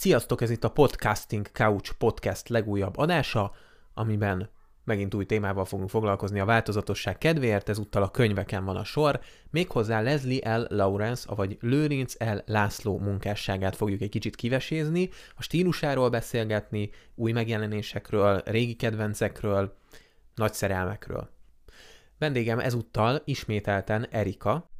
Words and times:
Sziasztok, 0.00 0.40
ez 0.40 0.50
itt 0.50 0.64
a 0.64 0.70
Podcasting 0.70 1.46
Couch 1.52 1.92
podcast 1.92 2.48
legújabb 2.48 2.96
adása, 2.96 3.52
amiben 3.94 4.50
megint 4.84 5.14
új 5.14 5.26
témával 5.26 5.64
fogunk 5.64 5.90
foglalkozni 5.90 6.40
a 6.40 6.44
változatosság 6.44 7.18
kedvéért, 7.18 7.68
ezúttal 7.68 8.02
a 8.02 8.10
könyveken 8.10 8.64
van 8.64 8.76
a 8.76 8.84
sor, 8.84 9.20
méghozzá 9.50 10.00
Leslie 10.00 10.56
L. 10.56 10.66
Lawrence, 10.68 11.34
vagy 11.34 11.56
Lőrinc 11.60 12.14
L. 12.18 12.42
László 12.46 12.98
munkásságát 12.98 13.76
fogjuk 13.76 14.00
egy 14.00 14.08
kicsit 14.08 14.36
kivesézni, 14.36 15.08
a 15.36 15.42
stílusáról 15.42 16.10
beszélgetni, 16.10 16.90
új 17.14 17.32
megjelenésekről, 17.32 18.42
régi 18.44 18.74
kedvencekről, 18.74 19.76
nagy 20.34 20.54
szerelmekről. 20.54 21.30
Vendégem 22.18 22.58
ezúttal 22.58 23.22
ismételten 23.24 24.06
Erika. 24.10 24.70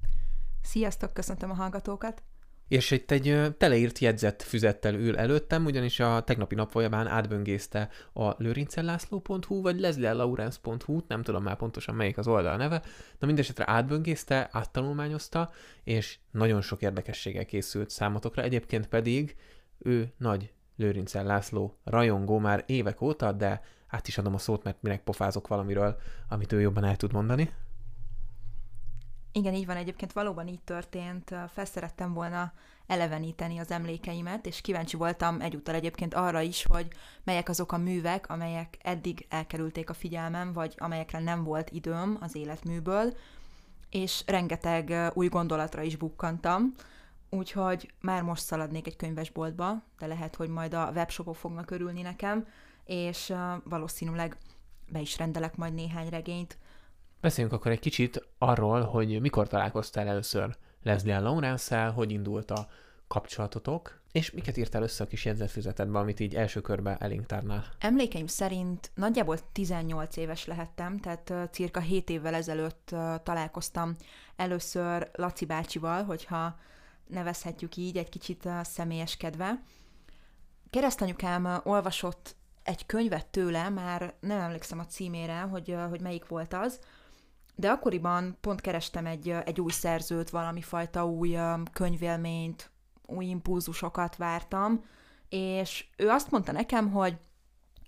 Sziasztok, 0.63 1.13
köszöntöm 1.13 1.51
a 1.51 1.55
hallgatókat! 1.55 2.23
És 2.71 2.91
itt 2.91 3.11
egy 3.11 3.55
teleírt 3.59 3.99
jegyzett 3.99 4.43
füzettel 4.43 4.95
ül 4.95 5.17
előttem, 5.17 5.65
ugyanis 5.65 6.01
a 6.01 6.23
tegnapi 6.23 6.55
nap 6.55 6.71
folyamán 6.71 7.07
átböngészte 7.07 7.89
a 8.13 8.43
lőrincellászló.hu 8.43 9.63
vagy 9.63 9.81
leslielaurence.hu, 9.81 11.01
nem 11.09 11.23
tudom 11.23 11.43
már 11.43 11.57
pontosan 11.57 11.95
melyik 11.95 12.19
az 12.19 12.27
oldal 12.27 12.57
neve, 12.57 12.83
de 13.19 13.27
mindesetre 13.27 13.65
átböngészte, 13.67 14.49
áttanulmányozta, 14.53 15.51
és 15.85 16.19
nagyon 16.31 16.61
sok 16.61 16.83
érdekességgel 16.83 17.45
készült 17.45 17.91
számotokra. 17.91 18.43
Egyébként 18.43 18.89
pedig 18.89 19.37
ő 19.79 20.13
nagy 20.17 20.53
Lőrincel 20.77 21.25
László 21.25 21.79
rajongó 21.85 22.39
már 22.39 22.65
évek 22.67 23.01
óta, 23.01 23.33
de 23.33 23.63
át 23.89 24.09
is 24.09 24.19
adom 24.19 24.35
a 24.35 24.39
szót, 24.39 24.65
mert 24.65 24.83
minek 24.83 25.03
pofázok 25.03 25.49
valamiről, 25.49 25.97
amit 26.29 26.53
ő 26.53 26.61
jobban 26.61 26.85
el 26.85 26.97
tud 26.97 27.13
mondani. 27.13 27.51
Igen, 29.33 29.55
így 29.55 29.67
van, 29.67 29.77
egyébként 29.77 30.13
valóban 30.13 30.49
így 30.49 30.63
történt. 30.63 31.35
Felszerettem 31.53 32.13
volna 32.13 32.53
eleveníteni 32.87 33.59
az 33.59 33.71
emlékeimet, 33.71 34.47
és 34.47 34.61
kíváncsi 34.61 34.97
voltam 34.97 35.41
egyúttal 35.41 35.75
egyébként 35.75 36.15
arra 36.15 36.41
is, 36.41 36.65
hogy 36.67 36.89
melyek 37.25 37.49
azok 37.49 37.73
a 37.73 37.79
művek, 37.79 38.29
amelyek 38.29 38.79
eddig 38.83 39.27
elkerülték 39.29 39.91
a 39.91 39.95
figyelmem, 39.95 40.53
vagy 40.53 40.75
amelyekre 40.79 41.19
nem 41.19 41.45
volt 41.45 41.71
időm 41.71 42.19
az 42.21 42.35
életműből, 42.37 43.17
és 43.91 44.23
rengeteg 44.27 45.11
új 45.15 45.29
gondolatra 45.29 45.83
is 45.83 45.97
bukkantam, 45.97 46.75
úgyhogy 47.29 47.93
már 48.01 48.23
most 48.23 48.43
szaladnék 48.43 48.87
egy 48.87 48.97
könyvesboltba, 48.97 49.83
de 49.99 50.07
lehet, 50.07 50.37
hogy 50.37 50.49
majd 50.49 50.75
a 50.75 50.91
webshopok 50.95 51.37
fognak 51.37 51.71
örülni 51.71 52.03
nekem, 52.03 52.47
és 52.85 53.35
valószínűleg 53.65 54.37
be 54.89 55.01
is 55.01 55.19
rendelek 55.19 55.57
majd 55.57 55.75
néhány 55.75 56.09
regényt, 56.09 56.59
Beszéljünk 57.21 57.57
akkor 57.57 57.71
egy 57.71 57.81
kicsit 57.81 58.29
arról, 58.39 58.83
hogy 58.83 59.21
mikor 59.21 59.49
találkoztál 59.49 60.09
először 60.09 60.57
Leslie 60.83 61.19
lawrence 61.19 61.87
hogy 61.87 62.11
indult 62.11 62.51
a 62.51 62.69
kapcsolatotok, 63.09 64.01
és 64.13 64.31
miket 64.31 64.57
írtál 64.57 64.83
össze 64.83 65.05
a 65.05 65.07
kis 65.07 65.25
jegyzetfüzetedbe, 65.25 65.99
amit 65.99 66.21
így 66.21 66.35
első 66.35 66.61
körben 66.61 66.97
elénk 67.01 67.27
tárnál? 67.27 67.65
Emlékeim 67.79 68.27
szerint 68.27 68.91
nagyjából 68.95 69.39
18 69.53 70.17
éves 70.17 70.47
lehettem, 70.47 70.99
tehát 70.99 71.31
uh, 71.31 71.45
cirka 71.51 71.81
7 71.81 72.11
évvel 72.11 72.35
ezelőtt 72.35 72.95
találkoztam 73.23 73.97
először 74.37 75.11
Laci 75.13 75.45
bácsival, 75.45 76.05
hogyha 76.05 76.59
nevezhetjük 77.07 77.77
így, 77.77 77.97
egy 77.97 78.09
kicsit 78.09 78.45
uh, 78.45 78.63
személyeskedve. 78.63 79.63
Keresztanyukám 80.71 81.45
uh, 81.45 81.67
olvasott 81.67 82.37
egy 82.63 82.87
könyvet 82.87 83.27
tőle, 83.27 83.69
már 83.69 84.15
nem 84.21 84.41
emlékszem 84.41 84.79
a 84.79 84.87
címére, 84.87 85.41
hogy, 85.41 85.77
hogy 85.89 86.01
melyik 86.01 86.29
volt 86.29 86.55
az, 86.55 86.81
de 87.61 87.71
akkoriban 87.71 88.37
pont 88.41 88.61
kerestem 88.61 89.07
egy, 89.07 89.29
egy 89.29 89.61
új 89.61 89.71
szerzőt, 89.71 90.31
valami 90.31 90.63
fajta 90.63 91.07
új 91.07 91.37
könyvélményt, 91.73 92.71
új 93.07 93.25
impulzusokat 93.25 94.17
vártam, 94.17 94.85
és 95.29 95.87
ő 95.97 96.09
azt 96.09 96.31
mondta 96.31 96.53
nekem, 96.53 96.91
hogy 96.91 97.17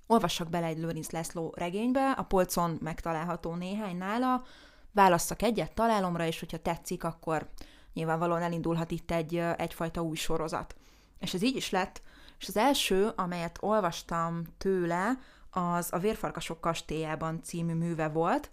olvassak 0.06 0.48
bele 0.48 0.66
egy 0.66 0.78
Lőrinc 0.78 1.10
László 1.10 1.54
regénybe, 1.56 2.10
a 2.10 2.22
polcon 2.22 2.78
megtalálható 2.80 3.54
néhány 3.54 3.96
nála, 3.96 4.44
válasszak 4.92 5.42
egyet 5.42 5.74
találomra, 5.74 6.26
és 6.26 6.38
hogyha 6.38 6.58
tetszik, 6.58 7.04
akkor 7.04 7.50
nyilvánvalóan 7.92 8.42
elindulhat 8.42 8.90
itt 8.90 9.10
egy, 9.10 9.36
egyfajta 9.36 10.02
új 10.02 10.16
sorozat. 10.16 10.76
És 11.18 11.34
ez 11.34 11.42
így 11.42 11.56
is 11.56 11.70
lett, 11.70 12.02
és 12.38 12.48
az 12.48 12.56
első, 12.56 13.12
amelyet 13.16 13.58
olvastam 13.60 14.42
tőle, 14.58 15.18
az 15.50 15.88
a 15.92 15.98
Vérfarkasok 15.98 16.60
kastélyában 16.60 17.42
című 17.42 17.74
műve 17.74 18.08
volt, 18.08 18.50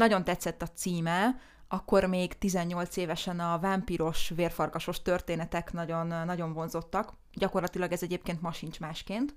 nagyon 0.00 0.24
tetszett 0.24 0.62
a 0.62 0.66
címe, 0.66 1.36
akkor 1.68 2.04
még 2.04 2.38
18 2.38 2.96
évesen 2.96 3.40
a 3.40 3.58
vámpiros, 3.58 4.28
vérfarkasos 4.28 5.02
történetek 5.02 5.72
nagyon, 5.72 6.06
nagyon 6.06 6.52
vonzottak. 6.52 7.12
Gyakorlatilag 7.32 7.92
ez 7.92 8.02
egyébként 8.02 8.40
ma 8.40 8.52
sincs 8.52 8.80
másként. 8.80 9.34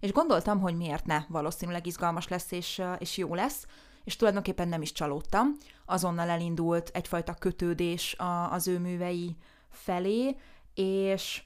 És 0.00 0.12
gondoltam, 0.12 0.60
hogy 0.60 0.76
miért 0.76 1.04
ne, 1.04 1.24
valószínűleg 1.28 1.86
izgalmas 1.86 2.28
lesz 2.28 2.50
és, 2.50 2.82
és 2.98 3.16
jó 3.16 3.34
lesz, 3.34 3.66
és 4.04 4.16
tulajdonképpen 4.16 4.68
nem 4.68 4.82
is 4.82 4.92
csalódtam. 4.92 5.56
Azonnal 5.84 6.28
elindult 6.28 6.90
egyfajta 6.92 7.34
kötődés 7.34 8.14
a, 8.14 8.52
az 8.52 8.68
ő 8.68 8.78
művei 8.78 9.36
felé, 9.70 10.36
és 10.74 11.42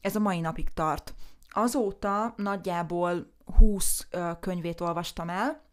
ez 0.00 0.16
a 0.16 0.20
mai 0.20 0.40
napig 0.40 0.68
tart. 0.68 1.14
Azóta 1.48 2.34
nagyjából 2.36 3.32
20 3.58 4.08
könyvét 4.40 4.80
olvastam 4.80 5.28
el, 5.28 5.63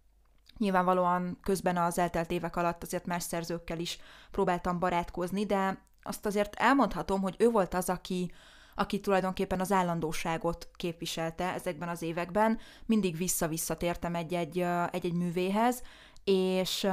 Nyilvánvalóan 0.61 1.37
közben 1.43 1.77
az 1.77 1.97
eltelt 1.97 2.31
évek 2.31 2.55
alatt 2.55 2.83
azért 2.83 3.05
más 3.05 3.23
szerzőkkel 3.23 3.79
is 3.79 3.99
próbáltam 4.31 4.79
barátkozni, 4.79 5.45
de 5.45 5.81
azt 6.03 6.25
azért 6.25 6.55
elmondhatom, 6.55 7.21
hogy 7.21 7.35
ő 7.37 7.49
volt 7.49 7.73
az, 7.73 7.89
aki, 7.89 8.31
aki 8.75 8.99
tulajdonképpen 8.99 9.59
az 9.59 9.71
állandóságot 9.71 10.69
képviselte 10.75 11.53
ezekben 11.53 11.89
az 11.89 12.01
években. 12.01 12.59
Mindig 12.85 13.17
vissza-vissza 13.17 13.77
tértem 13.77 14.15
egy-egy, 14.15 14.65
egy-egy 14.91 15.13
művéhez, 15.13 15.81
és, 16.23 16.87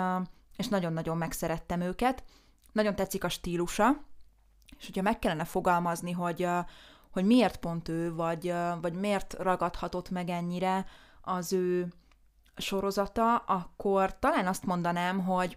és 0.56 0.68
nagyon-nagyon 0.68 1.16
megszerettem 1.16 1.80
őket. 1.80 2.24
Nagyon 2.72 2.94
tetszik 2.94 3.24
a 3.24 3.28
stílusa, 3.28 4.04
és 4.78 4.86
hogyha 4.86 5.02
meg 5.02 5.18
kellene 5.18 5.44
fogalmazni, 5.44 6.12
hogy, 6.12 6.48
hogy 7.10 7.24
miért 7.24 7.56
pont 7.56 7.88
ő, 7.88 8.14
vagy, 8.14 8.54
vagy 8.80 8.92
miért 8.92 9.34
ragadhatott 9.38 10.10
meg 10.10 10.28
ennyire 10.28 10.86
az 11.20 11.52
ő 11.52 11.92
sorozata, 12.60 13.36
akkor 13.36 14.18
talán 14.18 14.46
azt 14.46 14.64
mondanám, 14.64 15.24
hogy 15.24 15.56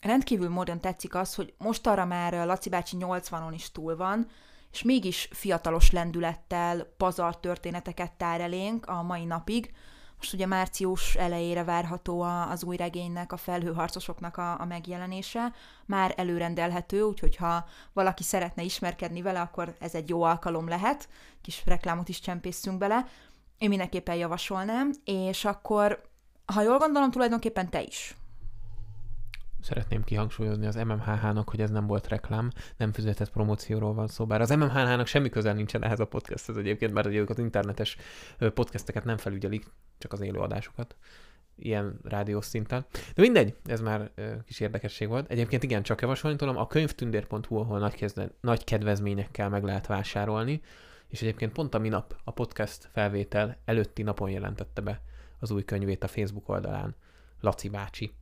rendkívül 0.00 0.48
módon 0.48 0.80
tetszik 0.80 1.14
az, 1.14 1.34
hogy 1.34 1.54
most 1.58 1.86
arra 1.86 2.04
már 2.04 2.32
Laci 2.46 2.68
bácsi 2.68 2.96
80-on 3.00 3.52
is 3.52 3.70
túl 3.70 3.96
van, 3.96 4.28
és 4.72 4.82
mégis 4.82 5.28
fiatalos 5.32 5.90
lendülettel 5.90 6.84
pazar 6.96 7.40
történeteket 7.40 8.12
tár 8.12 8.40
elénk 8.40 8.86
a 8.86 9.02
mai 9.02 9.24
napig. 9.24 9.74
Most 10.16 10.34
ugye 10.34 10.46
március 10.46 11.14
elejére 11.14 11.64
várható 11.64 12.20
az 12.20 12.64
új 12.64 12.76
regénynek, 12.76 13.32
a 13.32 13.36
felhőharcosoknak 13.36 14.36
a, 14.36 14.60
a 14.60 14.64
megjelenése. 14.64 15.52
Már 15.86 16.14
előrendelhető, 16.16 17.02
úgyhogy 17.02 17.36
ha 17.36 17.64
valaki 17.92 18.22
szeretne 18.22 18.62
ismerkedni 18.62 19.22
vele, 19.22 19.40
akkor 19.40 19.76
ez 19.80 19.94
egy 19.94 20.08
jó 20.08 20.22
alkalom 20.22 20.68
lehet. 20.68 21.08
Kis 21.40 21.62
reklámot 21.66 22.08
is 22.08 22.20
csempészünk 22.20 22.78
bele. 22.78 23.06
Én 23.58 23.68
mindenképpen 23.68 24.14
javasolnám, 24.14 24.92
és 25.04 25.44
akkor 25.44 26.11
ha 26.52 26.62
jól 26.62 26.78
gondolom, 26.78 27.10
tulajdonképpen 27.10 27.70
te 27.70 27.82
is. 27.82 28.16
Szeretném 29.60 30.04
kihangsúlyozni 30.04 30.66
az 30.66 30.74
MMHH-nak, 30.74 31.48
hogy 31.50 31.60
ez 31.60 31.70
nem 31.70 31.86
volt 31.86 32.08
reklám, 32.08 32.50
nem 32.76 32.92
fizetett 32.92 33.30
promócióról 33.30 33.94
van 33.94 34.06
szó, 34.06 34.26
bár 34.26 34.40
az 34.40 34.50
MMHH-nak 34.50 35.06
semmi 35.06 35.28
közel 35.28 35.54
nincsen 35.54 35.84
ehhez 35.84 36.00
a 36.00 36.06
podcasthez 36.06 36.56
egyébként, 36.56 36.92
mert 36.92 37.06
ők 37.06 37.30
az 37.30 37.38
internetes 37.38 37.96
podcasteket 38.54 39.04
nem 39.04 39.16
felügyelik, 39.16 39.64
csak 39.98 40.12
az 40.12 40.20
élőadásokat 40.20 40.96
ilyen 41.56 41.98
rádiós 42.04 42.44
szinten. 42.44 42.84
De 43.14 43.22
mindegy, 43.22 43.56
ez 43.64 43.80
már 43.80 44.10
kis 44.46 44.60
érdekesség 44.60 45.08
volt. 45.08 45.30
Egyébként 45.30 45.62
igen, 45.62 45.82
csak 45.82 46.00
javasolni 46.00 46.36
tudom, 46.36 46.56
a 46.56 46.66
könyvtündér.hu, 46.66 47.56
ahol 47.56 47.78
nagy, 47.78 47.94
kezde, 47.94 48.28
nagy 48.40 48.64
kedvezményekkel 48.64 49.48
meg 49.48 49.64
lehet 49.64 49.86
vásárolni, 49.86 50.60
és 51.08 51.22
egyébként 51.22 51.52
pont 51.52 51.74
a 51.74 51.78
minap 51.78 52.16
a 52.24 52.30
podcast 52.30 52.88
felvétel 52.92 53.56
előtti 53.64 54.02
napon 54.02 54.30
jelentette 54.30 54.80
be 54.80 55.00
az 55.42 55.50
új 55.50 55.64
könyvét 55.64 56.04
a 56.04 56.08
Facebook 56.08 56.48
oldalán, 56.48 56.94
Laci 57.40 57.68
bácsi. 57.68 58.12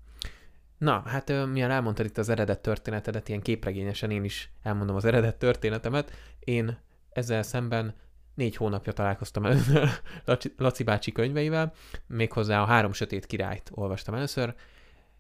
Na, 0.78 1.02
hát 1.06 1.46
milyen 1.46 1.70
elmondtad 1.70 2.06
itt 2.06 2.18
az 2.18 2.28
eredet 2.28 2.60
történetedet, 2.60 3.28
ilyen 3.28 3.40
képregényesen 3.40 4.10
én 4.10 4.24
is 4.24 4.52
elmondom 4.62 4.96
az 4.96 5.04
eredet 5.04 5.36
történetemet. 5.36 6.12
Én 6.38 6.78
ezzel 7.10 7.42
szemben 7.42 7.94
négy 8.34 8.56
hónapja 8.56 8.92
találkoztam 8.92 9.44
először 9.44 9.88
Laci 10.56 10.82
bácsi 10.82 11.12
könyveivel, 11.12 11.72
méghozzá 12.06 12.62
a 12.62 12.64
Három 12.64 12.92
Sötét 12.92 13.26
Királyt 13.26 13.70
olvastam 13.74 14.14
először, 14.14 14.54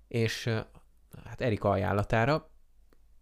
és 0.08 0.44
hát 1.24 1.40
Erika 1.40 1.70
ajánlatára, 1.70 2.50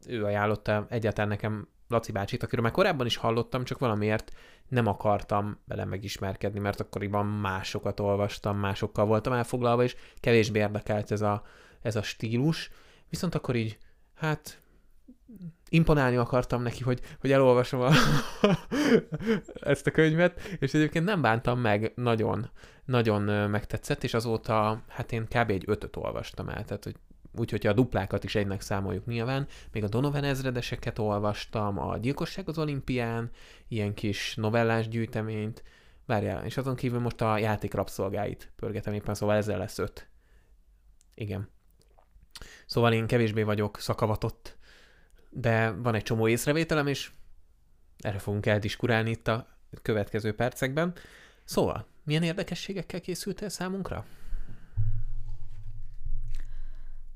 ő 0.07 0.25
ajánlotta 0.25 0.87
egyáltalán 0.89 1.29
nekem 1.29 1.69
Laci 1.89 2.13
bácsit, 2.13 2.43
akiről 2.43 2.65
már 2.65 2.73
korábban 2.73 3.07
is 3.07 3.17
hallottam, 3.17 3.65
csak 3.65 3.79
valamiért 3.79 4.33
nem 4.69 4.87
akartam 4.87 5.59
vele 5.67 5.85
megismerkedni, 5.85 6.59
mert 6.59 6.81
akkoriban 6.81 7.27
másokat 7.27 8.01
olvastam, 8.01 8.59
másokkal 8.59 9.07
voltam 9.07 9.33
elfoglalva, 9.33 9.83
és 9.83 9.97
kevésbé 10.21 10.59
érdekelt 10.59 11.11
ez 11.11 11.21
a, 11.21 11.43
ez 11.83 11.97
a 11.97 12.03
stílus. 12.03 12.71
Viszont 13.09 13.35
akkor 13.35 13.57
így, 13.57 13.79
hát 14.15 14.63
imponálni 15.69 16.17
akartam 16.17 16.63
neki, 16.63 16.83
hogy, 16.83 17.01
hogy 17.21 17.33
elolvasom 17.33 17.81
a, 17.81 17.91
ezt 19.73 19.87
a 19.87 19.91
könyvet, 19.91 20.41
és 20.59 20.75
egyébként 20.75 21.05
nem 21.05 21.21
bántam 21.21 21.61
meg, 21.61 21.93
nagyon, 21.95 22.51
nagyon 22.85 23.51
megtetszett, 23.51 24.05
és 24.05 24.15
azóta, 24.15 24.83
hát 24.89 25.13
én 25.13 25.25
kb. 25.25 25.51
egy 25.51 25.65
ötöt 25.67 25.97
olvastam 25.97 26.49
el, 26.49 26.65
tehát 26.65 26.85
hogy 26.85 26.97
úgy, 27.39 27.51
hogyha 27.51 27.69
a 27.69 27.75
duplákat 27.75 28.25
is 28.25 28.35
egynek 28.35 28.61
számoljuk 28.61 29.07
nyilván, 29.07 29.47
még 29.73 29.85
a 29.85 29.89
Donovan 29.89 30.25
ezredeseket 30.25 30.99
olvastam, 30.99 31.79
a 31.79 31.97
Gyilkosság 31.97 32.49
az 32.49 32.59
olimpián, 32.59 33.31
ilyen 33.69 33.95
kis 33.95 34.35
novellás 34.35 34.89
gyűjteményt, 34.89 35.63
várjál, 36.07 36.45
és 36.45 36.57
azon 36.57 36.77
kívül 36.77 37.01
most 37.01 37.21
a 37.21 37.39
játék 37.39 37.75
rabszolgáit 37.75 38.53
pörgetem 38.57 38.93
éppen, 38.93 39.15
szóval 39.15 39.37
ezzel 39.37 39.59
lesz 39.59 39.79
öt. 39.79 40.09
Igen. 41.15 41.49
Szóval 42.67 42.93
én 42.93 43.07
kevésbé 43.07 43.43
vagyok 43.43 43.81
szakavatott, 43.81 44.59
de 45.31 45.71
van 45.71 45.95
egy 45.95 46.03
csomó 46.03 46.29
észrevételem, 46.29 46.87
és 46.87 47.11
erre 47.99 48.19
fogunk 48.19 48.47
eldiskurálni 48.47 49.11
itt 49.11 49.29
a 49.29 49.49
következő 49.83 50.35
percekben. 50.35 50.95
Szóval, 51.45 51.87
milyen 52.05 52.23
érdekességekkel 52.23 53.01
készültél 53.01 53.49
számunkra? 53.49 54.05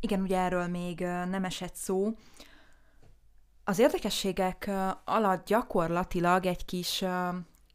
Igen, 0.04 0.20
ugye 0.20 0.38
erről 0.38 0.66
még 0.66 1.00
nem 1.00 1.44
esett 1.44 1.74
szó. 1.74 2.12
Az 3.64 3.78
érdekességek 3.78 4.70
alatt 5.04 5.46
gyakorlatilag 5.46 6.46
egy 6.46 6.64
kis 6.64 7.04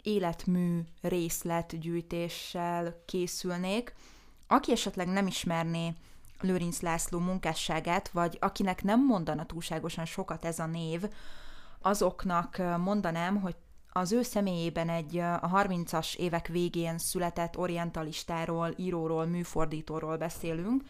életmű 0.03 0.79
részletgyűjtéssel 1.01 3.03
készülnék. 3.06 3.94
Aki 4.47 4.71
esetleg 4.71 5.07
nem 5.07 5.27
ismerné 5.27 5.94
Lőrinc 6.41 6.81
László 6.81 7.19
munkásságát, 7.19 8.09
vagy 8.09 8.38
akinek 8.41 8.83
nem 8.83 9.06
mondana 9.06 9.45
túlságosan 9.45 10.06
sokat 10.06 10.45
ez 10.45 10.59
a 10.59 10.65
név, 10.65 11.03
azoknak 11.81 12.62
mondanám, 12.77 13.41
hogy 13.41 13.56
az 13.89 14.12
ő 14.12 14.21
személyében 14.21 14.89
egy 14.89 15.18
a 15.18 15.50
30-as 15.53 16.15
évek 16.15 16.47
végén 16.47 16.97
született 16.97 17.57
orientalistáról, 17.57 18.73
íróról, 18.77 19.25
műfordítóról 19.25 20.18
beszélünk, 20.18 20.83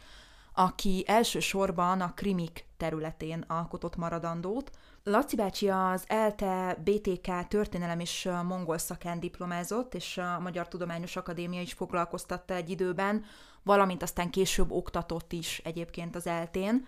aki 0.59 1.03
elsősorban 1.07 2.01
a 2.01 2.13
krimik 2.13 2.65
területén 2.77 3.43
alkotott 3.47 3.95
maradandót. 3.95 4.71
Laci 5.03 5.35
bácsi 5.35 5.69
az 5.69 6.03
ELTE 6.07 6.77
BTK 6.83 7.47
történelem 7.47 7.99
és 7.99 8.29
mongol 8.43 8.77
szakán 8.77 9.19
diplomázott, 9.19 9.95
és 9.95 10.17
a 10.17 10.39
Magyar 10.39 10.67
Tudományos 10.67 11.15
Akadémia 11.15 11.61
is 11.61 11.73
foglalkoztatta 11.73 12.53
egy 12.53 12.69
időben, 12.69 13.25
valamint 13.63 14.03
aztán 14.03 14.29
később 14.29 14.71
oktatott 14.71 15.33
is 15.33 15.61
egyébként 15.63 16.15
az 16.15 16.27
eltén. 16.27 16.87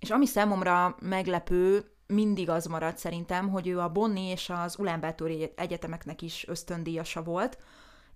És 0.00 0.10
ami 0.10 0.26
számomra 0.26 0.96
meglepő, 1.00 1.90
mindig 2.06 2.50
az 2.50 2.66
maradt 2.66 2.98
szerintem, 2.98 3.48
hogy 3.48 3.68
ő 3.68 3.80
a 3.80 3.88
Bonni 3.88 4.28
és 4.28 4.50
az 4.50 4.78
Ulánbátori 4.78 5.52
egyetemeknek 5.56 6.22
is 6.22 6.44
ösztöndíjasa 6.48 7.22
volt, 7.22 7.58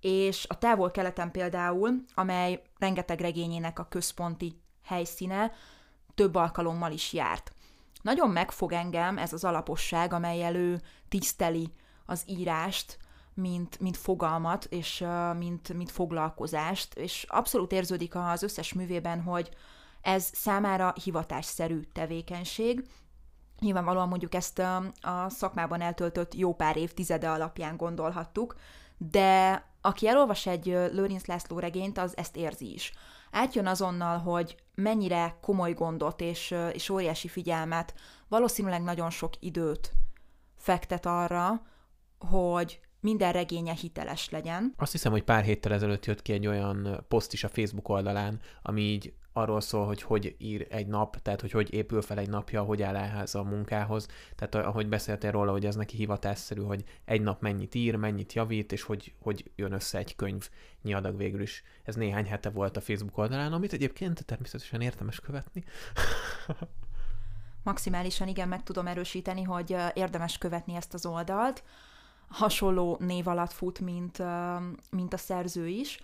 és 0.00 0.46
a 0.48 0.58
távol-keleten 0.58 1.30
például, 1.30 2.04
amely 2.14 2.62
rengeteg 2.78 3.20
regényének 3.20 3.78
a 3.78 3.88
központi 3.88 4.60
helyszíne, 4.88 5.52
több 6.14 6.34
alkalommal 6.34 6.92
is 6.92 7.12
járt. 7.12 7.52
Nagyon 8.02 8.30
megfog 8.30 8.72
engem 8.72 9.18
ez 9.18 9.32
az 9.32 9.44
alaposság, 9.44 10.12
amely 10.12 10.44
elő 10.44 10.80
tiszteli 11.08 11.72
az 12.06 12.22
írást, 12.26 12.98
mint, 13.34 13.80
mint 13.80 13.96
fogalmat, 13.96 14.64
és 14.64 15.04
mint, 15.38 15.72
mint 15.72 15.90
foglalkozást, 15.90 16.94
és 16.94 17.24
abszolút 17.28 17.72
érződik 17.72 18.14
az 18.14 18.42
összes 18.42 18.72
művében, 18.72 19.22
hogy 19.22 19.48
ez 20.00 20.30
számára 20.32 20.94
hivatásszerű 21.02 21.80
tevékenység. 21.92 22.84
Nyilvánvalóan 23.60 24.08
mondjuk 24.08 24.34
ezt 24.34 24.58
a, 24.58 24.76
a 25.00 25.28
szakmában 25.28 25.80
eltöltött 25.80 26.34
jó 26.34 26.54
pár 26.54 26.76
évtizede 26.76 27.30
alapján 27.30 27.76
gondolhattuk, 27.76 28.54
de 28.96 29.64
aki 29.80 30.08
elolvas 30.08 30.46
egy 30.46 30.64
Lőrinc 30.66 31.26
László 31.26 31.58
regényt, 31.58 31.98
az 31.98 32.16
ezt 32.16 32.36
érzi 32.36 32.72
is. 32.72 32.92
Átjön 33.30 33.66
azonnal, 33.66 34.18
hogy 34.18 34.56
mennyire 34.82 35.38
komoly 35.40 35.72
gondot 35.72 36.20
és, 36.20 36.54
és 36.72 36.88
óriási 36.88 37.28
figyelmet, 37.28 37.94
valószínűleg 38.28 38.82
nagyon 38.82 39.10
sok 39.10 39.32
időt 39.40 39.92
fektet 40.56 41.06
arra, 41.06 41.62
hogy 42.18 42.80
minden 43.00 43.32
regénye 43.32 43.72
hiteles 43.72 44.30
legyen. 44.30 44.74
Azt 44.76 44.92
hiszem, 44.92 45.12
hogy 45.12 45.24
pár 45.24 45.44
héttel 45.44 45.72
ezelőtt 45.72 46.06
jött 46.06 46.22
ki 46.22 46.32
egy 46.32 46.46
olyan 46.46 47.04
poszt 47.08 47.32
is 47.32 47.44
a 47.44 47.48
Facebook 47.48 47.88
oldalán, 47.88 48.40
ami 48.62 48.80
így 48.80 49.12
arról 49.38 49.60
szól, 49.60 49.86
hogy 49.86 50.02
hogy 50.02 50.34
ír 50.38 50.66
egy 50.70 50.86
nap, 50.86 51.16
tehát 51.22 51.40
hogy 51.40 51.50
hogy 51.50 51.72
épül 51.72 52.02
fel 52.02 52.18
egy 52.18 52.28
napja, 52.28 52.62
hogy 52.62 52.82
áll 52.82 52.96
ehhez 52.96 53.34
a 53.34 53.42
munkához. 53.42 54.08
Tehát 54.34 54.54
ahogy 54.66 54.88
beszéltél 54.88 55.30
róla, 55.30 55.52
hogy 55.52 55.66
ez 55.66 55.76
neki 55.76 55.96
hivatásszerű, 55.96 56.60
hogy 56.60 56.84
egy 57.04 57.20
nap 57.20 57.40
mennyit 57.40 57.74
ír, 57.74 57.96
mennyit 57.96 58.32
javít, 58.32 58.72
és 58.72 58.82
hogy, 58.82 59.14
hogy 59.20 59.50
jön 59.56 59.72
össze 59.72 59.98
egy 59.98 60.16
könyv 60.16 60.48
adag 60.82 61.16
végül 61.16 61.40
is. 61.40 61.62
Ez 61.82 61.94
néhány 61.94 62.26
hete 62.26 62.50
volt 62.50 62.76
a 62.76 62.80
Facebook 62.80 63.18
oldalán, 63.18 63.52
amit 63.52 63.72
egyébként 63.72 64.24
természetesen 64.24 64.80
érdemes 64.80 65.20
követni. 65.20 65.64
Maximálisan 67.62 68.28
igen, 68.28 68.48
meg 68.48 68.62
tudom 68.62 68.86
erősíteni, 68.86 69.42
hogy 69.42 69.76
érdemes 69.94 70.38
követni 70.38 70.74
ezt 70.74 70.94
az 70.94 71.06
oldalt 71.06 71.62
hasonló 72.28 72.96
név 73.00 73.28
alatt 73.28 73.52
fut, 73.52 73.80
mint, 73.80 74.22
mint 74.90 75.12
a 75.12 75.16
szerző 75.16 75.66
is, 75.66 76.00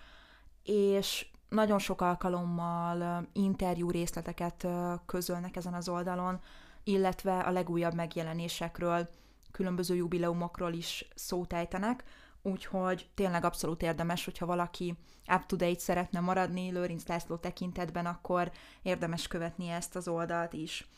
és 0.62 1.26
nagyon 1.54 1.78
sok 1.78 2.00
alkalommal 2.00 3.26
interjú 3.32 3.90
részleteket 3.90 4.66
közölnek 5.06 5.56
ezen 5.56 5.74
az 5.74 5.88
oldalon, 5.88 6.40
illetve 6.84 7.38
a 7.38 7.50
legújabb 7.50 7.94
megjelenésekről, 7.94 9.08
különböző 9.50 9.94
jubileumokról 9.94 10.72
is 10.72 11.08
szót 11.14 11.52
ejtenek, 11.52 12.04
úgyhogy 12.42 13.08
tényleg 13.14 13.44
abszolút 13.44 13.82
érdemes, 13.82 14.24
hogyha 14.24 14.46
valaki 14.46 14.96
up-to-date 15.34 15.78
szeretne 15.78 16.20
maradni 16.20 16.70
Lőrinc 16.70 17.06
László 17.06 17.36
tekintetben, 17.36 18.06
akkor 18.06 18.52
érdemes 18.82 19.26
követni 19.26 19.68
ezt 19.68 19.96
az 19.96 20.08
oldalt 20.08 20.52
is. 20.52 20.88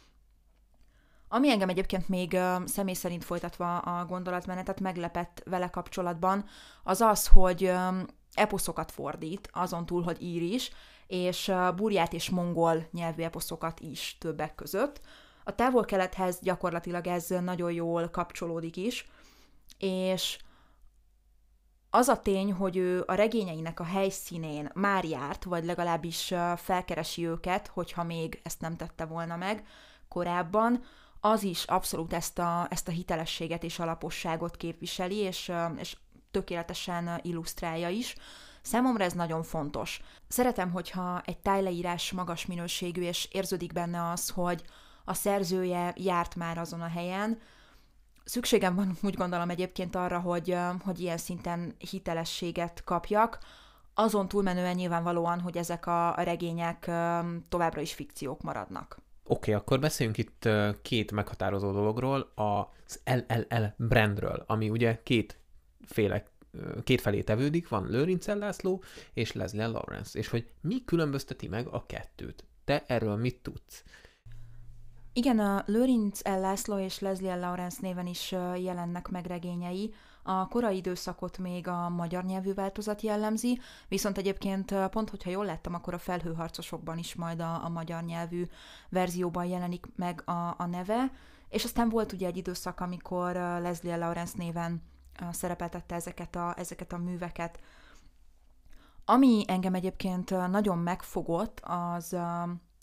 Ami 1.29 1.51
engem 1.51 1.69
egyébként 1.69 2.09
még 2.09 2.39
személy 2.65 2.95
szerint 2.95 3.25
folytatva 3.25 3.79
a 3.79 4.05
gondolatmenetet 4.05 4.81
meglepett 4.81 5.43
vele 5.45 5.71
kapcsolatban, 5.71 6.45
az 6.83 7.01
az, 7.01 7.27
hogy 7.27 7.73
eposzokat 8.37 8.93
fordít, 8.93 9.49
azon 9.53 9.87
túl, 9.87 10.03
hogy 10.03 10.23
ír 10.23 10.43
is, 10.43 10.71
és 11.07 11.53
burját 11.77 12.13
és 12.13 12.31
mongol 12.31 12.87
nyelvű 12.93 13.23
eposzokat 13.23 13.81
is 13.81 14.17
többek 14.21 14.55
között. 14.55 15.01
A 15.45 15.55
távol-kelethez 15.55 16.39
gyakorlatilag 16.41 17.07
ez 17.07 17.29
nagyon 17.29 17.73
jól 17.73 18.09
kapcsolódik 18.09 18.77
is, 18.77 19.09
és 19.79 20.39
az 21.91 22.09
a 22.09 22.21
tény, 22.21 22.53
hogy 22.53 22.77
ő 22.77 23.03
a 23.07 23.15
regényeinek 23.15 23.81
a 23.81 23.85
helyszínén 23.85 24.71
már 24.75 25.05
járt, 25.05 25.45
vagy 25.45 25.65
legalábbis 25.65 26.35
felkeresi 26.57 27.27
őket, 27.27 27.67
hogyha 27.67 28.03
még 28.03 28.41
ezt 28.43 28.61
nem 28.61 28.77
tette 28.77 29.05
volna 29.05 29.37
meg 29.37 29.67
korábban, 30.09 30.85
az 31.21 31.43
is 31.43 31.65
abszolút 31.65 32.13
ezt 32.13 32.39
a, 32.39 32.67
ezt 32.71 32.89
a 32.89 32.91
hitelességet 32.91 33.63
és 33.63 33.79
alaposságot 33.79 34.57
képviseli, 34.57 35.17
és, 35.17 35.53
és 35.79 35.97
tökéletesen 36.37 37.21
illusztrálja 37.23 37.89
is. 37.89 38.15
Számomra 38.63 39.05
ez 39.05 39.13
nagyon 39.13 39.43
fontos. 39.43 40.01
Szeretem, 40.29 40.71
hogyha 40.71 41.23
egy 41.25 41.39
tájleírás 41.39 42.13
magas 42.13 42.47
minőségű, 42.47 43.03
és 43.03 43.29
érződik 43.33 43.73
benne 43.73 44.11
az, 44.11 44.29
hogy 44.29 44.63
a 45.05 45.15
szerzője 45.15 45.93
járt 45.97 46.35
már 46.35 46.59
azon 46.59 46.81
a 46.81 46.89
helyen. 46.89 47.39
Szükségem 48.25 48.75
van, 48.75 48.97
úgy 49.09 49.15
gondolom 49.15 49.51
egyébként 49.51 49.95
arra, 49.95 50.19
hogy, 50.19 50.57
hogy 50.85 51.01
ilyen 51.01 51.19
szinten 51.19 51.75
hitelességet 51.79 52.85
kapjak, 52.85 53.39
azon 53.95 54.29
túlmenően 54.29 54.75
nyilvánvalóan, 54.75 55.41
hogy 55.41 55.57
ezek 55.57 55.87
a 55.87 56.15
regények 56.17 56.91
továbbra 57.49 57.81
is 57.81 57.95
fikciók 57.95 58.43
maradnak. 58.43 58.99
Oké, 59.25 59.51
okay, 59.51 59.55
akkor 59.55 59.81
beszéljünk 59.81 60.19
itt 60.19 60.49
két 60.83 61.13
meghatározó 61.13 61.73
dologról, 61.73 62.33
az 62.35 63.01
LLL 63.05 63.75
brandről, 63.77 64.45
ami 64.47 64.71
ugye 64.71 65.03
két 65.03 65.39
féle 65.87 66.25
két 66.85 67.01
felé 67.01 67.23
tevődik, 67.23 67.69
van 67.69 67.87
Lőrinc 67.87 68.27
László 68.27 68.83
és 69.13 69.33
Leslie 69.33 69.67
Lawrence, 69.67 70.19
és 70.19 70.29
hogy 70.29 70.51
mi 70.61 70.85
különbözteti 70.85 71.49
meg 71.49 71.67
a 71.67 71.87
kettőt? 71.87 72.45
Te 72.65 72.85
erről 72.87 73.17
mit 73.17 73.39
tudsz? 73.43 73.85
Igen, 75.13 75.39
a 75.39 75.63
Lőrinc 75.67 76.23
László 76.23 76.79
és 76.79 76.99
Leslie 76.99 77.37
Lawrence 77.37 77.79
néven 77.81 78.07
is 78.07 78.33
jelennek 78.57 79.09
meg 79.09 79.27
regényei, 79.27 79.95
a 80.23 80.49
korai 80.49 80.77
időszakot 80.77 81.39
még 81.39 81.69
a 81.69 81.89
magyar 81.89 82.25
nyelvű 82.25 82.55
változat 82.55 83.01
jellemzi, 83.01 83.59
viszont 83.89 84.19
egyébként 84.19 84.75
pont, 84.89 85.11
hogyha 85.11 85.31
jól 85.31 85.45
láttam, 85.45 85.75
akkor 85.75 85.95
a 85.95 85.99
felhőharcosokban 85.99 86.99
is 86.99 87.15
majd 87.15 87.41
a, 87.41 87.65
a 87.65 87.69
magyar 87.69 88.03
nyelvű 88.03 88.45
verzióban 88.89 89.45
jelenik 89.45 89.87
meg 89.97 90.23
a, 90.25 90.55
a 90.59 90.67
neve, 90.67 91.13
és 91.49 91.65
aztán 91.65 91.89
volt 91.89 92.13
ugye 92.13 92.27
egy 92.27 92.37
időszak, 92.37 92.81
amikor 92.81 93.33
Leslie 93.35 93.97
Lawrence 93.97 94.35
néven 94.37 94.83
szerepeltette 95.31 95.95
ezeket 95.95 96.37
a, 96.37 96.55
ezeket 96.59 96.93
a 96.93 96.99
műveket. 96.99 97.61
Ami 99.05 99.45
engem 99.47 99.75
egyébként 99.75 100.31
nagyon 100.31 100.79
megfogott, 100.79 101.61
az 101.65 102.13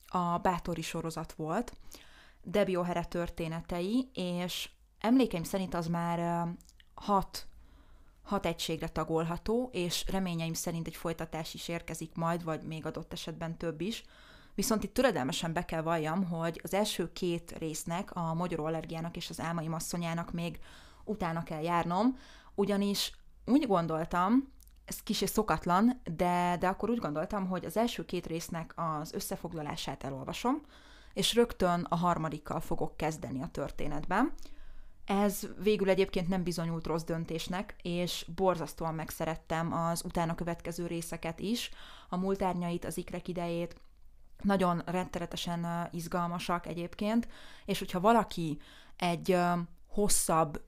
a 0.08 0.38
Bátori 0.42 0.82
sorozat 0.82 1.34
volt. 1.34 1.74
Debbie 2.42 2.80
O'Hara 2.82 3.08
történetei, 3.08 4.10
és 4.14 4.70
emlékeim 5.00 5.44
szerint 5.44 5.74
az 5.74 5.88
már 5.88 6.48
hat, 6.94 7.48
hat 8.24 8.46
egységre 8.46 8.88
tagolható, 8.88 9.70
és 9.72 10.06
reményeim 10.08 10.54
szerint 10.54 10.88
egy 10.88 10.96
folytatás 10.96 11.54
is 11.54 11.68
érkezik 11.68 12.16
majd, 12.16 12.44
vagy 12.44 12.62
még 12.64 12.86
adott 12.86 13.14
esetben 13.14 13.58
több 13.58 13.82
is. 13.82 14.04
Viszont 14.56 14.84
itt 14.84 14.94
töredelmesen 14.94 15.54
be 15.54 15.66
kell 15.66 15.82
valljam, 15.82 16.24
hogy 16.24 16.60
az 16.64 16.74
első 16.74 17.12
két 17.12 17.58
résznek, 17.58 18.16
a 18.16 18.34
magyaró 18.34 18.66
allergiának 18.66 19.16
és 19.16 19.30
az 19.30 19.40
álmaim 19.40 19.74
asszonyának 19.74 20.32
még 20.32 20.60
utána 21.06 21.44
kell 21.44 21.62
járnom, 21.62 22.18
ugyanis 22.56 23.12
úgy 23.46 23.68
gondoltam, 23.68 24.52
ez 24.86 25.04
kicsi 25.04 25.26
szokatlan, 25.26 26.02
de, 26.16 26.58
de 26.60 26.68
akkor 26.68 26.90
úgy 26.90 27.00
gondoltam, 27.00 27.48
hogy 27.48 27.66
az 27.66 27.78
első 27.78 28.06
két 28.06 28.26
résznek 28.28 28.74
az 28.76 29.14
összefoglalását 29.14 30.04
elolvasom, 30.04 30.62
és 31.14 31.34
rögtön 31.34 31.86
a 31.90 31.96
harmadikkal 31.96 32.60
fogok 32.60 32.98
kezdeni 32.98 33.42
a 33.42 33.48
történetben. 33.52 34.34
Ez 35.06 35.48
végül 35.62 35.90
egyébként 35.90 36.28
nem 36.28 36.44
bizonyult 36.44 36.86
rossz 36.86 37.04
döntésnek, 37.04 37.76
és 37.82 38.26
borzasztóan 38.36 38.96
megszerettem 38.96 39.74
az 39.74 40.06
utána 40.06 40.36
következő 40.36 40.88
részeket 40.88 41.40
is, 41.40 41.70
a 42.10 42.18
múltárnyait, 42.18 42.86
az 42.86 42.98
ikrek 42.98 43.28
idejét, 43.28 43.76
nagyon 44.42 44.82
rettenetesen 44.86 45.90
izgalmasak 45.92 46.68
egyébként, 46.68 47.28
és 47.66 47.80
hogyha 47.80 48.00
valaki 48.00 48.60
egy 48.96 49.38
hosszabb 49.88 50.62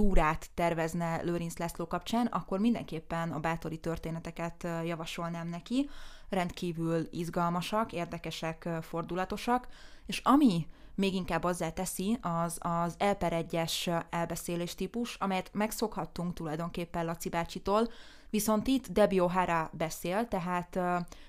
túrát 0.00 0.50
tervezne 0.54 1.22
Lőrinc 1.22 1.58
László 1.58 1.86
kapcsán, 1.86 2.26
akkor 2.26 2.58
mindenképpen 2.58 3.32
a 3.32 3.40
bátori 3.40 3.78
történeteket 3.78 4.66
javasolnám 4.84 5.48
neki. 5.48 5.88
Rendkívül 6.28 7.06
izgalmasak, 7.10 7.92
érdekesek, 7.92 8.68
fordulatosak, 8.80 9.68
és 10.06 10.20
ami 10.24 10.66
még 10.94 11.14
inkább 11.14 11.44
azzá 11.44 11.70
teszi, 11.70 12.18
az 12.20 12.58
az 12.60 12.94
elper 12.98 13.32
egyes 13.32 13.90
elbeszélés 14.10 14.74
típus, 14.74 15.14
amelyet 15.14 15.50
megszokhattunk 15.52 16.34
tulajdonképpen 16.34 17.04
Laci 17.04 17.28
bácsitól, 17.28 17.88
viszont 18.30 18.66
itt 18.66 18.88
Debbie 18.92 19.22
O'Hara 19.26 19.68
beszél, 19.72 20.28
tehát 20.28 20.78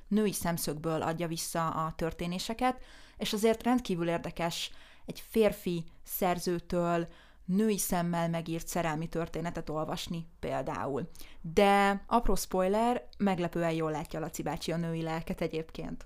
női 0.07 0.33
szemszögből 0.33 1.01
adja 1.01 1.27
vissza 1.27 1.69
a 1.69 1.93
történéseket, 1.95 2.83
és 3.17 3.33
azért 3.33 3.63
rendkívül 3.63 4.07
érdekes 4.07 4.71
egy 5.05 5.23
férfi 5.29 5.85
szerzőtől 6.03 7.07
női 7.51 7.77
szemmel 7.77 8.29
megírt 8.29 8.67
szerelmi 8.67 9.07
történetet 9.07 9.69
olvasni 9.69 10.27
például. 10.39 11.09
De 11.41 12.03
apró 12.07 12.35
spoiler, 12.35 13.07
meglepően 13.17 13.71
jól 13.71 13.91
látja 13.91 14.19
Laci 14.19 14.41
bácsi 14.41 14.71
a 14.71 14.77
női 14.77 15.01
lelket 15.01 15.41
egyébként 15.41 16.05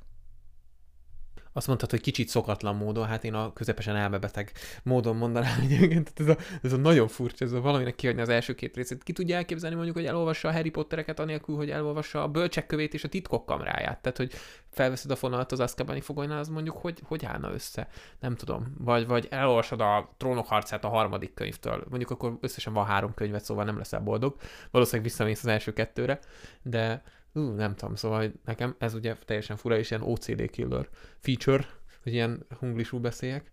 azt 1.56 1.68
mondtad, 1.68 1.90
hogy 1.90 2.02
kicsit 2.02 2.28
szokatlan 2.28 2.76
módon, 2.76 3.06
hát 3.06 3.24
én 3.24 3.34
a 3.34 3.54
közepesen 3.54 3.96
elmebeteg 3.96 4.52
módon 4.84 5.16
mondanám, 5.16 5.60
hogy 5.60 6.02
ez 6.16 6.28
a, 6.28 6.38
ez 6.62 6.74
a 6.74 6.78
nagyon 6.78 7.08
furcsa, 7.08 7.46
ez 7.46 7.52
a 7.52 7.62
valaminek 7.62 7.96
kihagyni 7.96 8.22
az 8.22 8.30
első 8.30 8.56
két 8.56 8.76
részét. 8.76 9.04
Ki 9.04 9.14
tudja 9.14 9.36
elképzelni 9.36 9.76
mondjuk, 9.76 9.96
hogy 9.96 10.06
elolvassa 10.06 10.48
a 10.48 10.52
Harry 10.52 10.70
Pottereket 10.70 11.20
anélkül, 11.20 11.56
hogy 11.56 11.70
elolvassa 11.70 12.24
a 12.24 12.28
bölcsek 12.28 12.66
kövét 12.66 12.94
és 12.94 13.04
a 13.04 13.08
titkok 13.08 13.46
kamráját. 13.46 14.02
Tehát, 14.02 14.18
hogy 14.18 14.34
felveszed 14.72 15.12
a 15.12 15.16
fonalat 15.16 15.52
az 15.52 15.60
Azkabani 15.60 16.02
fogolynál, 16.02 16.40
az 16.40 16.48
mondjuk 16.48 16.78
hogy, 16.78 17.00
hogy 17.04 17.26
állna 17.26 17.54
össze. 17.54 17.88
Nem 18.20 18.36
tudom. 18.36 18.76
Vagy, 18.78 19.08
vagy 19.08 19.28
elolvasod 19.30 19.82
a 19.82 20.14
trónok 20.18 20.48
harcát 20.48 20.84
a 20.84 20.90
harmadik 20.90 21.34
könyvtől. 21.34 21.84
Mondjuk 21.90 22.12
akkor 22.12 22.38
összesen 22.42 22.74
van 22.74 22.86
három 22.86 23.14
könyvet, 23.14 23.44
szóval 23.44 23.66
nem 23.66 23.78
leszel 23.78 24.00
boldog. 24.00 24.36
Valószínűleg 24.72 25.06
visszamész 25.06 25.44
az 25.44 25.50
első 25.50 25.74
kettőre, 25.74 26.20
de 26.62 27.04
Ú, 27.36 27.42
nem 27.42 27.76
tudom, 27.76 27.96
szóval 27.96 28.32
nekem 28.46 28.76
ez 28.78 28.94
ugye 28.94 29.16
teljesen 29.26 29.58
fura, 29.58 29.78
és 29.78 29.92
ilyen 29.92 30.04
OCD 30.04 30.50
killer 30.50 30.90
feature, 31.20 31.66
hogy 32.04 32.14
ilyen 32.14 32.46
hunglisú 32.60 33.00
beszéljek. 33.00 33.52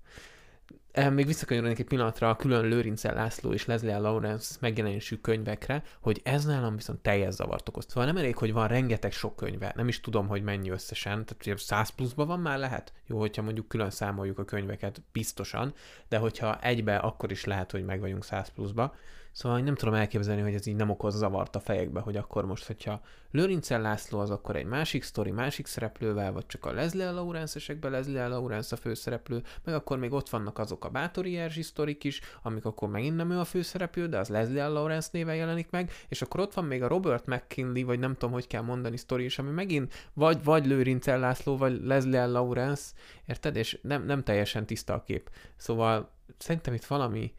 Még 1.10 1.26
visszakanyarodnék 1.26 1.78
egy 1.78 1.86
pillanatra 1.86 2.30
a 2.30 2.36
külön 2.36 2.64
Lőrince 2.64 3.12
László 3.12 3.52
és 3.52 3.66
Leslie 3.66 3.98
Lawrence 3.98 4.56
megjelenésű 4.60 5.16
könyvekre, 5.16 5.82
hogy 6.00 6.20
ez 6.24 6.44
nálam 6.44 6.76
viszont 6.76 7.02
teljes 7.02 7.34
zavart 7.34 7.68
okozt. 7.68 7.88
Szóval 7.88 8.04
nem 8.04 8.16
elég, 8.16 8.36
hogy 8.36 8.52
van 8.52 8.68
rengeteg 8.68 9.12
sok 9.12 9.36
könyve, 9.36 9.72
nem 9.76 9.88
is 9.88 10.00
tudom, 10.00 10.26
hogy 10.26 10.42
mennyi 10.42 10.70
összesen, 10.70 11.24
tehát 11.24 11.36
ugye 11.40 11.56
100 11.56 11.88
pluszban 11.88 12.26
van 12.26 12.40
már 12.40 12.58
lehet? 12.58 12.92
Jó, 13.06 13.18
hogyha 13.18 13.42
mondjuk 13.42 13.68
külön 13.68 13.90
számoljuk 13.90 14.38
a 14.38 14.44
könyveket, 14.44 15.02
biztosan, 15.12 15.74
de 16.08 16.18
hogyha 16.18 16.60
egybe, 16.60 16.96
akkor 16.96 17.30
is 17.30 17.44
lehet, 17.44 17.70
hogy 17.70 17.84
meg 17.84 18.00
vagyunk 18.00 18.24
100 18.24 18.48
pluszba. 18.48 18.94
Szóval 19.32 19.60
nem 19.60 19.74
tudom 19.74 19.94
elképzelni, 19.94 20.42
hogy 20.42 20.54
ez 20.54 20.66
így 20.66 20.76
nem 20.76 20.90
okoz 20.90 21.16
zavart 21.16 21.56
a 21.56 21.60
fejekbe, 21.60 22.00
hogy 22.00 22.16
akkor 22.16 22.46
most, 22.46 22.66
hogyha 22.66 23.00
Lőrincel 23.30 23.80
László 23.80 24.18
az 24.18 24.30
akkor 24.30 24.56
egy 24.56 24.64
másik 24.64 25.02
sztori, 25.02 25.30
másik 25.30 25.66
szereplővel, 25.66 26.32
vagy 26.32 26.46
csak 26.46 26.64
a 26.64 26.72
Leslie 26.72 27.10
Lawrence 27.10 27.56
esekben 27.56 27.90
Leslie 27.90 28.26
Lawrence 28.26 28.76
a 28.76 28.78
főszereplő, 28.78 29.42
meg 29.64 29.74
akkor 29.74 29.98
még 29.98 30.12
ott 30.12 30.28
vannak 30.28 30.58
azok 30.58 30.84
a 30.84 30.88
Bátori 30.88 31.38
Erzsi 31.38 31.62
sztorik 31.62 32.04
is, 32.04 32.20
amik 32.42 32.64
akkor 32.64 32.88
megint 32.88 33.16
nem 33.16 33.30
ő 33.30 33.38
a 33.38 33.44
főszereplő, 33.44 34.06
de 34.06 34.18
az 34.18 34.28
Leslie 34.28 34.66
Lawrence 34.66 35.08
néven 35.12 35.36
jelenik 35.36 35.70
meg, 35.70 35.90
és 36.08 36.22
akkor 36.22 36.40
ott 36.40 36.54
van 36.54 36.64
még 36.64 36.82
a 36.82 36.88
Robert 36.88 37.26
McKinley, 37.26 37.86
vagy 37.86 37.98
nem 37.98 38.12
tudom, 38.12 38.32
hogy 38.32 38.46
kell 38.46 38.62
mondani 38.62 38.96
sztori 38.96 39.24
is, 39.24 39.38
ami 39.38 39.50
megint 39.50 40.10
vagy, 40.12 40.44
vagy 40.44 40.66
Lőrincel 40.66 41.18
László, 41.18 41.56
vagy 41.56 41.80
Leslie 41.84 42.26
Lawrence, 42.26 42.92
érted? 43.26 43.56
És 43.56 43.78
nem, 43.82 44.04
nem 44.04 44.22
teljesen 44.22 44.66
tiszta 44.66 44.94
a 44.94 45.02
kép. 45.02 45.30
Szóval 45.56 46.10
szerintem 46.38 46.74
itt 46.74 46.84
valami, 46.84 47.32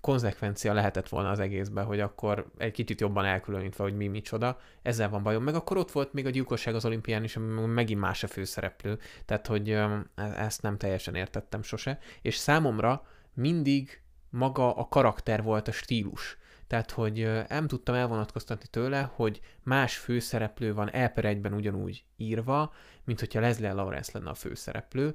konzekvencia 0.00 0.72
lehetett 0.72 1.08
volna 1.08 1.30
az 1.30 1.38
egészben, 1.38 1.84
hogy 1.84 2.00
akkor 2.00 2.50
egy 2.58 2.72
kicsit 2.72 3.00
jobban 3.00 3.24
elkülönítve, 3.24 3.82
hogy 3.82 3.96
mi 3.96 4.06
micsoda. 4.06 4.58
Ezzel 4.82 5.08
van 5.08 5.22
bajom. 5.22 5.42
Meg 5.42 5.54
akkor 5.54 5.76
ott 5.76 5.90
volt 5.90 6.12
még 6.12 6.26
a 6.26 6.30
gyilkosság 6.30 6.74
az 6.74 6.84
olimpián 6.84 7.24
is, 7.24 7.36
ami 7.36 7.66
megint 7.66 8.00
más 8.00 8.22
a 8.22 8.26
főszereplő. 8.26 8.98
Tehát, 9.24 9.46
hogy 9.46 9.70
e-, 9.70 10.06
ezt 10.36 10.62
nem 10.62 10.76
teljesen 10.76 11.14
értettem 11.14 11.62
sose. 11.62 11.98
És 12.22 12.36
számomra 12.36 13.06
mindig 13.34 14.02
maga 14.30 14.76
a 14.76 14.88
karakter 14.88 15.42
volt 15.42 15.68
a 15.68 15.72
stílus. 15.72 16.38
Tehát, 16.66 16.90
hogy 16.90 17.30
nem 17.48 17.66
tudtam 17.66 17.94
elvonatkoztatni 17.94 18.66
tőle, 18.70 19.10
hogy 19.14 19.40
más 19.62 19.96
főszereplő 19.96 20.74
van 20.74 20.90
egyben 20.90 21.52
ugyanúgy 21.52 22.04
írva, 22.16 22.72
mint 23.04 23.20
hogyha 23.20 23.40
Leslie 23.40 23.72
Lawrence 23.72 24.10
lenne 24.14 24.30
a 24.30 24.34
főszereplő, 24.34 25.14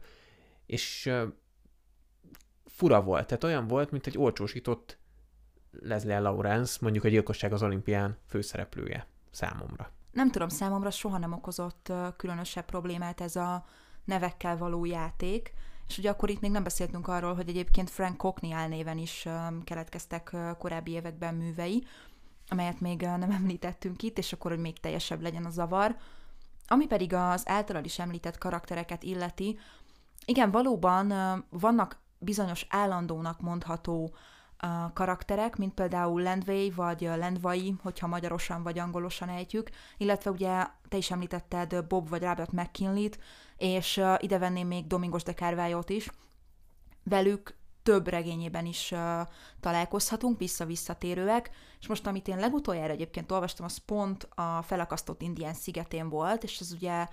és 0.66 1.12
fura 2.76 3.02
volt. 3.02 3.28
Tehát 3.28 3.44
olyan 3.44 3.68
volt, 3.68 3.92
mint 3.92 4.08
egy 4.08 4.18
olcsósított 4.18 4.98
Leslie 5.72 6.20
Lawrence, 6.20 6.78
mondjuk 6.82 7.04
a 7.04 7.08
gyilkosság 7.08 7.54
az 7.54 7.64
olimpián 7.64 8.18
főszereplője 8.28 9.08
számomra. 9.32 9.92
Nem 10.12 10.32
tudom, 10.32 10.50
számomra 10.50 10.92
soha 10.92 11.18
nem 11.18 11.34
okozott 11.34 11.92
különösebb 12.18 12.66
problémát 12.66 13.22
ez 13.22 13.36
a 13.36 13.66
nevekkel 14.06 14.58
való 14.58 14.86
játék, 14.86 15.54
és 15.88 15.98
ugye 15.98 16.10
akkor 16.10 16.30
itt 16.30 16.42
még 16.42 16.52
nem 16.52 16.64
beszéltünk 16.64 17.08
arról, 17.08 17.36
hogy 17.36 17.50
egyébként 17.50 17.90
Frank 17.90 18.18
Cockney 18.18 18.52
álnéven 18.52 18.98
is 18.98 19.28
keletkeztek 19.64 20.36
korábbi 20.58 20.92
években 20.92 21.36
művei, 21.36 21.84
amelyet 22.48 22.80
még 22.80 23.02
nem 23.02 23.32
említettünk 23.42 24.04
itt, 24.04 24.18
és 24.18 24.34
akkor, 24.34 24.52
hogy 24.52 24.60
még 24.60 24.80
teljesebb 24.80 25.22
legyen 25.22 25.46
a 25.46 25.50
zavar. 25.50 25.96
Ami 26.68 26.88
pedig 26.88 27.14
az 27.14 27.48
általad 27.48 27.86
is 27.86 28.00
említett 28.00 28.38
karaktereket 28.38 29.04
illeti, 29.04 29.60
igen, 30.26 30.52
valóban 30.52 31.14
vannak 31.50 32.04
bizonyos 32.26 32.66
állandónak 32.70 33.42
mondható 33.42 34.04
uh, 34.64 34.94
karakterek, 34.94 35.56
mint 35.56 35.74
például 35.74 36.22
Landway 36.22 36.72
vagy 36.76 37.02
Landvai, 37.02 37.76
hogyha 37.82 38.08
magyarosan 38.08 38.64
vagy 38.64 38.80
angolosan 38.80 39.30
ejtjük, 39.30 39.70
illetve 39.98 40.32
ugye 40.32 40.66
te 40.90 40.98
is 40.98 41.12
említetted 41.12 41.86
Bob 41.88 42.10
vagy 42.10 42.22
Robert 42.22 42.52
McKinley-t, 42.52 43.20
és 43.58 43.98
uh, 43.98 44.14
ide 44.18 44.38
venném 44.38 44.68
még 44.68 44.88
Domingos 44.88 45.24
de 45.24 45.34
Carvalho-t 45.34 45.90
is. 45.90 46.10
Velük 47.04 47.56
több 47.84 48.08
regényében 48.08 48.66
is 48.66 48.92
uh, 48.92 49.00
találkozhatunk, 49.60 50.40
vissza-visszatérőek, 50.40 51.50
és 51.80 51.88
most 51.88 52.08
amit 52.08 52.28
én 52.28 52.38
legutoljára 52.38 52.94
egyébként 52.94 53.32
olvastam, 53.32 53.66
az 53.66 53.78
pont 53.78 54.24
a 54.36 54.62
felakasztott 54.62 55.22
indián 55.22 55.54
szigetén 55.54 56.10
volt, 56.10 56.44
és 56.44 56.60
ez 56.60 56.72
ugye 56.72 57.08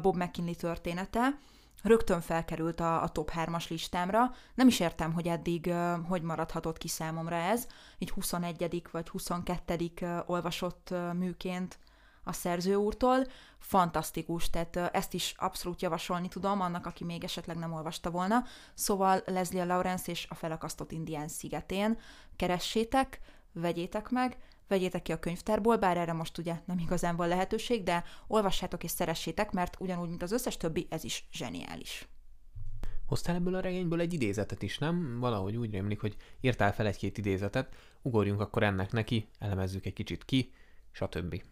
Bob 0.00 0.16
McKinley 0.16 0.54
története, 0.54 1.38
rögtön 1.82 2.20
felkerült 2.20 2.80
a, 2.80 3.02
a 3.02 3.08
top 3.08 3.30
3-as 3.34 3.68
listámra. 3.68 4.34
Nem 4.54 4.68
is 4.68 4.80
értem, 4.80 5.12
hogy 5.12 5.26
eddig 5.26 5.72
hogy 6.08 6.22
maradhatott 6.22 6.78
ki 6.78 6.88
számomra 6.88 7.36
ez, 7.36 7.66
így 7.98 8.10
21. 8.10 8.82
vagy 8.90 9.08
22. 9.08 9.90
Uh, 10.00 10.18
olvasott 10.26 10.94
műként 11.18 11.78
a 12.28 12.32
szerző 12.32 12.74
úrtól. 12.74 13.26
Fantasztikus, 13.58 14.50
tehát 14.50 14.76
ezt 14.76 15.14
is 15.14 15.34
abszolút 15.36 15.82
javasolni 15.82 16.28
tudom 16.28 16.60
annak, 16.60 16.86
aki 16.86 17.04
még 17.04 17.24
esetleg 17.24 17.56
nem 17.56 17.72
olvasta 17.72 18.10
volna. 18.10 18.44
Szóval 18.74 19.22
Leslie 19.26 19.64
Lawrence 19.64 20.10
és 20.10 20.26
a 20.28 20.34
felakasztott 20.34 20.92
indián 20.92 21.28
szigetén 21.28 21.98
keressétek, 22.36 23.20
vegyétek 23.52 24.08
meg, 24.08 24.36
vegyétek 24.68 25.02
ki 25.02 25.12
a 25.12 25.18
könyvtárból, 25.18 25.76
bár 25.76 25.96
erre 25.96 26.12
most 26.12 26.38
ugye 26.38 26.60
nem 26.64 26.78
igazán 26.78 27.16
van 27.16 27.28
lehetőség, 27.28 27.82
de 27.82 28.04
olvassátok 28.26 28.84
és 28.84 28.90
szeressétek, 28.90 29.52
mert 29.52 29.76
ugyanúgy, 29.80 30.08
mint 30.08 30.22
az 30.22 30.32
összes 30.32 30.56
többi, 30.56 30.86
ez 30.90 31.04
is 31.04 31.28
zseniális. 31.32 32.08
Hoztál 33.06 33.34
ebből 33.34 33.54
a 33.54 33.60
regényből 33.60 34.00
egy 34.00 34.12
idézetet 34.12 34.62
is, 34.62 34.78
nem? 34.78 35.20
Valahogy 35.20 35.56
úgy 35.56 35.70
rémlik, 35.70 36.00
hogy 36.00 36.16
írtál 36.40 36.72
fel 36.72 36.86
egy-két 36.86 37.18
idézetet, 37.18 37.74
ugorjunk 38.02 38.40
akkor 38.40 38.62
ennek 38.62 38.92
neki, 38.92 39.28
elemezzük 39.38 39.86
egy 39.86 39.92
kicsit 39.92 40.24
ki, 40.24 40.52
stb. 40.90 41.42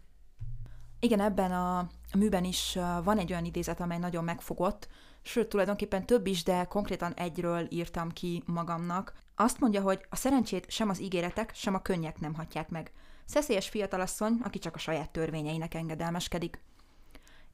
Igen, 1.01 1.21
ebben 1.21 1.53
a, 1.53 1.79
a 1.79 2.17
műben 2.17 2.45
is 2.45 2.79
van 3.05 3.19
egy 3.19 3.33
olyan 3.33 3.45
idézet, 3.45 3.81
amely 3.81 3.99
nagyon 3.99 4.25
megfogott, 4.25 4.89
sőt, 5.23 5.49
tulajdonképpen 5.49 6.07
több 6.07 6.27
is, 6.27 6.43
de 6.43 6.65
konkrétan 6.65 7.13
egyről 7.13 7.67
írtam 7.71 8.11
ki 8.11 8.43
magamnak. 8.47 9.15
Azt 9.37 9.61
mondja, 9.61 9.83
hogy 9.83 10.07
a 10.11 10.17
szerencsét 10.17 10.71
sem 10.71 10.89
az 10.89 11.01
ígéretek, 11.01 11.55
sem 11.55 11.75
a 11.75 11.83
könnyek 11.83 12.21
nem 12.21 12.35
hatják 12.35 12.69
meg. 12.69 12.93
Szeszélyes 13.25 13.69
fiatalasszony, 13.69 14.41
aki 14.43 14.59
csak 14.59 14.75
a 14.75 14.79
saját 14.79 15.11
törvényeinek 15.11 15.75
engedelmeskedik. 15.75 16.61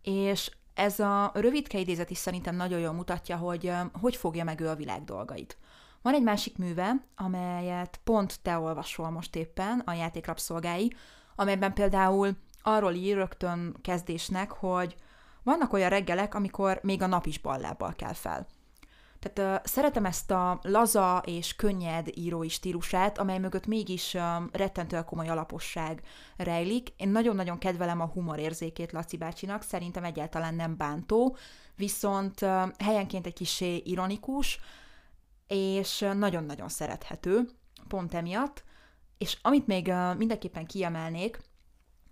És 0.03 0.51
ez 0.75 1.01
a 1.01 1.31
rövidke 1.35 1.79
idézet 1.79 2.11
is 2.11 2.19
szerintem 2.19 2.57
nagyon 2.57 2.79
jól 2.79 2.93
mutatja, 2.93 3.37
hogy 3.37 3.73
hogy 4.01 4.17
fogja 4.17 4.45
meg 4.45 4.61
ő 4.61 4.69
a 4.69 4.75
világ 4.75 5.05
dolgait. 5.05 5.57
Van 6.03 6.15
egy 6.15 6.23
másik 6.23 6.59
műve, 6.59 7.05
amelyet 7.17 8.01
pont 8.05 8.41
te 8.43 8.59
olvasol 8.59 9.11
most 9.11 9.37
éppen, 9.37 9.83
a 9.85 9.93
játék 9.93 10.27
rabszolgái, 10.27 10.95
amelyben 11.37 11.75
például 11.75 12.37
arról 12.63 12.93
ír 12.93 13.17
rögtön 13.17 13.77
kezdésnek, 13.83 14.51
hogy 14.51 14.97
vannak 15.43 15.73
olyan 15.73 15.89
reggelek, 15.89 16.35
amikor 16.35 16.81
még 16.83 17.03
a 17.03 17.07
nap 17.07 17.27
is 17.27 17.39
ballábbal 17.39 17.93
kell 17.97 18.13
fel. 18.13 18.47
Tehát 19.23 19.61
uh, 19.61 19.67
szeretem 19.71 20.05
ezt 20.05 20.31
a 20.31 20.59
laza 20.63 21.23
és 21.27 21.57
könnyed 21.57 22.09
írói 22.15 22.49
stílusát, 22.49 23.19
amely 23.19 23.39
mögött 23.39 23.67
mégis 23.67 24.15
uh, 24.15 24.23
rettentően 24.53 25.05
komoly 25.05 25.29
alaposság 25.29 26.03
rejlik. 26.37 26.89
Én 26.97 27.09
nagyon-nagyon 27.09 27.59
kedvelem 27.59 28.01
a 28.01 28.07
humor 28.07 28.39
érzékét 28.39 28.93
Laci 28.93 29.17
bácsinak, 29.17 29.63
szerintem 29.63 30.05
egyáltalán 30.05 30.55
nem 30.55 30.77
bántó, 30.77 31.37
viszont 31.77 32.41
uh, 32.43 32.69
helyenként 32.79 33.27
egy 33.27 33.35
kisé 33.35 33.77
ironikus, 33.77 34.61
és 35.47 36.07
nagyon-nagyon 36.15 36.69
szerethető, 36.69 37.49
pont 37.89 38.15
emiatt. 38.15 38.65
És 39.19 39.39
amit 39.43 39.67
még 39.67 39.87
uh, 39.87 40.17
mindenképpen 40.17 40.67
kiemelnék, 40.67 41.41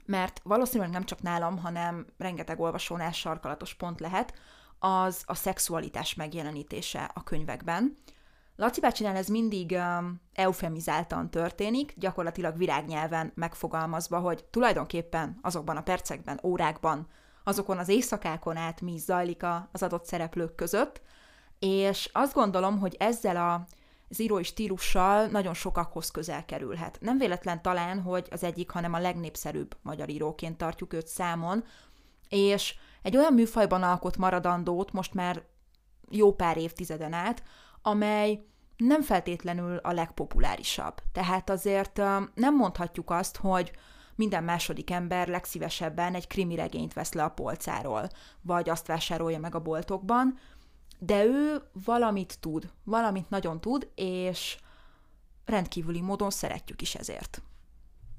mert 0.07 0.41
valószínűleg 0.45 0.93
nem 0.93 1.05
csak 1.05 1.23
nálam, 1.23 1.59
hanem 1.59 2.07
rengeteg 2.19 2.61
olvasónál 2.61 3.13
sarkalatos 3.13 3.75
pont 3.75 4.01
lehet, 4.01 4.35
az 4.81 5.23
a 5.27 5.35
szexualitás 5.35 6.15
megjelenítése 6.15 7.11
a 7.15 7.23
könyvekben. 7.23 7.97
Laci 8.57 8.81
bácsinál 8.81 9.17
ez 9.17 9.29
mindig 9.29 9.71
um, 9.71 10.21
eufemizáltan 10.33 11.31
történik, 11.31 11.95
gyakorlatilag 11.97 12.57
virágnyelven 12.57 13.33
megfogalmazva, 13.35 14.19
hogy 14.19 14.45
tulajdonképpen 14.45 15.39
azokban 15.43 15.77
a 15.77 15.83
percekben, 15.83 16.41
órákban, 16.43 17.09
azokon 17.45 17.79
az 17.79 17.89
éjszakákon 17.89 18.57
át 18.57 18.81
mi 18.81 18.99
zajlik 18.99 19.43
az 19.73 19.83
adott 19.83 20.05
szereplők 20.05 20.55
között, 20.55 21.01
és 21.59 22.11
azt 22.13 22.35
gondolom, 22.35 22.79
hogy 22.79 22.97
ezzel 22.99 23.37
a 23.37 23.67
az 24.11 24.21
írói 24.21 24.43
stílussal 24.43 25.27
nagyon 25.27 25.55
sokakhoz 25.55 26.11
közel 26.11 26.45
kerülhet. 26.45 26.99
Nem 27.01 27.19
véletlen 27.19 27.63
talán, 27.63 28.01
hogy 28.03 28.29
az 28.31 28.45
egyik, 28.45 28.71
hanem 28.71 28.93
a 28.93 28.99
legnépszerűbb 28.99 29.77
magyar 29.83 30.09
íróként 30.09 30.59
tartjuk 30.59 30.93
őt 30.93 31.07
számon, 31.07 31.65
és 32.29 32.75
egy 33.03 33.17
olyan 33.17 33.33
műfajban 33.33 33.83
alkot 33.83 34.17
maradandót 34.17 34.93
most 34.93 35.15
már 35.15 35.43
jó 36.11 36.35
pár 36.35 36.57
évtizeden 36.57 37.13
át, 37.13 37.43
amely 37.83 38.45
nem 38.77 39.03
feltétlenül 39.03 39.77
a 39.77 39.93
legpopulárisabb. 39.93 40.95
Tehát 41.13 41.51
azért 41.51 41.97
nem 42.35 42.57
mondhatjuk 42.57 43.11
azt, 43.11 43.37
hogy 43.37 43.73
minden 44.15 44.45
második 44.45 44.91
ember 44.91 45.29
legszívesebben 45.29 46.15
egy 46.15 46.27
krimi 46.27 46.55
regényt 46.55 46.93
vesz 46.93 47.13
le 47.13 47.25
a 47.25 47.29
polcáról, 47.29 48.09
vagy 48.41 48.69
azt 48.69 48.87
vásárolja 48.87 49.39
meg 49.39 49.55
a 49.55 49.61
boltokban, 49.61 50.39
de 50.99 51.25
ő 51.25 51.63
valamit 51.85 52.39
tud, 52.41 52.73
valamit 52.85 53.31
nagyon 53.31 53.61
tud, 53.61 53.91
és 53.95 54.59
rendkívüli 55.45 56.01
módon 56.01 56.31
szeretjük 56.31 56.83
is 56.83 56.95
ezért. 56.95 57.43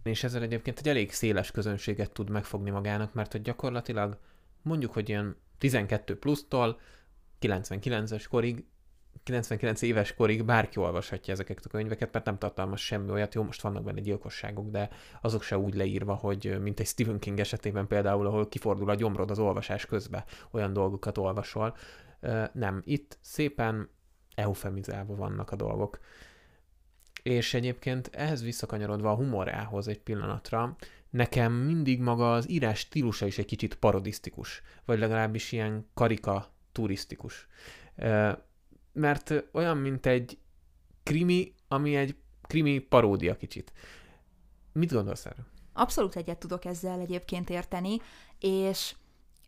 És 0.04 0.24
ezzel 0.24 0.42
egyébként 0.42 0.80
egy 0.80 0.88
elég 0.88 1.12
széles 1.12 1.52
közönséget 1.52 2.12
tud 2.12 2.30
megfogni 2.30 2.70
magának, 2.70 3.14
mert 3.14 3.32
hogy 3.32 3.42
gyakorlatilag 3.42 4.18
mondjuk, 4.62 4.94
hogy 4.94 5.10
ilyen 5.10 5.36
12 5.58 6.20
plusztól 6.20 6.80
99-es 7.42 8.26
korig 8.30 8.66
99 9.24 9.82
éves 9.82 10.14
korig 10.14 10.46
bárki 10.46 10.80
olvashatja 10.80 11.34
ezeket 11.34 11.66
a 11.66 11.70
könyveket, 11.70 12.14
mert 12.14 12.26
nem 12.26 12.38
tartalmaz 12.38 12.80
semmi 12.80 13.12
olyat. 13.12 13.34
Jó, 13.34 13.44
most 13.44 13.62
vannak 13.62 13.84
benne 13.84 14.00
gyilkosságok, 14.00 14.70
de 14.70 14.90
azok 15.22 15.44
se 15.44 15.58
úgy 15.58 15.74
leírva, 15.74 16.14
hogy 16.14 16.62
mint 16.62 16.80
egy 16.80 16.86
Stephen 16.86 17.20
King 17.20 17.40
esetében 17.40 17.88
például, 17.88 18.28
ahol 18.28 18.48
kifordul 18.48 18.90
a 18.90 18.96
gyomrod 18.96 19.32
az 19.32 19.40
olvasás 19.40 19.86
közben, 19.86 20.24
olyan 20.52 20.74
dolgokat 20.74 21.18
olvasol. 21.18 21.76
Nem, 22.54 22.82
itt 22.86 23.18
szépen 23.22 23.90
eufemizálva 24.36 25.16
vannak 25.16 25.52
a 25.52 25.56
dolgok. 25.56 26.00
És 27.24 27.54
egyébként 27.54 28.10
ehhez 28.14 28.44
visszakanyarodva 28.44 29.12
a 29.12 29.16
humorához 29.16 29.88
egy 29.88 30.00
pillanatra, 30.00 30.76
nekem 31.12 31.54
mindig 31.54 32.00
maga 32.00 32.34
az 32.34 32.50
írás 32.50 32.80
stílusa 32.80 33.26
is 33.26 33.38
egy 33.38 33.46
kicsit 33.46 33.76
parodisztikus, 33.76 34.62
vagy 34.86 35.00
legalábbis 35.00 35.52
ilyen 35.52 35.90
karika 35.94 36.54
turisztikus. 36.72 37.48
Mert 38.94 39.34
olyan, 39.52 39.78
mint 39.78 40.06
egy 40.06 40.38
krimi, 41.04 41.54
ami 41.68 41.96
egy 41.96 42.16
krimi 42.42 42.80
paródia 42.80 43.38
kicsit. 43.38 43.74
Mit 44.74 44.92
gondolsz 44.92 45.26
erről? 45.26 45.46
Abszolút 45.74 46.16
egyet 46.16 46.38
tudok 46.38 46.66
ezzel 46.66 47.00
egyébként 47.00 47.50
érteni, 47.50 47.98
és 48.40 48.96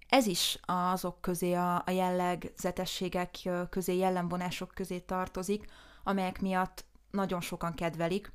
ez 0.07 0.25
is 0.25 0.59
azok 0.65 1.21
közé, 1.21 1.53
a, 1.53 1.83
jellegzetességek 1.87 3.49
közé, 3.69 3.97
jellemvonások 3.97 4.71
közé 4.73 4.99
tartozik, 4.99 5.65
amelyek 6.03 6.41
miatt 6.41 6.85
nagyon 7.11 7.41
sokan 7.41 7.73
kedvelik, 7.73 8.31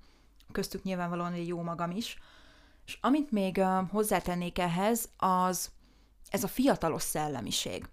köztük 0.53 0.83
nyilvánvalóan 0.83 1.35
jó 1.35 1.63
magam 1.63 1.91
is. 1.91 2.19
És 2.89 2.99
amit 3.01 3.31
még 3.31 3.61
hozzátennék 3.91 4.59
ehhez, 4.59 5.09
az 5.17 5.71
ez 6.31 6.45
a 6.45 6.49
fiatalos 6.49 7.03
szellemiség. 7.03 7.89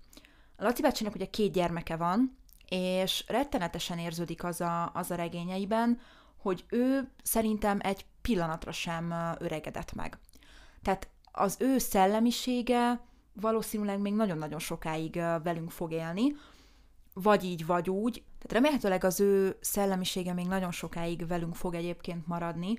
A 0.57 0.63
Laci 0.63 0.81
bácsinak 0.81 1.15
ugye 1.15 1.25
két 1.25 1.51
gyermeke 1.51 1.95
van, 1.95 2.37
és 2.69 3.23
rettenetesen 3.27 3.99
érződik 3.99 4.43
az 4.43 4.61
a, 4.61 4.91
az 4.93 5.11
a 5.11 5.15
regényeiben, 5.15 5.99
hogy 6.37 6.65
ő 6.69 7.11
szerintem 7.23 7.79
egy 7.81 8.05
pillanatra 8.21 8.71
sem 8.71 9.13
öregedett 9.39 9.93
meg. 9.93 10.17
Tehát 10.81 11.09
az 11.31 11.55
ő 11.59 11.77
szellemisége 11.77 12.99
valószínűleg 13.33 13.99
még 13.99 14.13
nagyon-nagyon 14.13 14.59
sokáig 14.59 15.15
velünk 15.43 15.71
fog 15.71 15.91
élni, 15.91 16.35
vagy 17.13 17.43
így, 17.43 17.65
vagy 17.65 17.89
úgy. 17.89 18.13
Tehát 18.13 18.51
remélhetőleg 18.51 19.03
az 19.03 19.19
ő 19.19 19.57
szellemisége 19.61 20.33
még 20.33 20.47
nagyon 20.47 20.71
sokáig 20.71 21.27
velünk 21.27 21.55
fog 21.55 21.73
egyébként 21.73 22.27
maradni. 22.27 22.77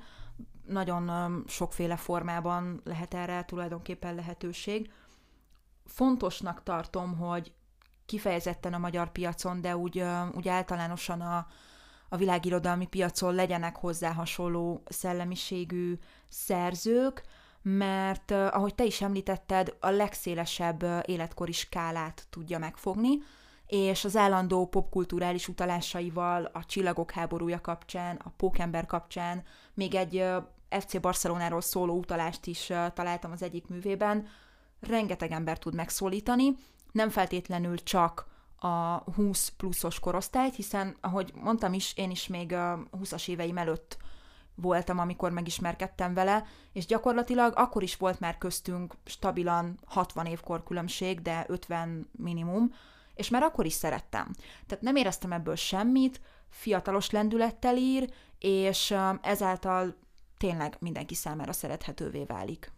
Nagyon 0.68 1.44
sokféle 1.46 1.96
formában 1.96 2.80
lehet 2.84 3.14
erre 3.14 3.44
tulajdonképpen 3.44 4.14
lehetőség. 4.14 4.92
Fontosnak 5.84 6.62
tartom, 6.62 7.16
hogy 7.16 7.52
kifejezetten 8.06 8.74
a 8.74 8.78
magyar 8.78 9.12
piacon, 9.12 9.60
de 9.60 9.76
úgy, 9.76 10.04
úgy 10.34 10.48
általánosan 10.48 11.20
a, 11.20 11.46
a 12.08 12.16
világirodalmi 12.16 12.86
piacon 12.86 13.34
legyenek 13.34 13.76
hozzá 13.76 14.12
hasonló 14.12 14.82
szellemiségű 14.86 15.98
szerzők, 16.28 17.22
mert 17.62 18.30
ahogy 18.30 18.74
te 18.74 18.84
is 18.84 19.02
említetted, 19.02 19.76
a 19.80 19.90
legszélesebb 19.90 21.02
életkori 21.06 21.52
skálát 21.52 22.26
tudja 22.30 22.58
megfogni, 22.58 23.18
és 23.66 24.04
az 24.04 24.16
állandó 24.16 24.66
popkulturális 24.66 25.48
utalásaival, 25.48 26.50
a 26.52 26.64
Csillagok 26.64 27.10
háborúja 27.10 27.60
kapcsán, 27.60 28.20
a 28.24 28.28
Pókember 28.36 28.86
kapcsán, 28.86 29.42
még 29.74 29.94
egy 29.94 30.24
FC 30.70 31.00
Barcelonáról 31.00 31.60
szóló 31.60 31.94
utalást 31.94 32.46
is 32.46 32.72
találtam 32.94 33.32
az 33.32 33.42
egyik 33.42 33.66
művében, 33.68 34.26
rengeteg 34.80 35.30
ember 35.30 35.58
tud 35.58 35.74
megszólítani, 35.74 36.56
nem 36.92 37.10
feltétlenül 37.10 37.82
csak 37.82 38.26
a 38.58 39.02
20 39.14 39.48
pluszos 39.48 39.98
korosztályt, 39.98 40.54
hiszen, 40.54 40.96
ahogy 41.00 41.32
mondtam 41.34 41.72
is, 41.72 41.92
én 41.96 42.10
is 42.10 42.26
még 42.26 42.52
a 42.52 42.88
20-as 43.02 43.28
éveim 43.28 43.58
előtt 43.58 43.96
voltam, 44.54 44.98
amikor 44.98 45.30
megismerkedtem 45.30 46.14
vele, 46.14 46.44
és 46.72 46.86
gyakorlatilag 46.86 47.52
akkor 47.56 47.82
is 47.82 47.96
volt 47.96 48.20
már 48.20 48.38
köztünk 48.38 48.94
stabilan 49.04 49.78
60 49.86 50.26
évkor 50.26 50.62
különbség, 50.62 51.22
de 51.22 51.44
50 51.48 52.10
minimum, 52.12 52.74
és 53.14 53.28
már 53.28 53.42
akkor 53.42 53.66
is 53.66 53.72
szerettem. 53.72 54.30
Tehát 54.66 54.84
nem 54.84 54.96
éreztem 54.96 55.32
ebből 55.32 55.54
semmit, 55.54 56.20
fiatalos 56.48 57.10
lendülettel 57.10 57.76
ír, 57.76 58.10
és 58.38 58.94
ezáltal 59.22 59.96
tényleg 60.36 60.76
mindenki 60.80 61.14
számára 61.14 61.52
szerethetővé 61.52 62.24
válik. 62.24 62.72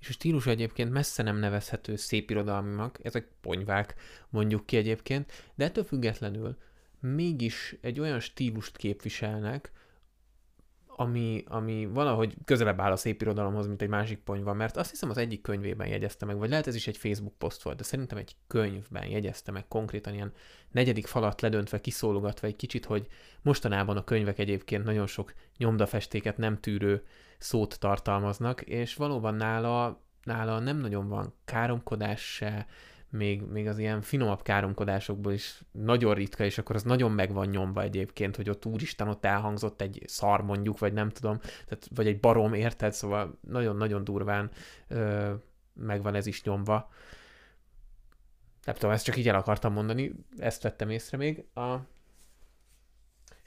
És 0.00 0.08
a 0.08 0.12
stílus 0.12 0.46
egyébként 0.46 0.92
messze 0.92 1.22
nem 1.22 1.36
nevezhető 1.36 1.96
szépirodalminak, 1.96 2.98
ezek 3.02 3.28
ponyvák 3.40 3.94
mondjuk 4.28 4.66
ki 4.66 4.76
egyébként, 4.76 5.32
de 5.54 5.64
ettől 5.64 5.84
függetlenül 5.84 6.56
mégis 7.00 7.76
egy 7.80 8.00
olyan 8.00 8.20
stílust 8.20 8.76
képviselnek, 8.76 9.72
ami, 11.00 11.44
ami 11.46 11.86
valahogy 11.86 12.34
közelebb 12.44 12.80
áll 12.80 12.92
a 12.92 12.96
szép 12.96 13.20
irodalomhoz, 13.20 13.66
mint 13.66 13.82
egy 13.82 13.88
másik 13.88 14.18
ponyva, 14.18 14.52
mert 14.52 14.76
azt 14.76 14.90
hiszem 14.90 15.10
az 15.10 15.16
egyik 15.16 15.40
könyvében 15.40 15.86
jegyezte 15.88 16.26
meg, 16.26 16.38
vagy 16.38 16.48
lehet 16.48 16.66
ez 16.66 16.74
is 16.74 16.86
egy 16.86 16.96
Facebook 16.96 17.34
poszt 17.38 17.62
volt, 17.62 17.76
de 17.76 17.82
szerintem 17.82 18.18
egy 18.18 18.36
könyvben 18.46 19.06
jegyezte 19.06 19.52
meg 19.52 19.68
konkrétan 19.68 20.14
ilyen 20.14 20.32
negyedik 20.70 21.06
falat 21.06 21.40
ledöntve, 21.40 21.80
kiszólogatva 21.80 22.46
egy 22.46 22.56
kicsit, 22.56 22.84
hogy 22.84 23.06
mostanában 23.42 23.96
a 23.96 24.04
könyvek 24.04 24.38
egyébként 24.38 24.84
nagyon 24.84 25.06
sok 25.06 25.34
nyomdafestéket 25.56 26.36
nem 26.36 26.60
tűrő 26.60 27.02
szót 27.38 27.78
tartalmaznak, 27.78 28.60
és 28.60 28.94
valóban 28.94 29.34
nála 29.34 30.02
nála 30.22 30.58
nem 30.58 30.76
nagyon 30.76 31.08
van 31.08 31.34
káromkodás 31.44 32.34
se, 32.34 32.66
még, 33.10 33.42
még 33.42 33.66
az 33.66 33.78
ilyen 33.78 34.02
finomabb 34.02 34.42
káromkodásokból 34.42 35.32
is 35.32 35.62
nagyon 35.70 36.14
ritka, 36.14 36.44
és 36.44 36.58
akkor 36.58 36.76
az 36.76 36.82
nagyon 36.82 37.12
meg 37.12 37.32
van 37.32 37.46
nyomva 37.46 37.82
egyébként, 37.82 38.36
hogy 38.36 38.50
ott 38.50 38.66
úristen, 38.66 39.08
ott 39.08 39.24
elhangzott 39.24 39.80
egy 39.80 40.02
szar 40.06 40.42
mondjuk, 40.42 40.78
vagy 40.78 40.92
nem 40.92 41.08
tudom, 41.10 41.38
tehát, 41.38 41.88
vagy 41.94 42.06
egy 42.06 42.20
barom, 42.20 42.54
érted? 42.54 42.92
Szóval 42.92 43.38
nagyon-nagyon 43.40 44.04
durván 44.04 44.50
ö, 44.88 45.32
megvan 45.72 46.14
ez 46.14 46.26
is 46.26 46.42
nyomva. 46.42 46.90
Nem 48.64 48.74
tudom, 48.74 48.90
ezt 48.90 49.04
csak 49.04 49.16
így 49.16 49.28
el 49.28 49.34
akartam 49.34 49.72
mondani, 49.72 50.12
ezt 50.36 50.62
vettem 50.62 50.90
észre 50.90 51.16
még. 51.16 51.44
A 51.54 51.76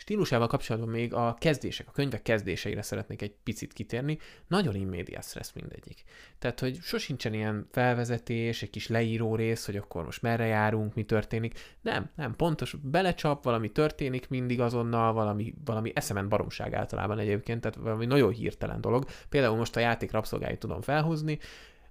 stílusával 0.01 0.47
kapcsolatban 0.47 0.89
még 0.89 1.13
a 1.13 1.35
kezdések, 1.39 1.87
a 1.87 1.91
könyvek 1.91 2.21
kezdéseire 2.21 2.81
szeretnék 2.81 3.21
egy 3.21 3.35
picit 3.43 3.73
kitérni. 3.73 4.17
Nagyon 4.47 4.75
immédiás 4.75 5.33
lesz 5.33 5.51
mindegyik. 5.51 6.03
Tehát, 6.39 6.59
hogy 6.59 6.77
sosincsen 6.81 7.33
ilyen 7.33 7.67
felvezetés, 7.71 8.61
egy 8.61 8.69
kis 8.69 8.87
leíró 8.87 9.35
rész, 9.35 9.65
hogy 9.65 9.75
akkor 9.75 10.03
most 10.03 10.21
merre 10.21 10.45
járunk, 10.45 10.93
mi 10.93 11.03
történik. 11.03 11.59
Nem, 11.81 12.09
nem, 12.15 12.35
pontos, 12.35 12.75
belecsap, 12.81 13.43
valami 13.43 13.71
történik 13.71 14.29
mindig 14.29 14.61
azonnal, 14.61 15.13
valami, 15.13 15.53
valami 15.65 15.91
eszement 15.95 16.29
baromság 16.29 16.73
általában 16.73 17.19
egyébként, 17.19 17.61
tehát 17.61 17.77
valami 17.77 18.05
nagyon 18.05 18.31
hirtelen 18.31 18.81
dolog. 18.81 19.05
Például 19.29 19.57
most 19.57 19.75
a 19.75 19.79
játék 19.79 20.11
rabszolgáit 20.11 20.59
tudom 20.59 20.81
felhúzni, 20.81 21.39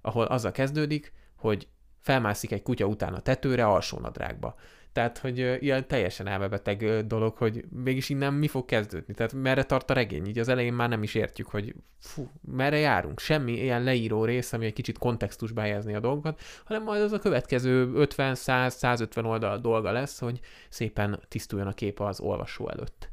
ahol 0.00 0.24
azzal 0.24 0.52
kezdődik, 0.52 1.12
hogy 1.36 1.68
felmászik 2.00 2.52
egy 2.52 2.62
kutya 2.62 2.86
után 2.86 3.14
a 3.14 3.20
tetőre 3.20 3.66
alsónadrágba. 3.66 4.54
Tehát, 4.92 5.18
hogy 5.18 5.38
ilyen 5.38 5.86
teljesen 5.86 6.26
elmebeteg 6.26 7.06
dolog, 7.06 7.36
hogy 7.36 7.64
mégis 7.68 8.08
innen 8.08 8.34
mi 8.34 8.48
fog 8.48 8.64
kezdődni. 8.64 9.14
Tehát 9.14 9.32
merre 9.32 9.62
tart 9.62 9.90
a 9.90 9.94
regény? 9.94 10.26
Így 10.26 10.38
az 10.38 10.48
elején 10.48 10.72
már 10.72 10.88
nem 10.88 11.02
is 11.02 11.14
értjük, 11.14 11.48
hogy 11.48 11.74
fú, 11.98 12.30
merre 12.40 12.78
járunk. 12.78 13.20
Semmi 13.20 13.52
ilyen 13.52 13.82
leíró 13.82 14.24
rész, 14.24 14.52
ami 14.52 14.66
egy 14.66 14.72
kicsit 14.72 14.98
kontextusba 14.98 15.60
helyezni 15.60 15.94
a 15.94 16.00
dolgokat, 16.00 16.40
hanem 16.64 16.82
majd 16.82 17.02
az 17.02 17.12
a 17.12 17.18
következő 17.18 17.92
50-100-150 17.94 19.24
oldal 19.24 19.58
dolga 19.58 19.92
lesz, 19.92 20.18
hogy 20.18 20.40
szépen 20.68 21.20
tisztuljon 21.28 21.68
a 21.68 21.72
kép 21.72 22.00
az 22.00 22.20
olvasó 22.20 22.68
előtt. 22.68 23.10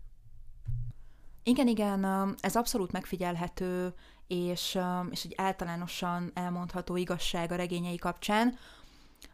Igen, 1.44 1.68
igen, 1.68 2.06
ez 2.40 2.56
abszolút 2.56 2.92
megfigyelhető, 2.92 3.94
és, 4.28 4.80
és 5.10 5.24
egy 5.24 5.34
általánosan 5.38 6.32
elmondható 6.34 6.96
igazság 6.96 7.52
a 7.52 7.56
regényei 7.56 7.96
kapcsán, 7.96 8.58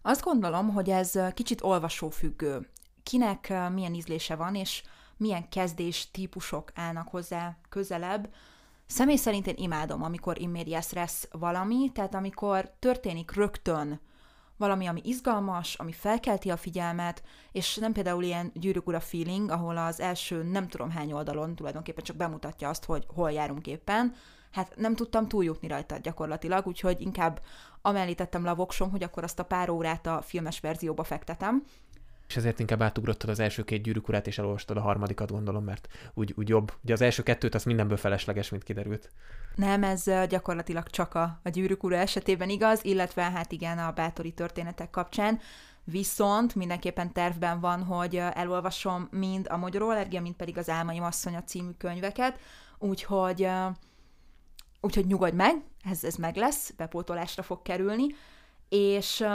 azt 0.06 0.24
gondolom, 0.24 0.70
hogy 0.70 0.90
ez 0.90 1.20
kicsit 1.34 1.64
olvasófüggő. 1.64 2.70
Kinek 3.04 3.54
milyen 3.74 3.94
ízlése 3.94 4.36
van, 4.36 4.56
és 4.56 4.84
milyen 5.18 5.50
kezdés 5.50 6.12
típusok 6.12 6.72
állnak 6.76 7.08
hozzá 7.08 7.58
közelebb. 7.70 8.34
Személy 8.86 9.16
szerint 9.16 9.48
én 9.48 9.56
imádom, 9.58 10.04
amikor 10.04 10.42
immedias 10.42 10.92
lesz 10.92 11.28
valami, 11.32 11.92
tehát 11.94 12.16
amikor 12.16 12.74
történik 12.80 13.32
rögtön 13.36 14.00
valami, 14.58 14.88
ami 14.88 15.02
izgalmas, 15.04 15.76
ami 15.76 15.92
felkelti 15.92 16.50
a 16.50 16.58
figyelmet, 16.58 17.24
és 17.52 17.76
nem 17.76 17.92
például 17.94 18.24
ilyen 18.24 18.52
gyűrűk 18.54 18.88
ura 18.88 19.00
feeling, 19.00 19.50
ahol 19.50 19.78
az 19.78 20.00
első 20.00 20.44
nem 20.44 20.68
tudom 20.68 20.90
hány 20.90 21.12
oldalon 21.12 21.56
tulajdonképpen 21.56 22.04
csak 22.04 22.16
bemutatja 22.16 22.70
azt, 22.70 22.86
hogy 22.86 23.06
hol 23.14 23.32
járunk 23.32 23.68
éppen, 23.68 24.16
hát 24.54 24.74
nem 24.76 24.96
tudtam 24.96 25.28
túljutni 25.28 25.68
rajta 25.68 25.98
gyakorlatilag, 25.98 26.68
úgyhogy 26.68 27.02
inkább 27.02 27.42
amellé 27.82 28.14
tettem 28.14 28.44
le 28.44 28.50
a 28.50 28.56
voksom, 28.56 28.92
hogy 28.92 29.04
akkor 29.04 29.24
azt 29.24 29.40
a 29.40 29.44
pár 29.44 29.70
órát 29.70 30.08
a 30.08 30.22
filmes 30.22 30.60
verzióba 30.60 31.04
fektetem. 31.04 31.64
És 32.28 32.36
ezért 32.36 32.60
inkább 32.60 32.82
átugrottad 32.82 33.30
az 33.30 33.40
első 33.40 33.64
két 33.64 33.84
gyűrűkurát, 33.84 34.28
és 34.28 34.38
elolvastad 34.38 34.78
a 34.78 34.82
harmadikat, 34.82 35.32
gondolom, 35.32 35.64
mert 35.64 35.88
úgy, 36.14 36.34
úgy 36.38 36.50
jobb. 36.50 36.72
Ugye 36.84 36.94
az 36.94 37.02
első 37.02 37.24
kettőt 37.24 37.56
az 37.56 37.64
mindenből 37.64 37.98
felesleges, 37.98 38.50
mint 38.50 38.64
kiderült. 38.64 39.10
Nem, 39.56 39.84
ez 39.84 40.04
gyakorlatilag 40.30 40.90
csak 40.90 41.14
a, 41.14 41.40
a 41.44 41.50
gyűrűk 41.50 41.84
ura 41.84 41.96
esetében 41.96 42.50
igaz, 42.50 42.86
illetve 42.86 43.22
hát 43.22 43.52
igen, 43.52 43.78
a 43.78 43.92
bátori 43.92 44.32
történetek 44.32 44.90
kapcsán. 44.90 45.40
Viszont 45.84 46.56
mindenképpen 46.56 47.14
tervben 47.14 47.60
van, 47.60 47.84
hogy 47.84 48.16
elolvasom 48.16 49.08
mind 49.12 49.48
a 49.50 49.58
Magyaró 49.58 49.90
Allergia, 49.90 50.22
mind 50.22 50.36
pedig 50.36 50.58
az 50.58 50.70
Álmaim 50.70 51.04
asszonya 51.04 51.44
című 51.44 51.72
könyveket, 51.78 52.40
úgyhogy 52.78 53.50
úgyhogy 54.84 55.06
nyugodj 55.06 55.36
meg, 55.36 55.64
ez, 55.90 56.04
ez 56.04 56.16
meg 56.16 56.36
lesz, 56.36 56.72
bepótolásra 56.72 57.44
fog 57.44 57.62
kerülni, 57.62 58.08
és 58.70 59.26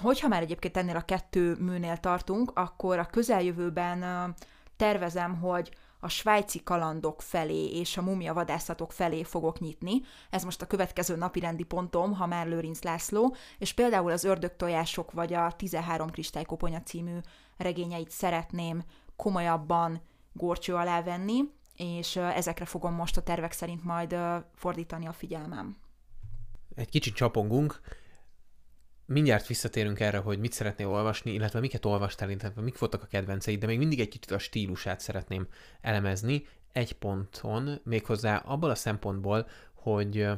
hogyha 0.00 0.28
már 0.28 0.42
egyébként 0.42 0.76
ennél 0.76 0.96
a 0.96 1.04
kettő 1.04 1.56
műnél 1.58 1.96
tartunk, 1.96 2.50
akkor 2.54 2.98
a 2.98 3.06
közeljövőben 3.06 4.34
tervezem, 4.76 5.40
hogy 5.40 5.70
a 6.00 6.08
svájci 6.08 6.62
kalandok 6.62 7.22
felé 7.22 7.66
és 7.66 7.96
a 7.96 8.02
mumia 8.02 8.34
vadászatok 8.34 8.92
felé 8.92 9.22
fogok 9.22 9.60
nyitni. 9.60 10.00
Ez 10.30 10.44
most 10.44 10.62
a 10.62 10.66
következő 10.66 11.16
napi 11.16 11.40
rendi 11.40 11.64
pontom, 11.64 12.14
ha 12.14 12.26
már 12.26 12.46
Lőrinc 12.46 12.82
László, 12.82 13.34
és 13.58 13.72
például 13.72 14.10
az 14.12 14.24
ördögtojások 14.24 15.12
vagy 15.12 15.32
a 15.32 15.52
13 15.56 16.10
kristálykóponya 16.10 16.82
című 16.82 17.18
regényeit 17.56 18.10
szeretném 18.10 18.82
komolyabban 19.16 20.00
górcső 20.32 20.74
alá 20.74 21.02
venni, 21.02 21.44
és 21.76 22.16
ezekre 22.16 22.64
fogom 22.64 22.94
most 22.94 23.16
a 23.16 23.22
tervek 23.22 23.52
szerint 23.52 23.84
majd 23.84 24.16
fordítani 24.54 25.06
a 25.06 25.12
figyelmem. 25.12 25.76
Egy 26.74 26.88
kicsit 26.88 27.14
csapongunk, 27.14 27.80
mindjárt 29.06 29.46
visszatérünk 29.46 30.00
erre, 30.00 30.18
hogy 30.18 30.38
mit 30.38 30.52
szeretnél 30.52 30.88
olvasni, 30.88 31.32
illetve 31.32 31.60
miket 31.60 31.84
olvastál, 31.84 32.30
illetve 32.30 32.62
mik 32.62 32.78
voltak 32.78 33.02
a 33.02 33.06
kedvenceid, 33.06 33.60
de 33.60 33.66
még 33.66 33.78
mindig 33.78 34.00
egy 34.00 34.08
kicsit 34.08 34.30
a 34.30 34.38
stílusát 34.38 35.00
szeretném 35.00 35.46
elemezni 35.80 36.46
egy 36.72 36.92
ponton, 36.92 37.80
méghozzá 37.84 38.36
abból 38.36 38.70
a 38.70 38.74
szempontból, 38.74 39.46
hogy 39.74 40.28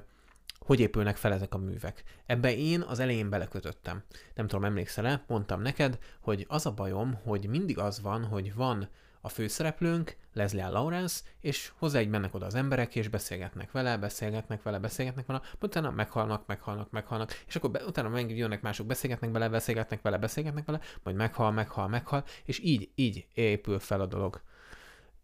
hogy 0.58 0.80
épülnek 0.80 1.16
fel 1.16 1.32
ezek 1.32 1.54
a 1.54 1.58
művek. 1.58 2.02
Ebbe 2.26 2.56
én 2.56 2.80
az 2.80 2.98
elején 2.98 3.28
belekötöttem. 3.28 4.02
Nem 4.34 4.46
tudom, 4.46 4.64
emlékszel-e, 4.64 5.24
mondtam 5.26 5.62
neked, 5.62 5.98
hogy 6.20 6.44
az 6.48 6.66
a 6.66 6.72
bajom, 6.72 7.14
hogy 7.24 7.48
mindig 7.48 7.78
az 7.78 8.00
van, 8.00 8.24
hogy 8.24 8.54
van 8.54 8.88
a 9.28 9.30
főszereplőnk, 9.30 10.16
Leslie 10.32 10.68
Lawrence, 10.68 11.20
és 11.40 11.72
hozzá 11.78 11.98
egy 11.98 12.08
mennek 12.08 12.34
oda 12.34 12.46
az 12.46 12.54
emberek, 12.54 12.96
és 12.96 13.08
beszélgetnek 13.08 13.72
vele, 13.72 13.96
beszélgetnek 13.96 14.62
vele, 14.62 14.78
beszélgetnek 14.78 15.26
vele, 15.26 15.40
utána 15.60 15.90
meghalnak, 15.90 16.46
meghalnak, 16.46 16.90
meghalnak, 16.90 17.42
és 17.46 17.56
akkor 17.56 17.70
be, 17.70 17.84
utána 17.86 18.08
meg 18.08 18.36
jönnek 18.36 18.62
mások, 18.62 18.86
beszélgetnek 18.86 19.30
vele, 19.30 19.48
beszélgetnek 19.48 20.02
vele, 20.02 20.18
beszélgetnek 20.18 20.64
vele, 20.64 20.80
majd 21.02 21.16
meghal, 21.16 21.50
meghal, 21.50 21.88
meghal, 21.88 22.24
és 22.44 22.60
így, 22.62 22.90
így 22.94 23.26
épül 23.34 23.78
fel 23.78 24.00
a 24.00 24.06
dolog. 24.06 24.42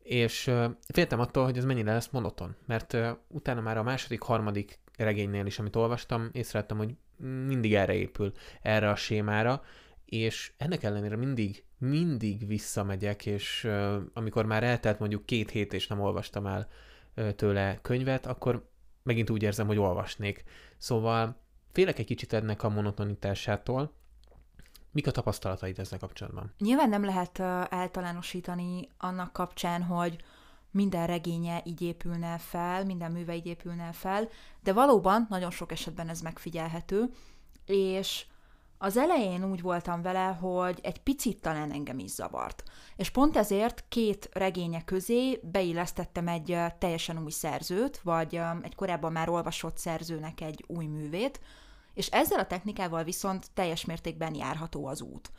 És 0.02 0.46
uh, 0.46 0.64
féltem 0.92 1.20
attól, 1.20 1.44
hogy 1.44 1.56
ez 1.56 1.64
mennyire 1.64 1.92
lesz 1.92 2.10
monoton, 2.10 2.56
mert 2.66 2.92
uh, 2.92 3.08
utána 3.28 3.60
már 3.60 3.76
a 3.76 3.82
második, 3.82 4.22
harmadik 4.22 4.78
regénynél 4.96 5.46
is, 5.46 5.58
amit 5.58 5.76
olvastam, 5.76 6.28
észrevettem, 6.32 6.76
hogy 6.76 6.94
mindig 7.46 7.74
erre 7.74 7.94
épül, 7.94 8.32
erre 8.62 8.90
a 8.90 8.96
sémára, 8.96 9.62
és 10.04 10.52
ennek 10.56 10.82
ellenére 10.82 11.16
mindig 11.16 11.64
mindig 11.88 12.46
visszamegyek, 12.46 13.26
és 13.26 13.64
uh, 13.64 13.96
amikor 14.12 14.46
már 14.46 14.62
eltelt 14.62 14.98
mondjuk 14.98 15.26
két 15.26 15.50
hét, 15.50 15.72
és 15.72 15.86
nem 15.86 16.00
olvastam 16.00 16.46
el 16.46 16.68
uh, 17.16 17.30
tőle 17.30 17.78
könyvet, 17.82 18.26
akkor 18.26 18.68
megint 19.02 19.30
úgy 19.30 19.42
érzem, 19.42 19.66
hogy 19.66 19.78
olvasnék. 19.78 20.44
Szóval 20.78 21.36
félek 21.72 21.98
egy 21.98 22.06
kicsit 22.06 22.32
ennek 22.32 22.62
a 22.62 22.68
monotonitásától. 22.68 23.92
Mik 24.90 25.06
a 25.06 25.10
tapasztalataid 25.10 25.78
ezzel 25.78 25.98
kapcsolatban? 25.98 26.54
Nyilván 26.58 26.88
nem 26.88 27.04
lehet 27.04 27.38
uh, 27.38 27.46
általánosítani 27.68 28.88
annak 28.98 29.32
kapcsán, 29.32 29.82
hogy 29.82 30.16
minden 30.70 31.06
regénye 31.06 31.62
így 31.64 31.82
épülne 31.82 32.38
fel, 32.38 32.84
minden 32.84 33.12
műve 33.12 33.34
így 33.34 33.46
épülne 33.46 33.92
fel, 33.92 34.28
de 34.62 34.72
valóban 34.72 35.26
nagyon 35.28 35.50
sok 35.50 35.72
esetben 35.72 36.08
ez 36.08 36.20
megfigyelhető, 36.20 37.10
és 37.66 38.26
az 38.84 38.96
elején 38.96 39.44
úgy 39.44 39.60
voltam 39.60 40.02
vele, 40.02 40.26
hogy 40.26 40.78
egy 40.82 40.98
picit 41.02 41.40
talán 41.40 41.72
engem 41.72 41.98
is 41.98 42.10
zavart. 42.10 42.62
És 42.96 43.10
pont 43.10 43.36
ezért 43.36 43.84
két 43.88 44.28
regénye 44.32 44.84
közé 44.84 45.40
beillesztettem 45.42 46.28
egy 46.28 46.58
teljesen 46.78 47.22
új 47.22 47.30
szerzőt, 47.30 48.00
vagy 48.02 48.40
egy 48.62 48.74
korábban 48.74 49.12
már 49.12 49.28
olvasott 49.28 49.78
szerzőnek 49.78 50.40
egy 50.40 50.64
új 50.66 50.86
művét, 50.86 51.40
és 51.94 52.06
ezzel 52.06 52.38
a 52.38 52.46
technikával 52.46 53.04
viszont 53.04 53.46
teljes 53.54 53.84
mértékben 53.84 54.34
járható 54.34 54.86
az 54.86 55.02
út. 55.02 55.30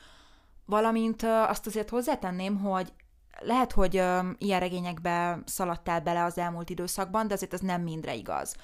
Valamint 0.66 1.24
azt 1.24 1.68
azért 1.68 1.90
hozzátenném, 1.90 2.58
hogy 2.60 2.94
lehet, 3.40 3.72
hogy 3.72 3.94
ilyen 4.38 4.60
regényekbe 4.60 5.40
szaladtál 5.46 6.02
bele 6.02 6.24
az 6.24 6.38
elmúlt 6.38 6.70
időszakban, 6.70 7.28
de 7.28 7.34
azért 7.34 7.54
ez 7.54 7.60
nem 7.60 7.82
mindre 7.82 8.16
igaz. 8.16 8.56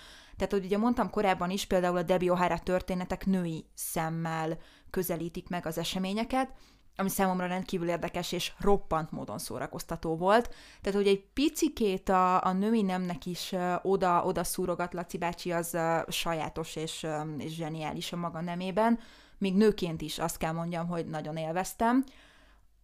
Tehát, 0.42 0.56
hogy 0.56 0.66
ugye 0.66 0.78
mondtam 0.78 1.10
korábban 1.10 1.50
is, 1.50 1.66
például 1.66 1.98
a 1.98 2.04
Debbie 2.04 2.34
O'Hara 2.36 2.64
történetek 2.64 3.26
női 3.26 3.66
szemmel 3.74 4.58
közelítik 4.90 5.50
meg 5.50 5.66
az 5.66 5.78
eseményeket, 5.78 6.52
ami 6.96 7.10
számomra 7.10 7.48
rendkívül 7.48 7.90
érdekes 7.90 8.32
és 8.32 8.52
roppant 8.60 9.12
módon 9.12 9.38
szórakoztató 9.38 10.18
volt. 10.18 10.54
Tehát, 10.82 11.00
hogy 11.00 11.08
egy 11.08 11.24
picikét 11.34 12.10
a, 12.10 12.46
a 12.46 12.52
női 12.52 12.82
nemnek 12.82 13.26
is 13.26 13.56
oda, 13.82 14.24
oda 14.26 14.44
szúrogat 14.44 14.94
Laci 14.94 15.18
bácsi, 15.18 15.52
az 15.52 15.78
sajátos 16.08 16.76
és, 16.76 17.08
és 17.38 17.54
zseniális 17.56 18.14
a 18.14 18.18
maga 18.18 18.42
nemében. 18.42 19.00
Még 19.38 19.56
nőként 19.56 20.02
is 20.02 20.20
azt 20.20 20.38
kell 20.38 20.52
mondjam, 20.52 20.88
hogy 20.88 21.06
nagyon 21.08 21.38
élveztem. 21.38 22.04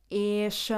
És 0.08 0.74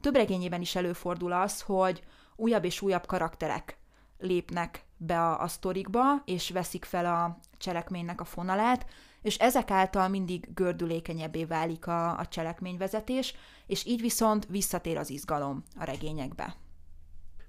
több 0.00 0.14
regényében 0.14 0.60
is 0.60 0.74
előfordul 0.74 1.32
az, 1.32 1.60
hogy 1.60 2.02
újabb 2.36 2.64
és 2.64 2.80
újabb 2.80 3.06
karakterek 3.06 3.79
lépnek 4.20 4.84
be 4.96 5.20
a, 5.20 5.42
a 5.42 5.48
sztorikba, 5.48 6.22
és 6.24 6.50
veszik 6.50 6.84
fel 6.84 7.06
a 7.06 7.38
cselekménynek 7.58 8.20
a 8.20 8.24
fonalát, 8.24 8.86
és 9.22 9.36
ezek 9.36 9.70
által 9.70 10.08
mindig 10.08 10.48
gördülékenyebbé 10.54 11.44
válik 11.44 11.86
a, 11.86 12.18
a 12.18 12.26
cselekményvezetés, 12.26 13.34
és 13.66 13.86
így 13.86 14.00
viszont 14.00 14.46
visszatér 14.46 14.96
az 14.96 15.10
izgalom 15.10 15.64
a 15.76 15.84
regényekbe. 15.84 16.56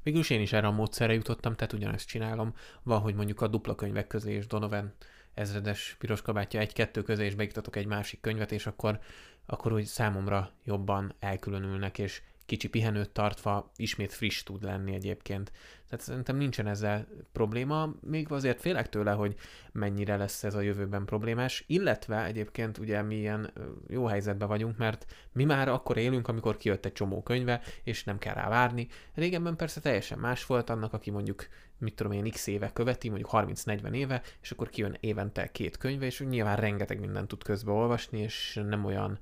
Végülis 0.03 0.29
én 0.29 0.41
is 0.41 0.53
erre 0.53 0.67
a 0.67 0.71
módszerre 0.71 1.13
jutottam, 1.13 1.55
tehát 1.55 1.73
ugyanezt 1.73 2.07
csinálom. 2.07 2.53
Van, 2.83 2.99
hogy 2.99 3.15
mondjuk 3.15 3.41
a 3.41 3.47
dupla 3.47 3.75
könyvek 3.75 4.07
közé 4.07 4.33
és 4.33 4.47
Donovan 4.47 4.93
ezredes 5.33 5.95
piros 5.99 6.21
kabátja 6.21 6.59
egy-kettő 6.59 7.01
közé, 7.01 7.25
és 7.25 7.35
beiktatok 7.35 7.75
egy 7.75 7.85
másik 7.85 8.21
könyvet, 8.21 8.51
és 8.51 8.67
akkor, 8.67 8.99
akkor 9.45 9.73
úgy 9.73 9.85
számomra 9.85 10.51
jobban 10.63 11.15
elkülönülnek, 11.19 11.97
és 11.97 12.21
kicsi 12.51 12.67
pihenőt 12.67 13.09
tartva 13.09 13.71
ismét 13.75 14.13
friss 14.13 14.43
tud 14.43 14.63
lenni 14.63 14.93
egyébként. 14.93 15.51
Tehát 15.89 16.05
szerintem 16.05 16.35
nincsen 16.37 16.67
ezzel 16.67 17.07
probléma, 17.31 17.93
még 18.01 18.31
azért 18.31 18.61
félek 18.61 18.89
tőle, 18.89 19.11
hogy 19.11 19.35
mennyire 19.71 20.17
lesz 20.17 20.43
ez 20.43 20.55
a 20.55 20.61
jövőben 20.61 21.05
problémás, 21.05 21.63
illetve 21.67 22.25
egyébként 22.25 22.77
ugye 22.77 23.01
mi 23.01 23.15
ilyen 23.15 23.53
jó 23.87 24.05
helyzetben 24.05 24.47
vagyunk, 24.47 24.77
mert 24.77 25.05
mi 25.31 25.43
már 25.43 25.69
akkor 25.69 25.97
élünk, 25.97 26.27
amikor 26.27 26.57
kijött 26.57 26.85
egy 26.85 26.93
csomó 26.93 27.23
könyve, 27.23 27.61
és 27.83 28.03
nem 28.03 28.17
kell 28.17 28.33
rá 28.33 28.49
várni. 28.49 28.87
Régebben 29.13 29.55
persze 29.55 29.79
teljesen 29.79 30.19
más 30.19 30.45
volt 30.45 30.69
annak, 30.69 30.93
aki 30.93 31.11
mondjuk 31.11 31.47
mit 31.77 31.95
tudom 31.95 32.11
én, 32.11 32.31
x 32.31 32.47
éve 32.47 32.73
követi, 32.73 33.09
mondjuk 33.09 33.29
30-40 33.31 33.93
éve, 33.93 34.21
és 34.41 34.51
akkor 34.51 34.69
kijön 34.69 34.97
évente 34.99 35.51
két 35.51 35.77
könyve, 35.77 36.05
és 36.05 36.19
nyilván 36.19 36.55
rengeteg 36.55 36.99
mindent 36.99 37.27
tud 37.27 37.43
közbe 37.43 37.71
olvasni, 37.71 38.19
és 38.19 38.61
nem 38.67 38.85
olyan 38.85 39.19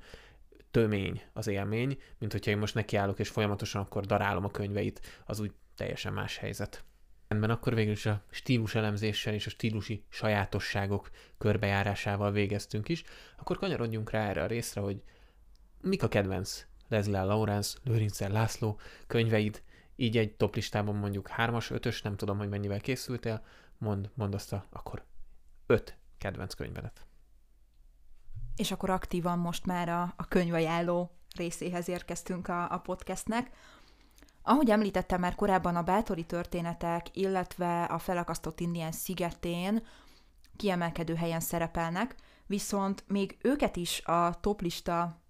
tömény 0.72 1.22
az 1.34 1.48
élmény, 1.48 1.98
mint 2.18 2.32
hogyha 2.32 2.52
én 2.52 2.58
most 2.58 2.74
nekiállok 2.74 3.20
és 3.20 3.30
folyamatosan 3.30 3.82
akkor 3.82 4.06
darálom 4.06 4.44
a 4.44 4.52
könyveit, 4.52 5.22
az 5.26 5.40
úgy 5.40 5.52
teljesen 5.76 6.14
más 6.14 6.38
helyzet. 6.38 6.84
Rendben, 7.28 7.50
akkor 7.50 7.76
végül 7.76 7.92
is 7.92 8.06
a 8.06 8.24
stílus 8.30 8.76
elemzéssel 8.76 9.34
és 9.34 9.46
a 9.46 9.50
stílusi 9.50 10.04
sajátosságok 10.10 11.10
körbejárásával 11.38 12.32
végeztünk 12.32 12.90
is, 12.90 13.04
akkor 13.38 13.58
kanyarodjunk 13.58 14.10
rá 14.10 14.30
erre 14.30 14.44
a 14.44 14.48
részre, 14.48 14.82
hogy 14.82 15.04
mik 15.82 16.04
a 16.04 16.08
kedvenc 16.08 16.66
Leslie 16.88 17.24
Lawrence, 17.24 17.78
Lőrincsel 17.84 18.32
László 18.32 18.80
könyveid, 19.08 19.62
így 19.96 20.18
egy 20.18 20.36
top 20.36 20.56
listában 20.56 20.96
mondjuk 20.96 21.28
hármas, 21.28 21.70
ötös, 21.70 22.02
nem 22.02 22.16
tudom, 22.16 22.38
hogy 22.38 22.50
mennyivel 22.50 22.82
készültél, 22.82 23.46
mond, 23.78 24.10
mond 24.14 24.34
azt 24.34 24.54
a, 24.54 24.66
akkor 24.70 25.04
öt 25.66 25.98
kedvenc 26.18 26.54
könyvedet. 26.54 27.09
És 28.60 28.72
akkor 28.72 28.90
aktívan 28.90 29.40
most 29.40 29.66
már 29.66 29.90
a, 29.90 30.14
a 30.18 30.26
könyvajánló 30.28 31.12
részéhez 31.36 31.90
érkeztünk 31.90 32.48
a, 32.48 32.72
a 32.72 32.78
podcastnek. 32.78 33.52
Ahogy 34.42 34.70
említettem 34.70 35.20
már 35.20 35.36
korábban, 35.36 35.76
a 35.76 35.84
bátori 35.84 36.24
történetek, 36.24 37.06
illetve 37.14 37.84
a 37.84 37.98
felakasztott 37.98 38.60
indián 38.60 38.92
szigetén 38.92 39.84
kiemelkedő 40.56 41.16
helyen 41.16 41.40
szerepelnek, 41.40 42.16
viszont 42.46 43.04
még 43.08 43.38
őket 43.42 43.76
is 43.76 44.02
a 44.06 44.40
toplista 44.40 45.22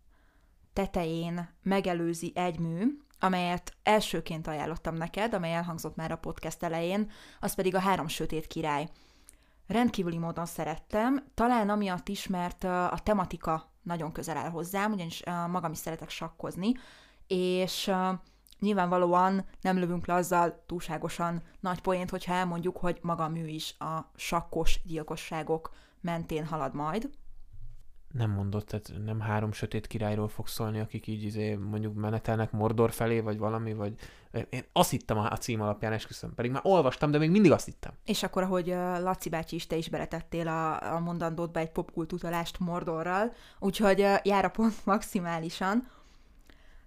tetején 0.74 1.50
megelőzi 1.64 2.32
egy 2.36 2.60
mű, 2.60 3.00
amelyet 3.20 3.74
elsőként 3.84 4.48
ajánlottam 4.48 4.96
neked, 4.96 5.34
amely 5.34 5.54
elhangzott 5.54 5.96
már 5.96 6.12
a 6.12 6.18
podcast 6.18 6.64
elején, 6.64 7.12
az 7.40 7.54
pedig 7.54 7.76
a 7.76 7.80
Három 7.80 8.08
Sötét 8.08 8.48
Király 8.48 8.90
rendkívüli 9.70 10.18
módon 10.18 10.46
szerettem, 10.46 11.24
talán 11.34 11.70
amiatt 11.70 12.08
is, 12.08 12.28
mert 12.28 12.64
a 12.64 13.00
tematika 13.04 13.72
nagyon 13.84 14.12
közel 14.12 14.38
áll 14.38 14.50
hozzám, 14.50 14.92
ugyanis 14.92 15.24
magam 15.48 15.72
is 15.72 15.78
szeretek 15.78 16.10
sakkozni, 16.10 16.72
és 17.28 17.92
nyilvánvalóan 18.60 19.46
nem 19.62 19.78
lövünk 19.78 20.06
le 20.06 20.14
azzal 20.14 20.64
túlságosan 20.66 21.42
nagy 21.60 21.82
poént, 21.82 22.10
hogyha 22.10 22.34
elmondjuk, 22.34 22.78
hogy 22.78 23.00
maga 23.02 23.24
a 23.24 23.30
mű 23.30 23.48
is 23.48 23.76
a 23.80 24.12
sakkos 24.16 24.82
gyilkosságok 24.84 25.74
mentén 26.02 26.46
halad 26.46 26.74
majd 26.74 27.10
nem 28.12 28.32
mondott, 28.32 28.68
tehát 28.68 28.92
nem 29.06 29.20
három 29.20 29.52
sötét 29.52 29.88
királyról 29.88 30.28
fog 30.28 30.48
szólni, 30.48 30.80
akik 30.80 31.08
így 31.08 31.24
izé, 31.24 31.56
mondjuk 31.56 31.94
menetelnek 31.94 32.52
Mordor 32.52 32.92
felé, 32.92 33.20
vagy 33.20 33.38
valami, 33.38 33.74
vagy 33.74 33.94
én 34.50 34.64
azt 34.74 34.90
hittem 34.90 35.18
a 35.18 35.38
cím 35.38 35.62
alapján, 35.62 35.92
esküszöm, 35.92 36.34
pedig 36.34 36.52
már 36.52 36.62
olvastam, 36.64 37.12
de 37.12 37.18
még 37.18 37.32
mindig 37.32 37.52
azt 37.52 37.66
hittem. 37.66 37.92
És 38.06 38.24
akkor, 38.24 38.44
ahogy 38.44 38.68
Laci 39.00 39.30
bácsi 39.30 39.56
is, 39.56 39.68
te 39.68 39.76
is 39.76 39.90
beletettél 39.90 40.48
a, 40.48 40.94
a 40.96 41.00
mondandódba 41.00 41.60
egy 41.60 41.72
popkult 41.72 42.14
utalást 42.14 42.60
Mordorral, 42.60 43.34
úgyhogy 43.60 44.00
jár 44.24 44.46
a 44.46 44.50
pont 44.50 44.86
maximálisan. 44.86 45.88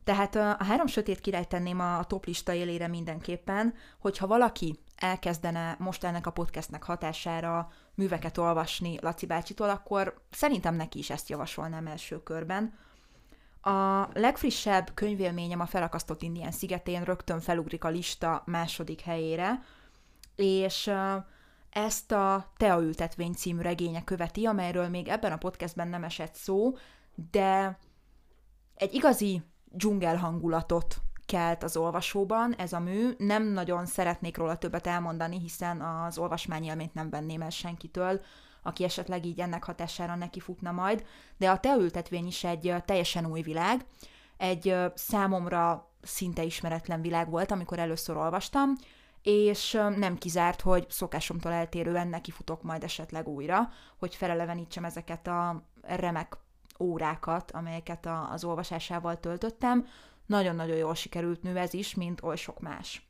Tehát 0.05 0.35
a 0.37 0.57
három 0.59 0.87
sötét 0.87 1.21
király 1.21 1.45
tenném 1.45 1.81
a, 1.81 2.05
toplista 2.05 2.53
élére 2.53 2.89
mindenképpen, 2.89 3.75
hogyha 3.99 4.27
valaki 4.27 4.79
elkezdene 5.03 5.77
most 5.79 6.05
ennek 6.05 6.27
a 6.27 6.31
podcastnek 6.31 6.83
hatására 6.83 7.73
műveket 7.95 8.39
olvasni 8.39 8.99
Laci 9.01 9.27
bácsitól, 9.27 9.71
akkor 9.71 10.23
szerintem 10.31 10.75
neki 10.75 10.99
is 10.99 11.11
ezt 11.11 11.29
javasolnám 11.29 11.87
első 11.87 12.23
körben. 12.23 12.79
A 13.61 14.09
legfrissebb 14.13 14.91
könyvélményem 14.95 15.61
a 15.61 15.67
felakasztott 15.67 16.23
Indián 16.23 16.51
szigetén 16.51 17.03
rögtön 17.05 17.41
felugrik 17.41 17.85
a 17.85 17.89
lista 17.89 18.43
második 18.47 19.01
helyére, 19.01 19.63
és 20.37 20.93
ezt 21.71 22.13
a 22.13 22.53
Teaültetvény 22.57 23.33
című 23.33 23.61
regénye 23.61 24.05
követi, 24.05 24.47
amelyről 24.47 24.89
még 24.89 25.09
ebben 25.09 25.33
a 25.33 25.37
podcastben 25.37 25.89
nem 25.89 26.05
esett 26.05 26.35
szó, 26.35 26.77
de 27.31 27.79
egy 28.75 28.95
igazi 28.95 29.43
dzsungel 29.65 30.17
hangulatot 30.17 30.97
kelt 31.27 31.63
az 31.63 31.77
olvasóban 31.77 32.55
ez 32.55 32.73
a 32.73 32.79
mű. 32.79 33.11
Nem 33.19 33.43
nagyon 33.43 33.87
szeretnék 33.87 34.37
róla 34.37 34.57
többet 34.57 34.87
elmondani, 34.87 35.39
hiszen 35.39 35.81
az 35.81 36.19
olvasmányélményt 36.19 36.95
nem 36.95 37.11
venném 37.11 37.43
el 37.43 37.51
senkitől, 37.51 38.21
aki 38.63 38.85
esetleg 38.85 39.25
így 39.25 39.41
ennek 39.41 39.65
hatására 39.65 40.15
neki 40.15 40.41
futna 40.41 40.73
majd, 40.73 41.05
de 41.37 41.51
a 41.51 41.61
teültetvény 41.61 42.27
is 42.27 42.45
egy 42.45 42.75
teljesen 42.85 43.27
új 43.27 43.43
világ, 43.43 43.85
egy 44.37 44.77
számomra 44.95 45.91
szinte 46.03 46.43
ismeretlen 46.43 47.01
világ 47.01 47.31
volt, 47.31 47.51
amikor 47.51 47.79
először 47.79 48.17
olvastam, 48.17 48.73
és 49.23 49.73
nem 49.97 50.19
kizárt, 50.19 50.61
hogy 50.61 50.87
szokásomtól 50.89 51.53
eltérően 51.53 52.09
neki 52.09 52.31
futok 52.31 52.63
majd 52.63 52.85
esetleg 52.85 53.29
újra, 53.29 53.71
hogy 53.99 54.15
felelevenítsem 54.15 54.85
ezeket 54.85 55.27
a 55.27 55.63
remek 55.83 56.37
órákat, 56.79 57.51
amelyeket 57.51 58.09
az 58.31 58.45
olvasásával 58.45 59.21
töltöttem. 59.21 59.87
Nagyon-nagyon 60.27 60.77
jól 60.77 60.95
sikerült 60.95 61.43
nő 61.43 61.57
ez 61.57 61.75
is, 61.75 61.95
mint 61.95 62.23
oly 62.23 62.37
sok 62.37 62.61
más. 62.61 63.07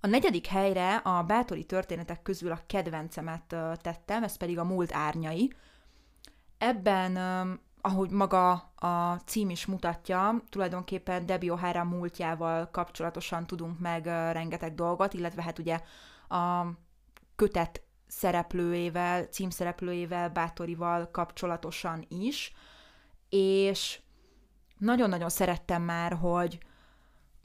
A 0.00 0.06
negyedik 0.06 0.46
helyre 0.46 0.96
a 0.96 1.22
bátori 1.22 1.64
történetek 1.64 2.22
közül 2.22 2.52
a 2.52 2.62
kedvencemet 2.66 3.56
tettem, 3.80 4.22
ez 4.22 4.36
pedig 4.36 4.58
a 4.58 4.64
múlt 4.64 4.92
árnyai. 4.92 5.52
Ebben, 6.58 7.16
ahogy 7.80 8.10
maga 8.10 8.50
a 8.76 9.20
cím 9.24 9.50
is 9.50 9.66
mutatja, 9.66 10.42
tulajdonképpen 10.48 11.26
Debbie 11.26 11.52
O'Hara 11.56 11.88
múltjával 11.88 12.70
kapcsolatosan 12.70 13.46
tudunk 13.46 13.78
meg 13.78 14.04
rengeteg 14.06 14.74
dolgot, 14.74 15.14
illetve 15.14 15.42
hát 15.42 15.58
ugye 15.58 15.80
a 16.28 16.66
kötet 17.36 17.82
szereplőjével, 18.06 19.24
címszereplőjével, 19.24 20.30
Bátorival 20.30 21.10
kapcsolatosan 21.10 22.06
is, 22.08 22.52
és 23.28 24.00
nagyon-nagyon 24.80 25.28
szerettem 25.28 25.82
már, 25.82 26.12
hogy 26.12 26.58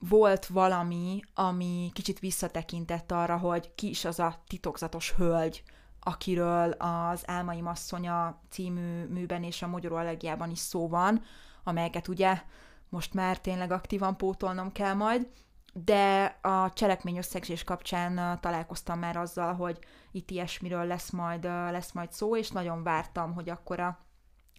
volt 0.10 0.46
valami, 0.46 1.20
ami 1.34 1.90
kicsit 1.94 2.20
visszatekintett 2.20 3.12
arra, 3.12 3.38
hogy 3.38 3.76
ki 3.76 3.90
is 3.90 4.06
az 4.06 4.20
a 4.20 4.44
titokzatos 4.48 5.12
hölgy, 5.12 5.64
akiről 6.00 6.72
az 6.72 7.24
Álmaim 7.26 7.68
asszonya 7.68 8.42
című 8.50 9.06
műben 9.06 9.44
és 9.44 9.62
a 9.62 9.68
Magyaró 9.68 9.96
Allegiában 9.96 10.50
is 10.52 10.60
szó 10.60 10.88
van, 10.88 11.24
amelyeket 11.64 12.08
ugye 12.08 12.42
most 12.90 13.14
már 13.14 13.40
tényleg 13.40 13.72
aktívan 13.72 14.18
pótolnom 14.18 14.72
kell 14.72 14.94
majd, 14.94 15.28
de 15.74 16.24
a 16.42 16.74
cselekmény 16.74 17.18
összegzés 17.18 17.64
kapcsán 17.64 18.40
találkoztam 18.40 19.00
már 19.00 19.18
azzal, 19.18 19.54
hogy 19.54 19.80
itt 20.12 20.32
ilyesmiről 20.32 20.86
lesz 20.86 21.10
majd, 21.10 21.44
lesz 21.44 21.92
majd 21.92 22.12
szó, 22.12 22.38
és 22.38 22.50
nagyon 22.50 22.84
vártam, 22.84 23.34
hogy 23.34 23.50
akkor 23.50 23.80
a 23.80 24.00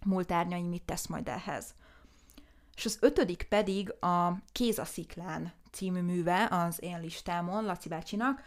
múlt 0.04 0.32
árnyai 0.32 0.66
mit 0.66 0.82
tesz 0.82 1.06
majd 1.06 1.28
ehhez. 1.28 1.74
És 2.76 2.84
az 2.84 2.98
ötödik 3.00 3.46
pedig 3.48 3.94
a 4.00 4.32
Kéz 4.52 4.78
a 4.78 4.84
sziklán 4.84 5.52
című 5.70 6.00
műve 6.00 6.48
az 6.50 6.82
én 6.82 7.00
listámon, 7.00 7.64
Laci 7.64 7.88
bácsinak. 7.88 8.42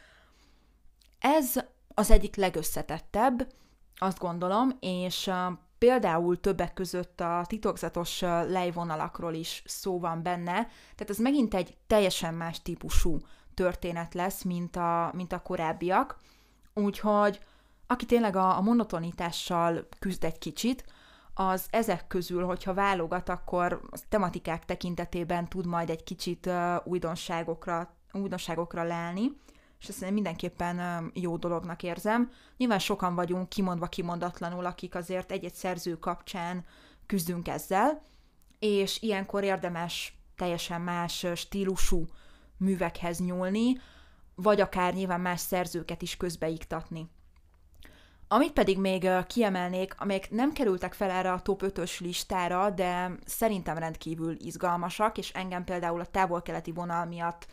Ez 1.19 1.55
az 1.93 2.11
egyik 2.11 2.35
legösszetettebb, 2.35 3.47
azt 3.95 4.19
gondolom, 4.19 4.77
és 4.79 5.31
például 5.77 6.39
többek 6.39 6.73
között 6.73 7.21
a 7.21 7.43
titokzatos 7.47 8.19
lejvonalakról 8.21 9.33
is 9.33 9.63
szó 9.65 9.99
van 9.99 10.23
benne, 10.23 10.53
tehát 10.95 11.09
ez 11.09 11.17
megint 11.17 11.53
egy 11.53 11.77
teljesen 11.87 12.33
más 12.33 12.61
típusú 12.61 13.17
történet 13.53 14.13
lesz, 14.13 14.43
mint 14.43 14.75
a, 14.75 15.11
mint 15.13 15.31
a 15.31 15.41
korábbiak, 15.41 16.19
úgyhogy 16.73 17.39
aki 17.87 18.05
tényleg 18.05 18.35
a, 18.35 18.57
a 18.57 18.61
monotonitással 18.61 19.87
küzd 19.99 20.23
egy 20.23 20.37
kicsit, 20.37 20.85
az 21.41 21.67
ezek 21.69 22.07
közül, 22.07 22.45
hogyha 22.45 22.73
válogat, 22.73 23.29
akkor 23.29 23.81
tematikák 24.09 24.65
tekintetében 24.65 25.47
tud 25.49 25.65
majd 25.65 25.89
egy 25.89 26.03
kicsit 26.03 26.49
újdonságokra, 26.83 27.95
újdonságokra 28.11 28.83
lelni, 28.83 29.31
és 29.79 29.87
ezt 29.87 30.01
én 30.01 30.13
mindenképpen 30.13 31.09
jó 31.13 31.37
dolognak 31.37 31.83
érzem. 31.83 32.31
Nyilván 32.57 32.79
sokan 32.79 33.15
vagyunk 33.15 33.49
kimondva 33.49 33.87
kimondatlanul, 33.87 34.65
akik 34.65 34.95
azért 34.95 35.31
egy-egy 35.31 35.53
szerző 35.53 35.97
kapcsán 35.97 36.65
küzdünk 37.05 37.47
ezzel, 37.47 38.01
és 38.59 39.01
ilyenkor 39.01 39.43
érdemes 39.43 40.17
teljesen 40.35 40.81
más 40.81 41.25
stílusú 41.35 42.05
művekhez 42.57 43.19
nyúlni, 43.19 43.81
vagy 44.35 44.61
akár 44.61 44.93
nyilván 44.93 45.21
más 45.21 45.39
szerzőket 45.39 46.01
is 46.01 46.17
közbeiktatni. 46.17 47.09
Amit 48.31 48.53
pedig 48.53 48.77
még 48.77 49.09
kiemelnék, 49.27 49.95
amelyek 49.97 50.31
nem 50.31 50.53
kerültek 50.53 50.93
fel 50.93 51.09
erre 51.09 51.31
a 51.31 51.41
top 51.41 51.63
5-ös 51.65 51.99
listára, 51.99 52.69
de 52.69 53.11
szerintem 53.25 53.77
rendkívül 53.77 54.35
izgalmasak, 54.39 55.17
és 55.17 55.31
engem 55.31 55.63
például 55.63 55.99
a 55.99 56.05
távol-keleti 56.05 56.71
vonal 56.71 57.05
miatt 57.05 57.47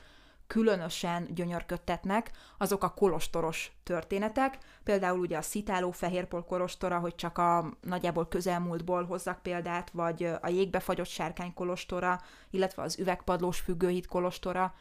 különösen 0.47 1.35
gyönyörködtetnek, 1.35 2.31
azok 2.59 2.83
a 2.83 2.95
kolostoros 2.95 3.73
történetek, 3.83 4.59
például 4.85 5.19
ugye 5.19 5.37
a 5.37 5.43
Szitáló 5.43 5.91
Fehérpol 5.91 6.45
kolostora, 6.45 6.99
hogy 6.99 7.15
csak 7.15 7.39
a 7.39 7.77
nagyjából 7.81 8.29
közelmúltból 8.29 9.05
hozzak 9.05 9.43
példát, 9.43 9.91
vagy 9.91 10.31
a 10.41 10.49
jégbefagyott 10.49 11.09
sárkány 11.09 11.55
kolostora, 11.55 12.21
illetve 12.51 12.83
az 12.83 12.99
üvegpadlós 12.99 13.61
függőhíd 13.61 14.07
kolostora, 14.07 14.75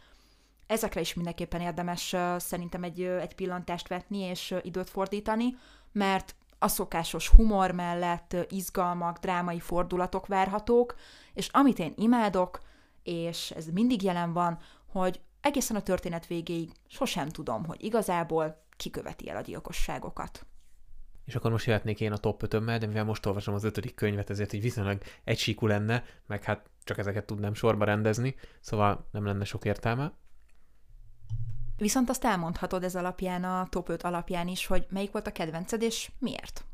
ezekre 0.68 1.00
is 1.00 1.14
mindenképpen 1.14 1.62
érdemes 1.62 2.16
szerintem 2.38 2.84
egy, 2.84 3.02
egy 3.02 3.36
pillantást 3.36 3.88
vetni 3.88 4.18
és 4.18 4.56
időt 4.62 4.90
fordítani, 4.90 5.56
mert 5.96 6.36
a 6.60 6.68
szokásos 6.68 7.30
humor 7.30 7.72
mellett 7.72 8.36
izgalmak, 8.50 9.18
drámai 9.18 9.60
fordulatok 9.60 10.28
várhatók, 10.28 10.96
és 11.34 11.48
amit 11.48 11.80
én 11.80 11.94
imádok, 11.98 12.60
és 13.04 13.52
ez 13.52 13.66
mindig 13.66 14.04
jelen 14.04 14.34
van, 14.34 14.58
hogy 14.86 15.20
egészen 15.42 15.76
a 15.76 15.82
történet 15.82 16.28
végéig 16.28 16.72
sosem 16.88 17.30
tudom, 17.30 17.66
hogy 17.66 17.84
igazából 17.84 18.64
kiköveti 18.78 19.30
el 19.30 19.38
a 19.38 19.42
gyilkosságokat. 19.42 20.46
És 21.26 21.36
akkor 21.36 21.52
most 21.52 21.66
jöhetnék 21.66 22.00
én 22.00 22.12
a 22.12 22.18
top 22.18 22.44
5 22.44 22.66
de 22.66 22.86
mivel 22.86 23.04
most 23.04 23.26
olvasom 23.26 23.54
az 23.54 23.64
ötödik 23.64 23.96
könyvet, 23.96 24.30
ezért 24.30 24.54
így 24.54 24.62
viszonylag 24.62 25.02
egysíkú 25.24 25.68
lenne, 25.68 26.04
meg 26.28 26.44
hát 26.44 26.70
csak 26.84 26.98
ezeket 26.98 27.26
tudnám 27.26 27.54
sorba 27.54 27.86
rendezni, 27.86 28.36
szóval 28.60 29.08
nem 29.12 29.26
lenne 29.26 29.44
sok 29.44 29.66
értelme. 29.66 30.14
Viszont 31.78 32.10
azt 32.10 32.26
elmondhatod 32.26 32.84
ez 32.84 32.96
alapján, 32.96 33.44
a 33.44 33.68
top 33.70 33.90
5 33.90 34.02
alapján 34.02 34.48
is, 34.48 34.66
hogy 34.66 34.86
melyik 34.90 35.12
volt 35.12 35.28
a 35.28 35.32
kedvenced, 35.32 35.82
és 35.82 36.12
miért. 36.20 36.66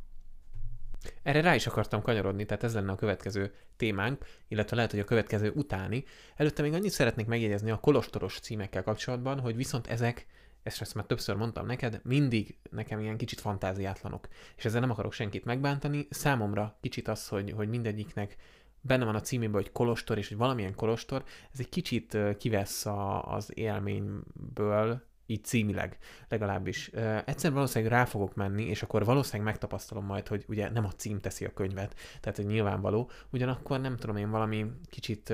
Erre 1.24 1.42
rá 1.42 1.56
is 1.56 1.68
akartam 1.68 2.02
kanyarodni, 2.02 2.46
tehát 2.46 2.64
ez 2.64 2.74
lenne 2.74 2.92
a 2.92 2.96
következő 2.96 3.54
témánk, 3.78 4.26
illetve 4.48 4.76
lehet, 4.76 4.92
hogy 4.92 5.00
a 5.00 5.04
következő 5.04 5.52
utáni. 5.56 6.04
Előtte 6.36 6.62
még 6.62 6.74
annyit 6.74 6.92
szeretnék 6.92 7.26
megjegyezni 7.26 7.72
a 7.72 7.80
kolostoros 7.80 8.40
címekkel 8.40 8.84
kapcsolatban, 8.84 9.40
hogy 9.40 9.56
viszont 9.56 9.88
ezek, 9.88 10.28
ezt, 10.64 10.82
ezt 10.82 10.96
már 10.96 11.06
többször 11.06 11.36
mondtam 11.36 11.66
neked, 11.66 12.02
mindig 12.04 12.58
nekem 12.72 13.00
ilyen 13.00 13.18
kicsit 13.18 13.40
fantáziátlanok. 13.40 14.28
És 14.58 14.66
ezzel 14.66 14.80
nem 14.80 14.92
akarok 14.92 15.14
senkit 15.14 15.46
megbántani. 15.46 16.08
Számomra 16.10 16.78
kicsit 16.82 17.08
az, 17.08 17.28
hogy, 17.28 17.52
hogy 17.52 17.70
mindegyiknek 17.70 18.36
benne 18.82 19.06
van 19.06 19.16
a 19.16 19.22
címében, 19.22 19.62
hogy 19.62 19.72
kolostor, 19.72 20.18
és 20.18 20.28
hogy 20.28 20.38
valamilyen 20.38 20.76
kolostor, 20.76 21.24
ez 21.54 21.60
egy 21.60 21.70
kicsit 21.70 22.18
kivesz 22.38 22.86
a, 22.86 23.24
az 23.34 23.52
élményből, 23.54 25.10
így 25.26 25.44
címileg 25.44 25.98
legalábbis. 26.30 26.88
Egyszer 27.26 27.52
valószínűleg 27.52 27.94
rá 27.94 28.06
fogok 28.06 28.36
menni, 28.36 28.64
és 28.64 28.84
akkor 28.84 29.06
valószínűleg 29.06 29.46
megtapasztalom 29.46 30.06
majd, 30.06 30.28
hogy 30.28 30.46
ugye 30.48 30.70
nem 30.70 30.86
a 30.86 30.92
cím 30.92 31.20
teszi 31.20 31.46
a 31.46 31.54
könyvet, 31.54 31.96
tehát 32.20 32.38
hogy 32.38 32.46
nyilvánvaló, 32.46 33.10
ugyanakkor 33.30 33.82
nem 33.82 33.98
tudom 33.98 34.16
én 34.16 34.30
valami 34.30 34.66
kicsit 34.90 35.34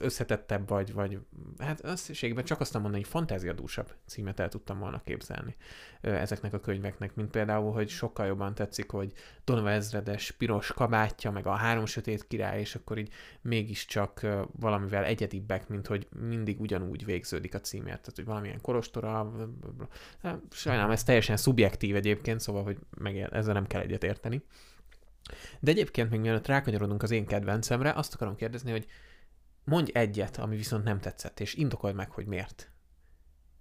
összetettebb, 0.00 0.68
vagy, 0.68 0.92
vagy 0.92 1.18
hát 1.58 1.84
összességben 1.84 2.44
csak 2.44 2.60
azt 2.60 2.72
mondani, 2.72 2.94
hogy 2.94 3.06
fantáziadúsabb 3.06 3.94
címet 4.06 4.40
el 4.40 4.48
tudtam 4.48 4.78
volna 4.78 5.02
képzelni 5.04 5.56
ezeknek 6.00 6.52
a 6.52 6.60
könyveknek, 6.60 7.14
mint 7.14 7.30
például, 7.30 7.72
hogy 7.72 7.88
sokkal 7.88 8.26
jobban 8.26 8.54
tetszik, 8.54 8.90
hogy 8.90 9.12
Donova 9.44 9.70
ezredes 9.70 10.30
piros 10.30 10.72
kabátja, 10.72 11.30
meg 11.30 11.46
a 11.46 11.54
három 11.54 11.86
sötét 11.86 12.26
király, 12.26 12.60
és 12.60 12.74
akkor 12.74 12.98
így 12.98 13.12
mégiscsak 13.40 14.26
valamivel 14.52 15.04
egyedibbek, 15.04 15.68
mint 15.68 15.86
hogy 15.86 16.08
mindig 16.28 16.60
ugyanúgy 16.60 17.04
végződik 17.04 17.54
a 17.54 17.60
címért, 17.60 18.00
tehát 18.00 18.16
hogy 18.16 18.24
valamilyen 18.24 18.60
korostora, 18.60 19.32
sajnálom, 20.50 20.90
ez 20.90 21.04
teljesen 21.04 21.36
szubjektív 21.36 21.96
egyébként, 21.96 22.40
szóval, 22.40 22.62
hogy 22.62 22.78
meg 22.98 23.16
ezzel 23.16 23.54
nem 23.54 23.66
kell 23.66 23.80
egyet 23.80 24.04
érteni. 24.04 24.42
De 25.60 25.70
egyébként 25.70 26.10
még 26.10 26.20
mielőtt 26.20 26.46
rákanyarodunk 26.46 27.02
az 27.02 27.10
én 27.10 27.26
kedvencemre, 27.26 27.92
azt 27.92 28.14
akarom 28.14 28.36
kérdezni, 28.36 28.70
hogy 28.70 28.86
Mondj 29.68 29.90
egyet, 29.94 30.36
ami 30.36 30.56
viszont 30.56 30.84
nem 30.84 31.00
tetszett, 31.00 31.40
és 31.40 31.54
indokold 31.54 31.94
meg, 31.94 32.10
hogy 32.10 32.26
miért. 32.26 32.70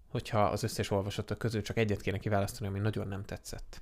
Hogyha 0.10 0.39
az 0.39 0.63
összes 0.63 0.91
olvasatok 0.91 1.38
közül 1.38 1.62
csak 1.62 1.78
egyet 1.78 2.02
kéne 2.02 2.17
kiválasztani, 2.17 2.67
ami 2.70 2.80
nagyon 2.80 3.08
nem 3.08 3.24
tetszett. 3.24 3.82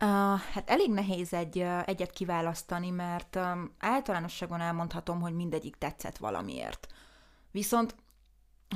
Uh, 0.00 0.08
hát 0.40 0.70
elég 0.70 0.90
nehéz 0.90 1.32
egy, 1.32 1.58
uh, 1.58 1.88
egyet 1.88 2.10
kiválasztani, 2.10 2.90
mert 2.90 3.36
um, 3.36 3.74
általánosságon 3.78 4.60
elmondhatom, 4.60 5.20
hogy 5.20 5.34
mindegyik 5.34 5.76
tetszett 5.76 6.16
valamiért. 6.16 6.86
Viszont, 7.50 7.94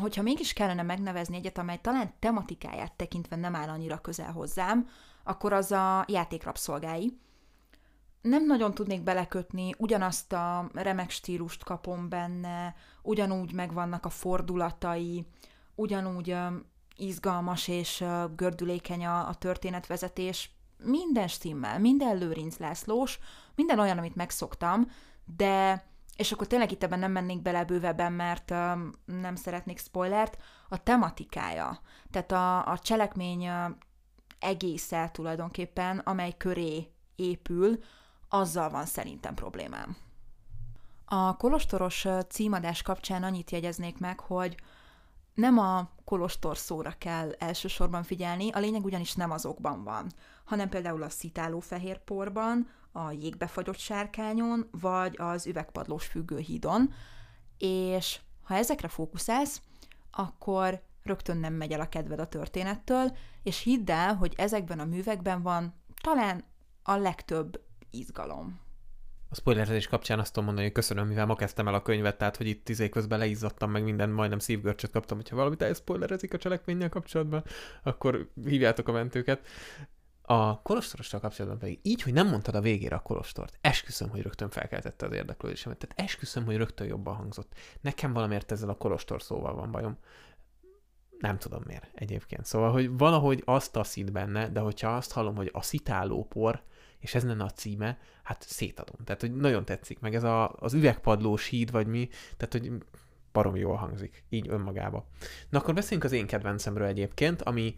hogyha 0.01 0.23
mégis 0.23 0.53
kellene 0.53 0.83
megnevezni 0.83 1.37
egyet, 1.37 1.59
amely 1.59 1.79
talán 1.81 2.13
tematikáját 2.19 2.93
tekintve 2.93 3.37
nem 3.37 3.55
áll 3.55 3.69
annyira 3.69 3.99
közel 3.99 4.33
hozzám, 4.33 4.89
akkor 5.23 5.53
az 5.53 5.73
a 5.73 6.05
játékrapszolgái 6.09 7.19
nem 8.29 8.47
nagyon 8.47 8.75
tudnék 8.75 9.03
belekötni, 9.03 9.75
ugyanazt 9.79 10.33
a 10.33 10.71
remek 10.75 11.11
stílust 11.11 11.65
kapom 11.65 12.09
benne, 12.09 12.75
ugyanúgy 13.03 13.53
megvannak 13.53 14.05
a 14.05 14.11
fordulatai, 14.11 15.27
ugyanúgy 15.75 16.37
izgalmas 16.97 17.69
és 17.69 18.05
gördülékeny 18.37 19.07
a, 19.07 19.29
a 19.29 19.35
történetvezetés, 19.35 20.51
minden 20.83 21.29
stimmel, 21.29 21.79
minden 21.79 22.17
Lőrinc 22.17 22.57
Lászlós, 22.57 23.19
minden 23.55 23.79
olyan, 23.79 23.99
amit 23.99 24.15
megszoktam, 24.15 24.91
de, 25.37 25.85
és 26.17 26.33
akkor 26.33 26.47
tényleg 26.47 26.73
itt 26.73 26.83
ebben 26.83 26.99
nem 26.99 27.13
mennék 27.13 27.43
bele 27.43 27.65
bővebben, 27.65 28.13
mert 28.13 28.51
uh, 28.51 28.57
nem 29.05 29.35
szeretnék 29.35 29.79
spoilert, 29.79 30.37
a 30.69 30.83
tematikája, 30.83 31.81
tehát 32.11 32.33
a, 32.33 32.73
a 32.73 32.79
cselekmény 32.79 33.49
uh, 33.49 33.55
egésze 34.39 35.11
tulajdonképpen, 35.13 35.99
amely 35.99 36.35
köré 36.37 36.89
épül, 37.17 37.79
azzal 38.29 38.71
van 38.71 38.87
szerintem 38.87 39.35
problémám. 39.35 39.97
A 41.05 41.37
kolostoros 41.37 42.07
címadás 42.29 42.83
kapcsán 42.83 43.23
annyit 43.23 43.51
jegyeznék 43.51 43.99
meg, 43.99 44.21
hogy 44.21 44.57
nem 45.35 45.59
a 45.59 45.91
kolostor 46.05 46.59
szóra 46.59 46.95
kell 46.99 47.33
elsősorban 47.39 48.03
figyelni, 48.03 48.51
a 48.51 48.59
lényeg 48.59 48.85
ugyanis 48.85 49.15
nem 49.15 49.31
azokban 49.31 49.85
van, 49.85 50.13
hanem 50.45 50.69
például 50.69 51.03
a 51.03 51.09
szitáló 51.09 51.61
fehér 51.61 51.99
porban, 51.99 52.69
a 52.93 53.11
jégbefagyott 53.11 53.79
sárkányon, 53.79 54.69
vagy 54.71 55.17
az 55.19 55.47
üvegpadlós 55.47 56.07
függőhídon, 56.07 56.93
és 57.59 58.21
ha 58.43 58.55
ezekre 58.55 58.89
fókuszálsz, 58.89 59.63
akkor 60.11 60.83
rögtön 61.03 61.37
nem 61.37 61.55
megy 61.55 61.73
el 61.73 61.81
a 61.81 61.89
kedved 61.89 62.21
a 62.21 62.29
történettől, 62.29 63.17
és 63.43 63.63
hidd 63.63 63.91
el, 63.91 64.15
hogy 64.15 64.35
ezekben 64.37 64.81
a 64.81 64.85
művekben 64.85 65.43
van 65.43 65.75
talán 66.01 66.45
a 66.83 66.97
legtöbb 66.97 67.61
izgalom. 67.91 68.61
A 69.31 69.35
spoilerezés 69.35 69.87
kapcsán 69.87 70.19
azt 70.19 70.29
tudom 70.29 70.45
mondani, 70.45 70.67
hogy 70.67 70.77
köszönöm, 70.77 71.07
mivel 71.07 71.27
ma 71.27 71.35
kezdtem 71.35 71.69
el 71.69 71.75
a 71.75 71.83
könyvet, 71.83 72.19
tehát 72.19 72.37
hogy 72.37 72.47
itt 72.47 72.69
izé 72.69 72.89
közben 72.89 73.19
leizzadtam, 73.19 73.71
meg 73.71 73.83
minden, 73.83 74.11
majdnem 74.11 74.39
szívgörcsöt 74.39 74.91
kaptam, 74.91 75.17
hogyha 75.17 75.37
valamit 75.37 75.63
elspoilerezik 75.63 76.35
a 76.35 76.39
cselekménnyel 76.39 76.89
kapcsolatban, 76.89 77.45
akkor 77.83 78.29
hívjátok 78.45 78.89
a 78.89 78.93
mentőket. 78.93 79.47
A 80.23 80.63
kolostorossal 80.63 81.21
kapcsolatban 81.21 81.59
pedig 81.59 81.79
így, 81.83 82.03
hogy 82.03 82.13
nem 82.13 82.29
mondtad 82.29 82.55
a 82.55 82.61
végére 82.61 82.97
a 82.97 83.03
kolostort, 83.03 83.59
esküszöm, 83.61 84.09
hogy 84.09 84.23
rögtön 84.23 84.51
felkeltette 84.51 85.07
az 85.07 85.13
érdeklődésemet. 85.13 85.79
Tehát 85.79 86.11
esküszöm, 86.11 86.45
hogy 86.45 86.57
rögtön 86.57 86.87
jobban 86.87 87.15
hangzott. 87.15 87.53
Nekem 87.81 88.13
valamiért 88.13 88.53
ezzel 88.53 88.69
a 88.69 88.77
kolostor 88.77 89.23
szóval 89.23 89.55
van 89.55 89.71
bajom. 89.71 89.99
Nem 91.19 91.39
tudom 91.39 91.63
miért 91.67 91.91
egyébként. 91.95 92.45
Szóval, 92.45 92.73
hogy 92.73 92.99
valahogy 92.99 93.43
azt 93.45 93.73
taszít 93.73 94.13
benne, 94.13 94.49
de 94.49 94.61
hogyha 94.61 94.97
azt 94.97 95.13
hallom, 95.13 95.37
hogy 95.37 95.51
a 95.53 95.63
szitáló 95.63 96.25
por, 96.25 96.63
és 96.99 97.15
ez 97.15 97.25
lenne 97.25 97.45
a 97.45 97.51
címe, 97.51 97.99
hát 98.23 98.43
szétadom. 98.49 98.97
Tehát, 99.05 99.21
hogy 99.21 99.37
nagyon 99.37 99.65
tetszik, 99.65 99.99
meg 99.99 100.15
ez 100.15 100.23
a, 100.23 100.53
az 100.59 100.75
üvegpadlós 100.75 101.47
híd, 101.47 101.71
vagy 101.71 101.87
mi, 101.87 102.09
tehát, 102.37 102.53
hogy 102.53 102.73
barom 103.33 103.57
jól 103.57 103.77
hangzik, 103.77 104.25
így 104.29 104.49
önmagába. 104.49 105.07
Na 105.49 105.59
akkor 105.59 105.75
beszéljünk 105.75 106.05
az 106.05 106.13
én 106.13 106.27
kedvencemről 106.27 106.87
egyébként, 106.87 107.43
ami 107.43 107.75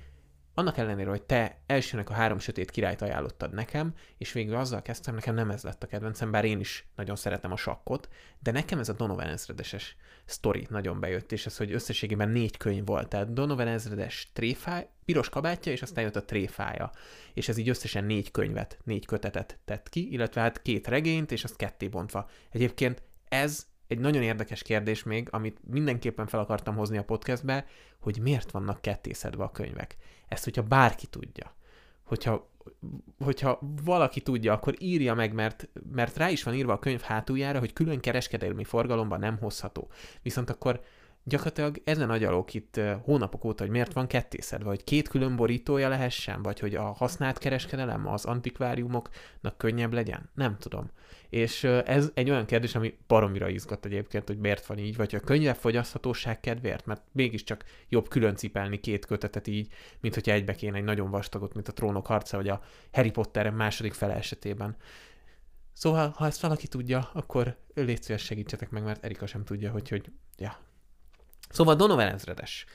annak 0.60 0.78
ellenére, 0.78 1.10
hogy 1.10 1.22
te 1.22 1.60
elsőnek 1.66 2.10
a 2.10 2.12
három 2.12 2.38
sötét 2.38 2.70
királyt 2.70 3.02
ajánlottad 3.02 3.52
nekem, 3.52 3.94
és 4.18 4.32
végül 4.32 4.56
azzal 4.56 4.82
kezdtem, 4.82 5.14
nekem 5.14 5.34
nem 5.34 5.50
ez 5.50 5.62
lett 5.62 5.82
a 5.82 5.86
kedvencem, 5.86 6.30
bár 6.30 6.44
én 6.44 6.60
is 6.60 6.86
nagyon 6.96 7.16
szeretem 7.16 7.52
a 7.52 7.56
sakkot, 7.56 8.08
de 8.38 8.50
nekem 8.50 8.78
ez 8.78 8.88
a 8.88 8.92
Donovan 8.92 9.26
ezredeses 9.26 9.96
sztori 10.24 10.66
nagyon 10.70 11.00
bejött, 11.00 11.32
és 11.32 11.46
ez, 11.46 11.56
hogy 11.56 11.72
összességében 11.72 12.28
négy 12.28 12.56
könyv 12.56 12.86
volt, 12.86 13.08
tehát 13.08 13.32
Donovan 13.32 13.66
ezredes 13.66 14.30
tréfáj, 14.32 14.88
piros 15.04 15.28
kabátja, 15.28 15.72
és 15.72 15.82
aztán 15.82 16.04
jött 16.04 16.16
a 16.16 16.24
tréfája, 16.24 16.90
és 17.34 17.48
ez 17.48 17.56
így 17.56 17.68
összesen 17.68 18.04
négy 18.04 18.30
könyvet, 18.30 18.78
négy 18.84 19.06
kötetet 19.06 19.58
tett 19.64 19.88
ki, 19.88 20.12
illetve 20.12 20.40
hát 20.40 20.62
két 20.62 20.86
regényt, 20.86 21.32
és 21.32 21.44
azt 21.44 21.56
ketté 21.56 21.88
bontva. 21.88 22.28
Egyébként 22.50 23.02
ez 23.28 23.66
egy 23.90 23.98
nagyon 23.98 24.22
érdekes 24.22 24.62
kérdés 24.62 25.02
még, 25.02 25.28
amit 25.30 25.58
mindenképpen 25.66 26.26
fel 26.26 26.40
akartam 26.40 26.76
hozni 26.76 26.98
a 26.98 27.04
podcastbe, 27.04 27.66
hogy 27.98 28.18
miért 28.22 28.50
vannak 28.50 28.80
kettészedve 28.80 29.44
a 29.44 29.50
könyvek. 29.50 29.96
Ezt, 30.28 30.44
hogyha 30.44 30.62
bárki 30.62 31.06
tudja, 31.06 31.54
hogyha 32.04 32.48
hogyha 33.18 33.58
valaki 33.84 34.20
tudja, 34.20 34.52
akkor 34.52 34.74
írja 34.78 35.14
meg, 35.14 35.32
mert, 35.32 35.68
mert 35.92 36.16
rá 36.16 36.30
is 36.30 36.42
van 36.42 36.54
írva 36.54 36.72
a 36.72 36.78
könyv 36.78 37.00
hátuljára, 37.00 37.58
hogy 37.58 37.72
külön 37.72 38.00
kereskedelmi 38.00 38.64
forgalomban 38.64 39.18
nem 39.18 39.38
hozható. 39.38 39.90
Viszont 40.22 40.50
akkor 40.50 40.80
gyakorlatilag 41.24 41.80
ezen 41.84 42.10
agyalok 42.10 42.54
itt 42.54 42.80
hónapok 43.02 43.44
óta, 43.44 43.62
hogy 43.62 43.72
miért 43.72 43.92
van 43.92 44.06
kettészedve, 44.06 44.68
hogy 44.68 44.84
két 44.84 45.08
külön 45.08 45.36
borítója 45.36 45.88
lehessen, 45.88 46.42
vagy 46.42 46.58
hogy 46.58 46.74
a 46.74 46.82
használt 46.82 47.38
kereskedelem 47.38 48.06
az 48.06 48.24
antikváriumoknak 48.24 49.56
könnyebb 49.56 49.92
legyen? 49.92 50.30
Nem 50.34 50.56
tudom. 50.58 50.90
És 51.28 51.64
ez 51.64 52.10
egy 52.14 52.30
olyan 52.30 52.46
kérdés, 52.46 52.74
ami 52.74 52.98
baromira 53.06 53.48
izgat 53.48 53.84
egyébként, 53.84 54.26
hogy 54.26 54.38
miért 54.38 54.66
van 54.66 54.78
így, 54.78 54.96
vagy 54.96 55.14
a 55.14 55.20
könnyebb 55.20 55.56
fogyaszthatóság 55.56 56.40
kedvéért, 56.40 56.86
mert 56.86 57.02
mégiscsak 57.12 57.64
jobb 57.88 58.08
külön 58.08 58.36
cipelni 58.36 58.80
két 58.80 59.06
kötetet 59.06 59.46
így, 59.46 59.72
mint 60.00 60.14
hogyha 60.14 60.32
egybe 60.32 60.54
kéne 60.54 60.76
egy 60.76 60.84
nagyon 60.84 61.10
vastagot, 61.10 61.54
mint 61.54 61.68
a 61.68 61.72
trónok 61.72 62.06
harca, 62.06 62.36
vagy 62.36 62.48
a 62.48 62.60
Harry 62.92 63.10
Potter 63.10 63.50
második 63.50 63.92
fele 63.92 64.14
esetében. 64.14 64.76
Szóval, 65.72 66.14
ha 66.16 66.26
ezt 66.26 66.40
valaki 66.40 66.68
tudja, 66.68 67.10
akkor 67.12 67.56
légy 67.74 68.02
szíves 68.02 68.22
segítsetek 68.24 68.70
meg, 68.70 68.82
mert 68.82 69.04
Erika 69.04 69.26
sem 69.26 69.44
tudja, 69.44 69.70
hogy, 69.70 69.88
hogy 69.88 70.12
ja, 70.38 70.58
Szóval 71.50 71.74
Donovan 71.74 72.06
ezredes 72.06 72.66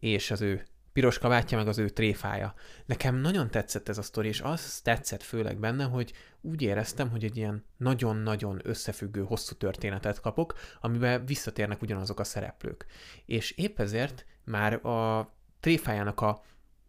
és 0.00 0.30
az 0.30 0.40
ő 0.40 0.66
piros 0.92 1.18
kabátja, 1.18 1.58
meg 1.58 1.68
az 1.68 1.78
ő 1.78 1.88
tréfája. 1.88 2.54
Nekem 2.86 3.16
nagyon 3.16 3.50
tetszett 3.50 3.88
ez 3.88 3.98
a 3.98 4.02
sztori, 4.02 4.28
és 4.28 4.40
az 4.40 4.80
tetszett 4.80 5.22
főleg 5.22 5.58
benne, 5.58 5.84
hogy 5.84 6.12
úgy 6.40 6.62
éreztem, 6.62 7.10
hogy 7.10 7.24
egy 7.24 7.36
ilyen 7.36 7.64
nagyon-nagyon 7.76 8.60
összefüggő, 8.62 9.22
hosszú 9.22 9.54
történetet 9.54 10.20
kapok, 10.20 10.54
amiben 10.80 11.26
visszatérnek 11.26 11.82
ugyanazok 11.82 12.20
a 12.20 12.24
szereplők. 12.24 12.86
És 13.26 13.50
épp 13.50 13.80
ezért 13.80 14.26
már 14.44 14.86
a 14.86 15.32
tréfájának 15.60 16.20
a 16.20 16.42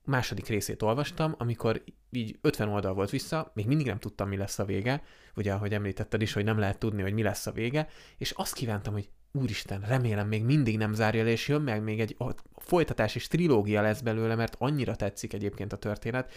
második 0.04 0.48
részét 0.48 0.82
olvastam, 0.82 1.36
amikor 1.38 1.84
így 2.10 2.38
50 2.42 2.70
oldal 2.70 2.94
volt 2.94 3.10
vissza, 3.10 3.52
még 3.54 3.68
mindig 3.68 3.86
nem 3.86 4.00
tudtam, 4.00 4.30
mi 4.30 4.38
lesz 4.38 4.60
a 4.60 4.66
vége, 4.66 5.04
ugye, 5.36 5.54
ahogy 5.54 5.74
említetted 5.74 6.22
is, 6.22 6.34
hogy 6.34 6.44
nem 6.44 6.60
lehet 6.60 6.78
tudni, 6.78 7.02
hogy 7.02 7.14
mi 7.14 7.24
lesz 7.24 7.48
a 7.48 7.52
vége, 7.52 7.88
és 8.18 8.32
azt 8.32 8.54
kívántam, 8.54 8.94
hogy 8.94 9.10
úristen, 9.32 9.82
remélem 9.82 10.28
még 10.28 10.44
mindig 10.44 10.78
nem 10.78 10.94
zárja 10.94 11.24
le, 11.24 11.30
és 11.30 11.48
jön 11.48 11.62
meg 11.62 11.84
még 11.84 12.00
egy 12.00 12.18
folytatás 12.56 13.16
és 13.16 13.28
trilógia 13.28 13.82
lesz 13.82 14.02
belőle, 14.02 14.36
mert 14.36 14.56
annyira 14.60 14.96
tetszik 14.96 15.34
egyébként 15.34 15.74
a 15.74 15.78
történet, 15.78 16.32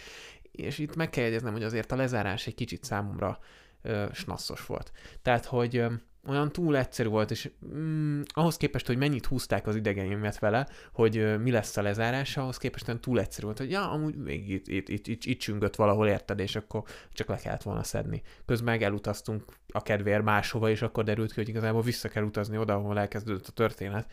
és 0.51 0.77
itt 0.77 0.95
meg 0.95 1.09
kell 1.09 1.23
jegyeznem, 1.23 1.53
hogy 1.53 1.63
azért 1.63 1.91
a 1.91 1.95
lezárás 1.95 2.47
egy 2.47 2.55
kicsit 2.55 2.83
számomra 2.83 3.39
ö, 3.81 4.05
snasszos 4.13 4.65
volt. 4.65 4.91
Tehát, 5.21 5.45
hogy 5.45 5.77
ö, 5.77 5.93
olyan 6.27 6.51
túl 6.51 6.77
egyszerű 6.77 7.09
volt, 7.09 7.31
és 7.31 7.49
mm, 7.75 8.21
ahhoz 8.27 8.57
képest, 8.57 8.87
hogy 8.87 8.97
mennyit 8.97 9.25
húzták 9.25 9.67
az 9.67 9.75
idegeimet 9.75 10.39
vele, 10.39 10.67
hogy 10.93 11.17
uh, 11.17 11.37
mi 11.37 11.51
lesz 11.51 11.77
a 11.77 11.81
lezárása, 11.81 12.41
ahhoz 12.41 12.57
képest 12.57 12.87
olyan 12.87 13.01
túl 13.01 13.19
egyszerű 13.19 13.45
volt, 13.45 13.57
hogy 13.57 13.71
ja, 13.71 13.91
amúgy 13.91 14.15
még 14.15 14.49
itt, 14.49 14.67
itt, 14.67 14.89
itt, 14.89 15.07
itt, 15.07 15.23
itt 15.23 15.39
csüngött 15.39 15.75
valahol, 15.75 16.07
érted, 16.07 16.39
és 16.39 16.55
akkor 16.55 16.83
csak 17.13 17.27
le 17.27 17.35
kellett 17.35 17.63
volna 17.63 17.83
szedni. 17.83 18.21
Közben 18.45 18.73
meg 18.73 18.83
elutaztunk 18.83 19.43
a 19.67 19.81
kedvéért 19.81 20.23
máshova, 20.23 20.69
és 20.69 20.81
akkor 20.81 21.03
derült 21.03 21.33
ki, 21.33 21.39
hogy 21.39 21.49
igazából 21.49 21.81
vissza 21.81 22.09
kell 22.09 22.23
utazni 22.23 22.57
oda, 22.57 22.73
ahol 22.73 22.99
elkezdődött 22.99 23.47
a 23.47 23.51
történet. 23.51 24.11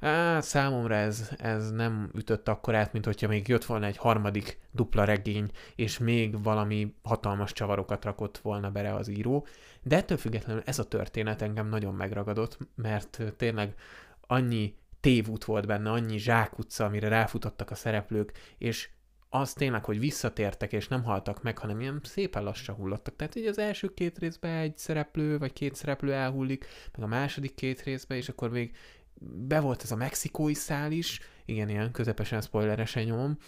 Á, 0.00 0.40
számomra 0.40 0.94
ez, 0.94 1.30
ez 1.38 1.70
nem 1.70 2.10
ütött 2.14 2.48
akkor 2.48 2.74
át, 2.74 2.92
mint 2.92 3.04
hogyha 3.04 3.28
még 3.28 3.48
jött 3.48 3.64
volna 3.64 3.86
egy 3.86 3.96
harmadik 3.96 4.58
dupla 4.72 5.04
regény, 5.04 5.50
és 5.74 5.98
még 5.98 6.42
valami 6.42 6.94
hatalmas 7.02 7.52
csavarokat 7.52 8.04
rakott 8.04 8.38
volna 8.38 8.70
bele 8.70 8.94
az 8.94 9.08
író. 9.08 9.46
De 9.82 9.96
ettől 9.96 10.18
függetlenül 10.18 10.62
ez 10.64 10.78
a 10.78 10.88
történet 10.88 11.42
engem 11.42 11.68
nagyon 11.68 11.94
megragadott, 11.94 12.58
mert 12.74 13.22
tényleg 13.36 13.74
annyi 14.20 14.74
tévút 15.00 15.44
volt 15.44 15.66
benne, 15.66 15.90
annyi 15.90 16.18
zsákutca, 16.18 16.84
amire 16.84 17.08
ráfutottak 17.08 17.70
a 17.70 17.74
szereplők, 17.74 18.32
és 18.58 18.88
az 19.28 19.52
tényleg, 19.52 19.84
hogy 19.84 19.98
visszatértek 19.98 20.72
és 20.72 20.88
nem 20.88 21.04
haltak 21.04 21.42
meg, 21.42 21.58
hanem 21.58 21.80
ilyen 21.80 22.00
szépen 22.02 22.42
lassan 22.42 22.74
hullottak. 22.74 23.16
Tehát 23.16 23.34
így 23.34 23.46
az 23.46 23.58
első 23.58 23.94
két 23.94 24.18
részben 24.18 24.56
egy 24.56 24.78
szereplő, 24.78 25.38
vagy 25.38 25.52
két 25.52 25.74
szereplő 25.74 26.12
elhullik, 26.12 26.66
meg 26.92 27.02
a 27.02 27.06
második 27.06 27.54
két 27.54 27.82
részben, 27.82 28.16
és 28.16 28.28
akkor 28.28 28.50
még 28.50 28.76
be 29.20 29.60
volt 29.60 29.82
ez 29.82 29.90
a 29.90 29.96
mexikói 29.96 30.54
szál 30.54 30.92
is, 30.92 31.20
igen, 31.44 31.68
ilyen 31.68 31.92
közepesen 31.92 32.40
spoileresen 32.40 33.04
nyomom, 33.04 33.38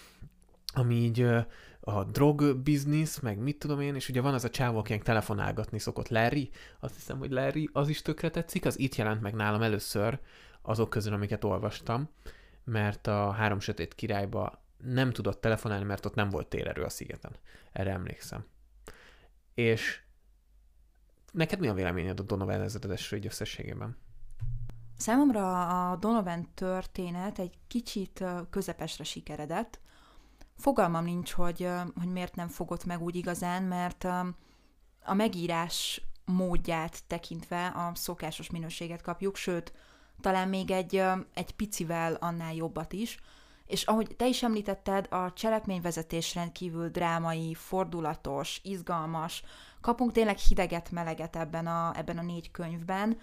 ami 0.72 0.94
így 0.94 1.26
a 1.80 2.04
drog 2.04 2.56
business, 2.56 3.20
meg 3.20 3.38
mit 3.38 3.58
tudom 3.58 3.80
én, 3.80 3.94
és 3.94 4.08
ugye 4.08 4.20
van 4.20 4.34
az 4.34 4.44
a 4.44 4.50
csávó, 4.50 4.78
akinek 4.78 5.02
telefonálgatni 5.02 5.78
szokott, 5.78 6.08
Larry, 6.08 6.50
azt 6.80 6.94
hiszem, 6.94 7.18
hogy 7.18 7.30
Larry, 7.30 7.68
az 7.72 7.88
is 7.88 8.02
tökre 8.02 8.30
tetszik, 8.30 8.64
az 8.64 8.78
itt 8.78 8.94
jelent 8.94 9.20
meg 9.20 9.34
nálam 9.34 9.62
először 9.62 10.20
azok 10.62 10.90
közül, 10.90 11.12
amiket 11.12 11.44
olvastam, 11.44 12.08
mert 12.64 13.06
a 13.06 13.30
Három 13.30 13.60
Sötét 13.60 13.94
Királyba 13.94 14.62
nem 14.84 15.12
tudott 15.12 15.40
telefonálni, 15.40 15.84
mert 15.84 16.06
ott 16.06 16.14
nem 16.14 16.28
volt 16.28 16.48
térerő 16.48 16.82
a 16.82 16.88
szigeten. 16.88 17.36
Erre 17.72 17.90
emlékszem. 17.90 18.46
És 19.54 20.00
neked 21.32 21.60
mi 21.60 21.68
a 21.68 21.74
véleményed 21.74 22.20
a 22.20 22.22
Donovan 22.22 22.60
ezredesről 22.60 23.18
így 23.18 23.26
összességében? 23.26 23.96
Számomra 24.98 25.90
a 25.90 25.96
Donovan 25.96 26.48
történet 26.54 27.38
egy 27.38 27.58
kicsit 27.68 28.24
közepesre 28.50 29.04
sikeredett. 29.04 29.80
Fogalmam 30.56 31.04
nincs, 31.04 31.32
hogy, 31.32 31.68
hogy 31.98 32.12
miért 32.12 32.34
nem 32.34 32.48
fogott 32.48 32.84
meg 32.84 33.02
úgy 33.02 33.16
igazán, 33.16 33.62
mert 33.62 34.04
a 35.04 35.14
megírás 35.14 36.02
módját 36.24 37.02
tekintve 37.06 37.66
a 37.66 37.94
szokásos 37.94 38.50
minőséget 38.50 39.02
kapjuk, 39.02 39.36
sőt, 39.36 39.72
talán 40.20 40.48
még 40.48 40.70
egy, 40.70 41.02
egy 41.34 41.54
picivel 41.56 42.14
annál 42.14 42.54
jobbat 42.54 42.92
is. 42.92 43.18
És 43.66 43.82
ahogy 43.82 44.14
te 44.16 44.26
is 44.26 44.42
említetted, 44.42 45.06
a 45.10 45.32
cselekményvezetés 45.32 46.34
rendkívül 46.34 46.88
drámai, 46.88 47.54
fordulatos, 47.54 48.60
izgalmas, 48.62 49.42
kapunk 49.80 50.12
tényleg 50.12 50.38
hideget, 50.38 50.90
meleget 50.90 51.36
ebben 51.36 51.66
a, 51.66 51.92
ebben 51.96 52.18
a 52.18 52.22
négy 52.22 52.50
könyvben, 52.50 53.18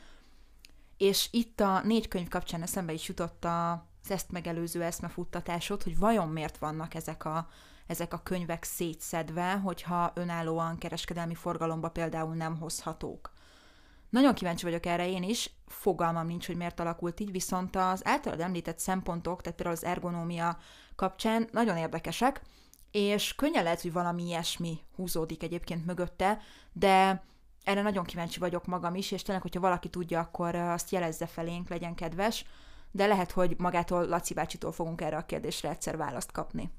és 0.98 1.28
itt 1.32 1.60
a 1.60 1.82
négy 1.84 2.08
könyv 2.08 2.28
kapcsán 2.28 2.62
eszembe 2.62 2.94
is 2.94 3.08
jutott 3.08 3.46
az 3.46 4.12
ezt 4.12 4.32
megelőző 4.32 4.84
eszmefuttatásod, 4.84 5.84
hogy 5.84 5.98
vajon 5.98 6.30
miért 6.30 6.58
vannak 6.58 6.94
ezek 6.94 7.26
a, 7.26 7.48
ezek 7.88 8.14
a 8.14 8.24
könyvek 8.24 8.64
szétszedve, 8.64 9.54
hogyha 9.54 10.12
önállóan 10.16 10.78
kereskedelmi 10.78 11.36
forgalomba 11.36 11.90
például 11.90 12.36
nem 12.36 12.58
hozhatók. 12.58 13.34
Nagyon 14.10 14.34
kíváncsi 14.34 14.64
vagyok 14.64 14.86
erre 14.86 15.08
én 15.10 15.24
is, 15.24 15.50
fogalmam 15.68 16.28
nincs, 16.28 16.48
hogy 16.48 16.56
miért 16.56 16.80
alakult 16.80 17.20
így, 17.20 17.32
viszont 17.32 17.76
az 17.76 18.06
általad 18.06 18.40
említett 18.40 18.80
szempontok, 18.80 19.42
tehát 19.42 19.58
például 19.58 19.78
az 19.78 19.86
ergonómia 19.86 20.58
kapcsán 20.96 21.50
nagyon 21.52 21.78
érdekesek, 21.78 22.42
és 22.92 23.36
könnyen 23.36 23.64
lehet, 23.64 23.82
hogy 23.82 23.92
valami 23.92 24.24
ilyesmi 24.24 24.80
húzódik 24.96 25.44
egyébként 25.44 25.86
mögötte, 25.86 26.42
de 26.74 27.24
erre 27.66 27.82
nagyon 27.82 28.04
kíváncsi 28.04 28.40
vagyok 28.40 28.66
magam 28.66 28.96
is, 28.96 29.12
és 29.12 29.22
tényleg, 29.22 29.42
hogyha 29.42 29.60
valaki 29.60 29.90
tudja, 29.90 30.20
akkor 30.20 30.56
azt 30.56 30.92
jelezze 30.92 31.26
felénk, 31.26 31.70
legyen 31.70 31.96
kedves, 31.96 32.46
de 32.92 33.06
lehet, 33.06 33.32
hogy 33.32 33.56
magától 33.58 34.08
Laci 34.08 34.34
bácsitól 34.34 34.72
fogunk 34.72 35.02
erre 35.02 35.18
a 35.18 35.26
kérdésre 35.26 35.70
egyszer 35.70 35.98
választ 35.98 36.32
kapni. 36.32 36.72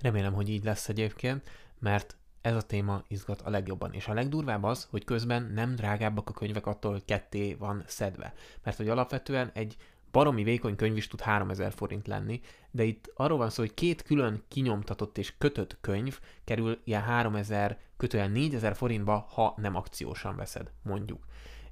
Remélem, 0.00 0.32
hogy 0.32 0.48
így 0.48 0.64
lesz 0.64 0.88
egyébként, 0.88 1.50
mert 1.78 2.16
ez 2.40 2.54
a 2.54 2.62
téma 2.62 3.02
izgat 3.08 3.40
a 3.40 3.50
legjobban. 3.50 3.92
És 3.92 4.08
a 4.08 4.14
legdurvább 4.14 4.62
az, 4.62 4.86
hogy 4.90 5.04
közben 5.04 5.50
nem 5.54 5.74
drágábbak 5.74 6.28
a 6.28 6.32
könyvek 6.32 6.66
attól, 6.66 6.92
hogy 6.92 7.04
ketté 7.04 7.54
van 7.54 7.82
szedve. 7.86 8.34
Mert 8.62 8.76
hogy 8.76 8.88
alapvetően 8.88 9.50
egy 9.54 9.76
baromi 10.10 10.42
vékony 10.42 10.76
könyv 10.76 10.96
is 10.96 11.08
tud 11.08 11.20
3000 11.20 11.72
forint 11.72 12.06
lenni, 12.06 12.40
de 12.70 12.82
itt 12.82 13.12
arról 13.14 13.38
van 13.38 13.50
szó, 13.50 13.62
hogy 13.62 13.74
két 13.74 14.02
külön 14.02 14.42
kinyomtatott 14.48 15.18
és 15.18 15.34
kötött 15.38 15.76
könyv 15.80 16.18
kerül 16.44 16.80
ilyen 16.84 17.02
3000, 17.02 17.78
kötően 17.96 18.30
4000 18.30 18.74
forintba, 18.74 19.26
ha 19.30 19.54
nem 19.56 19.74
akciósan 19.74 20.36
veszed, 20.36 20.72
mondjuk. 20.82 21.24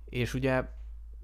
És 0.05 0.35
ugye 0.35 0.65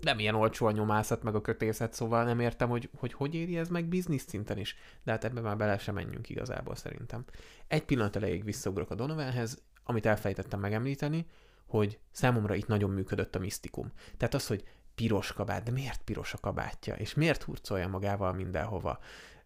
nem 0.01 0.19
ilyen 0.19 0.35
olcsó 0.35 0.67
a 0.67 0.71
nyomászat, 0.71 1.23
meg 1.23 1.35
a 1.35 1.41
kötészet, 1.41 1.93
szóval 1.93 2.25
nem 2.25 2.41
értem, 2.41 2.69
hogy 2.69 2.91
hogy, 2.99 3.13
hogy 3.13 3.35
éri 3.35 3.59
ez 3.59 3.69
meg 3.69 3.85
biznisz 3.85 4.27
szinten 4.29 4.59
is, 4.59 4.77
de 5.05 5.11
hát 5.11 5.25
ebben 5.25 5.43
már 5.43 5.57
bele 5.57 5.79
sem 5.79 5.95
menjünk 5.95 6.29
igazából 6.29 6.75
szerintem. 6.75 7.25
Egy 7.67 7.85
pillanat 7.85 8.17
elejéig 8.17 8.45
visszaugrok 8.45 8.91
a 8.91 8.95
Donovanhez, 8.95 9.63
amit 9.85 10.07
elfejtettem 10.07 10.61
megemlíteni, 10.61 11.27
hogy 11.67 11.99
számomra 12.11 12.55
itt 12.55 12.67
nagyon 12.67 12.91
működött 12.91 13.35
a 13.35 13.39
misztikum. 13.39 13.93
Tehát 14.17 14.35
az, 14.35 14.47
hogy 14.47 14.65
piros 14.95 15.33
kabát, 15.33 15.63
de 15.63 15.71
miért 15.71 16.03
piros 16.03 16.35
a 16.35 16.39
kabátja, 16.39 16.95
és 16.95 17.15
miért 17.15 17.43
hurcolja 17.43 17.89
magával 17.89 18.33
mindenhova, 18.33 18.99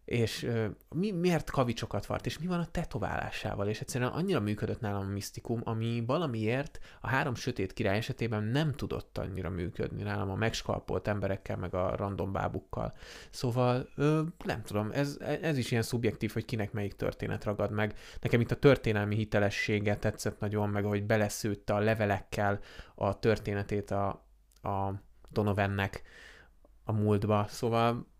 és 0.05 0.43
uh, 0.43 0.65
mi, 0.89 1.11
miért 1.11 1.49
kavicsokat 1.49 2.05
vart, 2.05 2.25
és 2.25 2.39
mi 2.39 2.47
van 2.47 2.59
a 2.59 2.71
tetoválásával, 2.71 3.67
és 3.67 3.81
egyszerűen 3.81 4.11
annyira 4.11 4.39
működött 4.39 4.79
nálam 4.79 5.05
a 5.05 5.11
misztikum, 5.11 5.61
ami 5.63 6.03
valamiért 6.05 6.79
a 7.01 7.07
három 7.07 7.35
sötét 7.35 7.73
király 7.73 7.97
esetében 7.97 8.43
nem 8.43 8.71
tudott 8.71 9.17
annyira 9.17 9.49
működni 9.49 10.03
nálam 10.03 10.29
a 10.29 10.35
megskalpolt 10.35 11.07
emberekkel, 11.07 11.57
meg 11.57 11.73
a 11.73 11.95
random 11.95 12.31
bábukkal. 12.31 12.93
Szóval 13.29 13.89
uh, 13.97 14.19
nem 14.45 14.61
tudom, 14.61 14.91
ez, 14.91 15.17
ez 15.41 15.57
is 15.57 15.71
ilyen 15.71 15.83
szubjektív, 15.83 16.31
hogy 16.31 16.45
kinek 16.45 16.71
melyik 16.71 16.95
történet 16.95 17.43
ragad 17.43 17.71
meg. 17.71 17.97
Nekem 18.21 18.41
itt 18.41 18.51
a 18.51 18.59
történelmi 18.59 19.15
hitelessége 19.15 19.97
tetszett 19.97 20.39
nagyon, 20.39 20.69
meg 20.69 20.85
ahogy 20.85 21.03
beleszőtte 21.03 21.73
a 21.73 21.79
levelekkel 21.79 22.59
a 22.95 23.19
történetét 23.19 23.91
a, 23.91 24.07
a 24.61 24.93
Donovannek 25.29 26.01
a 26.83 26.91
múltba, 26.91 27.45
szóval 27.49 28.11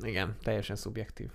igen, 0.00 0.36
teljesen 0.42 0.76
szubjektív. 0.76 1.30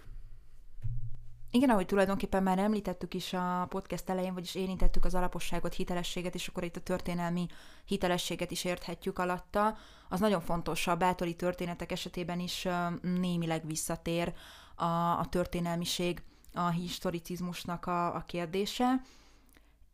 Igen, 1.56 1.70
ahogy 1.70 1.86
tulajdonképpen 1.86 2.44
már 2.44 2.60
említettük 2.60 3.14
is 3.14 3.34
a 3.34 3.66
podcast 3.70 4.10
elején, 4.10 4.34
vagyis 4.34 4.56
érintettük 4.56 5.06
az 5.06 5.16
alaposságot, 5.16 5.74
hitelességet, 5.74 6.36
és 6.36 6.48
akkor 6.48 6.64
itt 6.64 6.76
a 6.76 6.82
történelmi 6.82 7.48
hitelességet 7.86 8.52
is 8.52 8.64
érthetjük 8.64 9.20
alatta. 9.20 9.78
Az 10.10 10.20
nagyon 10.20 10.42
fontos, 10.42 10.88
a 10.88 10.96
bátori 10.96 11.36
történetek 11.36 11.92
esetében 11.92 12.40
is 12.40 12.68
némileg 13.02 13.68
visszatér 13.68 14.34
a, 14.76 14.86
a 15.20 15.26
történelmiség, 15.30 16.22
a 16.54 16.70
historicizmusnak 16.70 17.86
a, 17.86 18.16
a 18.16 18.24
kérdése, 18.28 19.02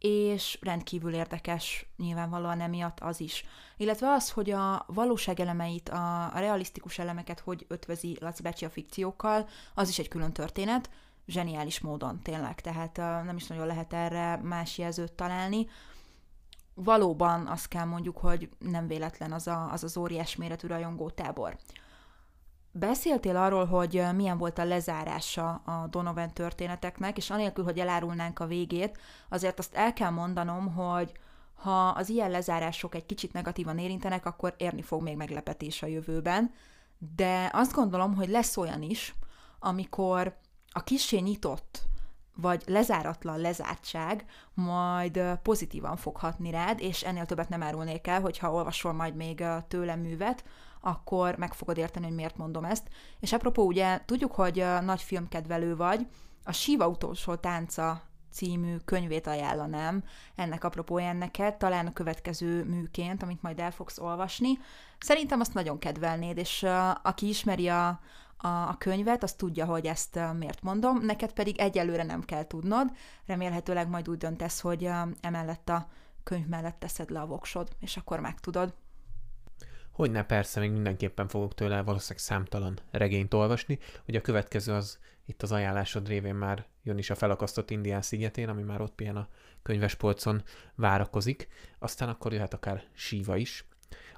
és 0.02 0.58
rendkívül 0.62 1.14
érdekes 1.14 1.86
nyilvánvalóan 1.98 2.62
emiatt 2.62 3.00
az 3.00 3.20
is. 3.20 3.46
Illetve 3.78 4.10
az, 4.10 4.30
hogy 4.30 4.50
a 4.50 4.86
valóság 4.88 5.40
elemeit, 5.40 5.90
a, 5.90 6.34
a 6.34 6.40
realisztikus 6.40 7.00
elemeket 7.00 7.40
hogy 7.40 7.66
ötvözi 7.68 8.18
Laci 8.20 8.42
bácsi 8.42 8.66
a 8.66 8.70
fikciókkal, 8.70 9.48
az 9.74 9.90
is 9.90 10.00
egy 10.00 10.08
külön 10.08 10.32
történet, 10.32 10.90
zseniális 11.28 11.80
módon 11.80 12.20
tényleg, 12.22 12.62
tehát 12.62 12.98
nem 13.26 13.36
is 13.36 13.48
nagyon 13.48 13.68
lehet 13.68 13.94
erre 13.94 14.40
más 14.44 14.78
jelzőt 14.78 15.14
találni. 15.14 15.68
Valóban 16.74 17.48
azt 17.48 17.68
kell 17.68 17.86
mondjuk, 17.86 18.18
hogy 18.18 18.50
nem 18.60 18.88
véletlen 18.88 19.32
az 19.32 19.48
a, 19.48 19.72
az, 19.72 19.84
az 19.84 19.98
óriás 19.98 20.36
méretű 20.36 20.68
rajongó 20.68 21.10
tábor. 21.10 21.58
Beszéltél 22.72 23.36
arról, 23.38 23.66
hogy 23.66 24.04
milyen 24.16 24.38
volt 24.38 24.58
a 24.58 24.64
lezárása 24.64 25.50
a 25.50 25.88
Donovan 25.90 26.34
történeteknek, 26.34 27.18
és 27.18 27.30
anélkül, 27.30 27.64
hogy 27.64 27.80
elárulnánk 27.80 28.40
a 28.40 28.46
végét, 28.46 28.98
azért 29.30 29.60
azt 29.60 29.76
el 29.76 29.94
kell 29.94 30.10
mondanom, 30.10 30.74
hogy 30.74 31.12
ha 31.54 31.88
az 31.88 32.10
ilyen 32.10 32.32
lezárások 32.32 32.96
egy 32.96 33.06
kicsit 33.06 33.34
negatívan 33.34 33.78
érintenek, 33.78 34.26
akkor 34.26 34.54
érni 34.58 34.82
fog 34.82 35.02
még 35.02 35.16
meglepetés 35.16 35.84
a 35.84 35.88
jövőben, 35.88 36.52
de 37.16 37.50
azt 37.54 37.74
gondolom, 37.74 38.16
hogy 38.16 38.30
lesz 38.30 38.58
olyan 38.58 38.82
is, 38.82 39.16
amikor 39.60 40.38
a 40.72 40.84
kisé 40.84 41.20
nyitott 41.20 41.90
vagy 42.36 42.64
lezáratlan 42.66 43.40
lezártság 43.40 44.26
majd 44.54 45.22
pozitívan 45.44 45.96
fog 45.96 46.18
hatni 46.18 46.52
rád, 46.52 46.80
és 46.80 47.04
ennél 47.04 47.26
többet 47.26 47.50
nem 47.50 47.64
árulnék 47.64 48.08
el, 48.08 48.22
hogyha 48.22 48.54
olvasol 48.54 48.94
majd 48.94 49.16
még 49.16 49.44
tőlem 49.68 50.00
művet, 50.00 50.44
akkor 50.82 51.36
meg 51.36 51.54
fogod 51.54 51.78
érteni, 51.78 52.06
hogy 52.06 52.16
miért 52.16 52.38
mondom 52.38 52.66
ezt. 52.66 52.88
És 53.20 53.34
apropó, 53.34 53.66
ugye 53.66 54.02
tudjuk, 54.06 54.32
hogy 54.32 54.66
nagy 54.82 55.02
filmkedvelő 55.02 55.76
vagy, 55.76 56.08
a 56.44 56.52
Siva 56.52 56.88
utolsó 56.88 57.36
tánca 57.36 58.02
című 58.32 58.76
könyvét 58.86 59.28
ajánlanám 59.28 60.04
ennek 60.36 60.64
apropóján 60.64 61.16
neked, 61.16 61.58
talán 61.58 61.88
a 61.88 61.94
következő 61.94 62.64
műként, 62.64 63.24
amit 63.24 63.42
majd 63.42 63.60
el 63.60 63.72
fogsz 63.72 63.98
olvasni. 63.98 64.58
Szerintem 65.00 65.40
azt 65.40 65.54
nagyon 65.54 65.80
kedvelnéd, 65.80 66.38
és 66.38 66.62
uh, 66.64 66.90
aki 66.90 67.28
ismeri 67.28 67.70
a, 67.70 67.88
a, 68.38 68.48
a 68.48 68.76
könyvet, 68.78 69.24
az 69.24 69.34
tudja, 69.34 69.66
hogy 69.66 69.86
ezt 69.86 70.16
uh, 70.16 70.38
miért 70.38 70.62
mondom, 70.62 70.98
neked 71.06 71.34
pedig 71.34 71.60
egyelőre 71.60 72.04
nem 72.04 72.22
kell 72.22 72.44
tudnod, 72.44 72.92
remélhetőleg 73.26 73.90
majd 73.90 74.10
úgy 74.10 74.18
döntesz, 74.18 74.60
hogy 74.60 74.84
uh, 74.84 74.96
emellett 75.22 75.70
a 75.70 75.88
könyv 76.24 76.48
mellett 76.48 76.80
teszed 76.80 77.10
le 77.10 77.20
a 77.20 77.26
voksod, 77.26 77.68
és 77.80 77.98
akkor 77.98 78.20
megtudod. 78.20 78.74
Hogyne, 80.02 80.24
persze, 80.24 80.60
még 80.60 80.72
mindenképpen 80.72 81.28
fogok 81.28 81.54
tőle 81.54 81.82
valószínűleg 81.82 82.24
számtalan 82.24 82.80
regényt 82.92 83.34
olvasni. 83.34 83.80
Ugye 84.08 84.18
a 84.18 84.22
következő 84.22 84.74
az 84.74 85.00
itt 85.26 85.42
az 85.42 85.52
ajánlásod 85.52 86.08
révén 86.08 86.36
már 86.36 86.66
jön 86.84 86.98
is 86.98 87.10
a 87.10 87.16
felakasztott 87.16 87.70
Indián 87.70 88.02
szigetén, 88.02 88.50
ami 88.50 88.62
már 88.62 88.82
ott 88.82 88.96
pihen 88.96 89.16
a 89.16 89.28
könyvespolcon 89.62 90.44
várakozik. 90.76 91.48
Aztán 91.80 92.10
akkor 92.10 92.34
jöhet 92.34 92.54
akár 92.54 92.84
síva 92.94 93.36
is. 93.36 93.66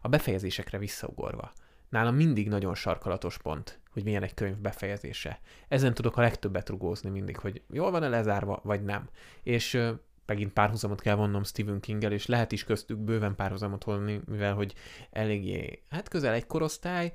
A 0.02 0.08
befejezésekre 0.08 0.78
visszaugorva. 0.78 1.54
Nálam 1.90 2.16
mindig 2.16 2.48
nagyon 2.48 2.76
sarkalatos 2.76 3.38
pont, 3.38 3.80
hogy 3.92 4.04
milyen 4.04 4.24
egy 4.24 4.34
könyv 4.34 4.58
befejezése. 4.58 5.40
Ezen 5.68 5.94
tudok 5.94 6.18
a 6.18 6.22
legtöbbet 6.22 6.70
rugózni 6.70 7.10
mindig, 7.10 7.38
hogy 7.38 7.62
jól 7.70 7.92
van-e 7.92 8.08
lezárva, 8.08 8.60
vagy 8.64 8.84
nem. 8.84 9.10
És 9.42 9.82
megint 10.26 10.54
párhuzamot 10.54 11.02
kell 11.02 11.16
vonnom 11.16 11.44
Stephen 11.44 11.80
Kinggel, 11.80 12.12
és 12.12 12.26
lehet 12.26 12.52
is 12.52 12.64
köztük 12.64 12.98
bőven 12.98 13.36
párhuzamot 13.36 13.84
vonni, 13.84 14.22
mivel 14.26 14.54
hogy 14.54 14.74
eléggé, 15.12 15.84
hát 15.90 16.08
közel 16.08 16.34
egy 16.34 16.48
korosztály, 16.48 17.14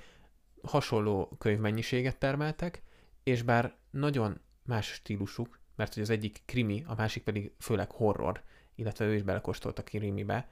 hasonló 0.63 1.37
könyvmennyiséget 1.39 2.19
termeltek, 2.19 2.83
és 3.23 3.43
bár 3.43 3.77
nagyon 3.91 4.41
más 4.63 4.87
stílusuk, 4.87 5.59
mert 5.77 5.95
hogy 5.95 6.03
az 6.03 6.11
egyik 6.11 6.43
krimi, 6.45 6.85
a 6.87 6.95
másik 6.95 7.23
pedig 7.23 7.53
főleg 7.59 7.91
horror, 7.91 8.43
illetve 8.75 9.05
ő 9.05 9.15
is 9.15 9.23
belekóstolt 9.23 9.79
a 9.79 9.83
krimibe, 9.83 10.49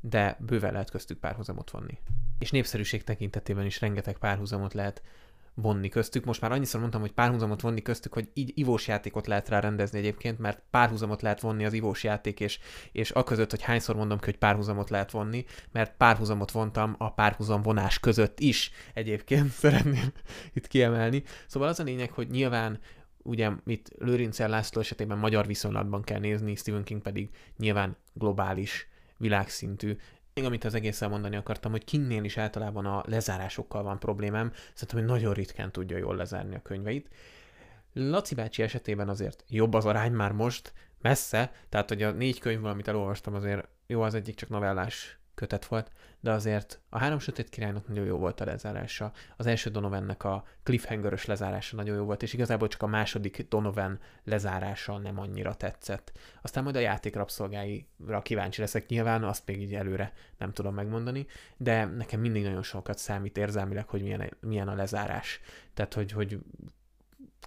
de 0.00 0.36
bőven 0.40 0.72
lehet 0.72 0.90
köztük 0.90 1.18
párhuzamot 1.18 1.70
vonni. 1.70 1.98
És 2.38 2.50
népszerűség 2.50 3.04
tekintetében 3.04 3.64
is 3.64 3.80
rengeteg 3.80 4.18
párhuzamot 4.18 4.74
lehet 4.74 5.02
vonni 5.56 5.88
köztük. 5.88 6.24
Most 6.24 6.40
már 6.40 6.52
annyiszor 6.52 6.80
mondtam, 6.80 7.00
hogy 7.00 7.12
párhuzamot 7.12 7.60
vonni 7.60 7.82
köztük, 7.82 8.12
hogy 8.12 8.28
így 8.34 8.52
ivós 8.54 8.86
játékot 8.86 9.26
lehet 9.26 9.48
rá 9.48 9.60
rendezni 9.60 9.98
egyébként, 9.98 10.38
mert 10.38 10.62
párhuzamot 10.70 11.22
lehet 11.22 11.40
vonni 11.40 11.64
az 11.64 11.72
ivós 11.72 12.04
játék, 12.04 12.40
és, 12.40 12.58
és 12.92 13.10
a 13.12 13.24
között, 13.24 13.50
hogy 13.50 13.62
hányszor 13.62 13.96
mondom 13.96 14.18
hogy 14.22 14.36
párhuzamot 14.36 14.90
lehet 14.90 15.10
vonni, 15.10 15.44
mert 15.72 15.96
párhuzamot 15.96 16.50
vontam 16.50 16.94
a 16.98 17.12
párhuzam 17.12 17.62
vonás 17.62 18.00
között 18.00 18.40
is 18.40 18.70
egyébként 18.94 19.50
szeretném 19.62 20.12
itt 20.52 20.66
kiemelni. 20.66 21.22
Szóval 21.46 21.68
az 21.68 21.80
a 21.80 21.84
lényeg, 21.84 22.10
hogy 22.10 22.28
nyilván 22.28 22.78
ugye 23.22 23.50
itt 23.66 23.90
Lőrincsel 23.98 24.48
László 24.48 24.80
esetében 24.80 25.18
magyar 25.18 25.46
viszonylatban 25.46 26.02
kell 26.02 26.18
nézni, 26.18 26.54
Stephen 26.54 26.84
King 26.84 27.02
pedig 27.02 27.30
nyilván 27.56 27.96
globális 28.12 28.88
világszintű 29.18 29.96
még 30.36 30.44
amit 30.44 30.64
az 30.64 30.74
egészen 30.74 31.10
mondani 31.10 31.36
akartam, 31.36 31.70
hogy 31.70 31.84
kinnél 31.84 32.24
is 32.24 32.36
általában 32.36 32.86
a 32.86 33.02
lezárásokkal 33.06 33.82
van 33.82 33.98
problémám, 33.98 34.52
szerintem, 34.74 34.98
hogy 34.98 35.08
nagyon 35.08 35.34
ritkán 35.34 35.72
tudja 35.72 35.96
jól 35.96 36.16
lezárni 36.16 36.54
a 36.54 36.62
könyveit. 36.62 37.08
Laci 37.92 38.34
bácsi 38.34 38.62
esetében 38.62 39.08
azért 39.08 39.44
jobb 39.48 39.74
az 39.74 39.84
arány 39.84 40.12
már 40.12 40.32
most, 40.32 40.72
messze, 41.02 41.52
tehát 41.68 41.88
hogy 41.88 42.02
a 42.02 42.10
négy 42.10 42.40
könyvből, 42.40 42.70
amit 42.70 42.88
elolvastam, 42.88 43.34
azért 43.34 43.68
jó, 43.86 44.00
az 44.00 44.14
egyik 44.14 44.34
csak 44.34 44.48
novellás 44.48 45.18
kötet 45.36 45.66
volt, 45.66 45.90
de 46.20 46.30
azért 46.30 46.80
a 46.88 46.98
Három 46.98 47.18
Sötét 47.18 47.48
Királynak 47.48 47.88
nagyon 47.88 48.04
jó 48.04 48.18
volt 48.18 48.40
a 48.40 48.44
lezárása. 48.44 49.12
Az 49.36 49.46
első 49.46 49.70
Donovannek 49.70 50.24
a 50.24 50.44
cliffhangeres 50.62 51.24
lezárása 51.24 51.76
nagyon 51.76 51.96
jó 51.96 52.04
volt, 52.04 52.22
és 52.22 52.32
igazából 52.32 52.68
csak 52.68 52.82
a 52.82 52.86
második 52.86 53.46
Donovan 53.48 53.98
lezárása 54.24 54.98
nem 54.98 55.18
annyira 55.18 55.54
tetszett. 55.54 56.12
Aztán 56.42 56.62
majd 56.62 56.76
a 56.76 56.80
játék 56.80 57.14
rabszolgáira 57.14 58.22
kíváncsi 58.22 58.60
leszek 58.60 58.88
nyilván, 58.88 59.24
azt 59.24 59.46
még 59.46 59.60
így 59.60 59.74
előre 59.74 60.12
nem 60.38 60.52
tudom 60.52 60.74
megmondani, 60.74 61.26
de 61.56 61.84
nekem 61.84 62.20
mindig 62.20 62.42
nagyon 62.42 62.62
sokat 62.62 62.98
számít 62.98 63.38
érzelmileg, 63.38 63.88
hogy 63.88 64.02
milyen, 64.02 64.36
milyen 64.40 64.68
a 64.68 64.74
lezárás. 64.74 65.40
Tehát, 65.74 65.94
hogy, 65.94 66.12
hogy 66.12 66.38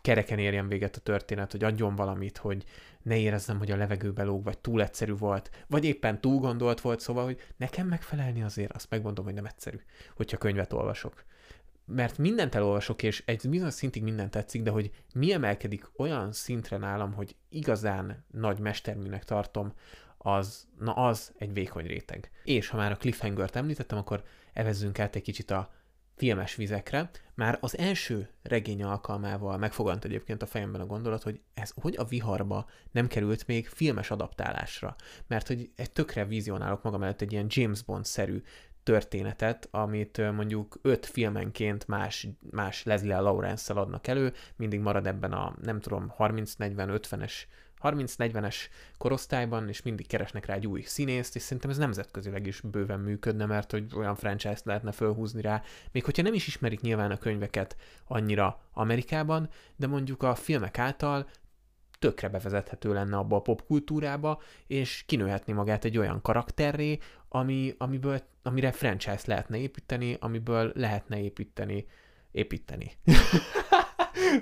kereken 0.01 0.39
érjen 0.39 0.67
véget 0.67 0.95
a 0.95 0.99
történet, 0.99 1.51
hogy 1.51 1.63
adjon 1.63 1.95
valamit, 1.95 2.37
hogy 2.37 2.63
ne 3.01 3.17
érezzem, 3.17 3.57
hogy 3.57 3.71
a 3.71 3.75
levegőbe 3.75 4.23
lóg, 4.23 4.43
vagy 4.43 4.57
túl 4.57 4.81
egyszerű 4.81 5.15
volt, 5.15 5.49
vagy 5.67 5.85
éppen 5.85 6.21
túl 6.21 6.39
gondolt 6.39 6.81
volt, 6.81 6.99
szóval, 6.99 7.23
hogy 7.23 7.41
nekem 7.57 7.87
megfelelni 7.87 8.43
azért, 8.43 8.73
azt 8.73 8.89
megmondom, 8.89 9.25
hogy 9.25 9.33
nem 9.33 9.45
egyszerű, 9.45 9.77
hogyha 10.15 10.37
könyvet 10.37 10.73
olvasok. 10.73 11.23
Mert 11.85 12.17
mindent 12.17 12.55
elolvasok, 12.55 13.03
és 13.03 13.23
egy 13.25 13.49
bizonyos 13.49 13.73
szintig 13.73 14.03
mindent 14.03 14.31
tetszik, 14.31 14.61
de 14.61 14.69
hogy 14.69 14.91
mi 15.13 15.33
emelkedik 15.33 15.89
olyan 15.97 16.31
szintre 16.31 16.77
nálam, 16.77 17.13
hogy 17.13 17.35
igazán 17.49 18.25
nagy 18.31 18.59
mesterműnek 18.59 19.23
tartom, 19.23 19.73
az, 20.17 20.67
na 20.79 20.93
az 20.93 21.31
egy 21.37 21.53
vékony 21.53 21.85
réteg. 21.85 22.31
És 22.43 22.67
ha 22.67 22.77
már 22.77 22.91
a 22.91 22.97
cliffhanger-t 22.97 23.55
említettem, 23.55 23.97
akkor 23.97 24.23
evezzünk 24.53 24.99
át 24.99 25.15
egy 25.15 25.21
kicsit 25.21 25.51
a 25.51 25.71
filmes 26.19 26.55
vizekre. 26.55 27.09
Már 27.33 27.57
az 27.61 27.77
első 27.77 28.29
regény 28.41 28.83
alkalmával 28.83 29.57
megfogant 29.57 30.05
egyébként 30.05 30.41
a 30.41 30.45
fejemben 30.45 30.81
a 30.81 30.85
gondolat, 30.85 31.23
hogy 31.23 31.41
ez 31.53 31.71
hogy 31.81 31.95
a 31.97 32.03
viharba 32.03 32.65
nem 32.91 33.07
került 33.07 33.47
még 33.47 33.67
filmes 33.67 34.11
adaptálásra. 34.11 34.95
Mert 35.27 35.47
hogy 35.47 35.69
egy 35.75 35.91
tökre 35.91 36.25
vizionálok 36.25 36.83
magam 36.83 37.03
előtt 37.03 37.21
egy 37.21 37.31
ilyen 37.31 37.45
James 37.49 37.83
Bond-szerű 37.83 38.41
történetet, 38.83 39.67
amit 39.71 40.31
mondjuk 40.31 40.79
öt 40.81 41.05
filmenként 41.05 41.87
más, 41.87 42.27
más 42.51 42.83
Leslie 42.83 43.19
Lawrence-szel 43.19 43.77
adnak 43.77 44.07
elő, 44.07 44.33
mindig 44.55 44.79
marad 44.79 45.07
ebben 45.07 45.31
a, 45.31 45.55
nem 45.61 45.79
tudom, 45.79 46.13
30-40-50-es 46.17 47.33
30-40-es 47.83 48.55
korosztályban, 48.97 49.67
és 49.67 49.81
mindig 49.81 50.07
keresnek 50.07 50.45
rá 50.45 50.53
egy 50.53 50.67
új 50.67 50.81
színészt, 50.81 51.35
és 51.35 51.41
szerintem 51.41 51.69
ez 51.69 51.77
nemzetközileg 51.77 52.47
is 52.47 52.61
bőven 52.61 52.99
működne, 52.99 53.45
mert 53.45 53.71
hogy 53.71 53.85
olyan 53.95 54.15
franchise-t 54.15 54.65
lehetne 54.65 54.91
fölhúzni 54.91 55.41
rá, 55.41 55.61
még 55.91 56.03
hogyha 56.03 56.23
nem 56.23 56.33
is 56.33 56.47
ismerik 56.47 56.81
nyilván 56.81 57.11
a 57.11 57.17
könyveket 57.17 57.75
annyira 58.07 58.61
Amerikában, 58.71 59.49
de 59.75 59.87
mondjuk 59.87 60.23
a 60.23 60.35
filmek 60.35 60.77
által 60.77 61.27
tökre 61.99 62.29
bevezethető 62.29 62.93
lenne 62.93 63.17
abba 63.17 63.35
a 63.35 63.41
popkultúrába, 63.41 64.41
és 64.67 65.03
kinőhetni 65.05 65.53
magát 65.53 65.85
egy 65.85 65.97
olyan 65.97 66.21
karakterré, 66.21 66.97
ami, 67.29 67.75
amiből, 67.77 68.21
amire 68.43 68.71
franchise 68.71 69.23
lehetne 69.25 69.57
építeni, 69.57 70.17
amiből 70.19 70.71
lehetne 70.75 71.21
építeni, 71.21 71.85
építeni. 72.31 72.91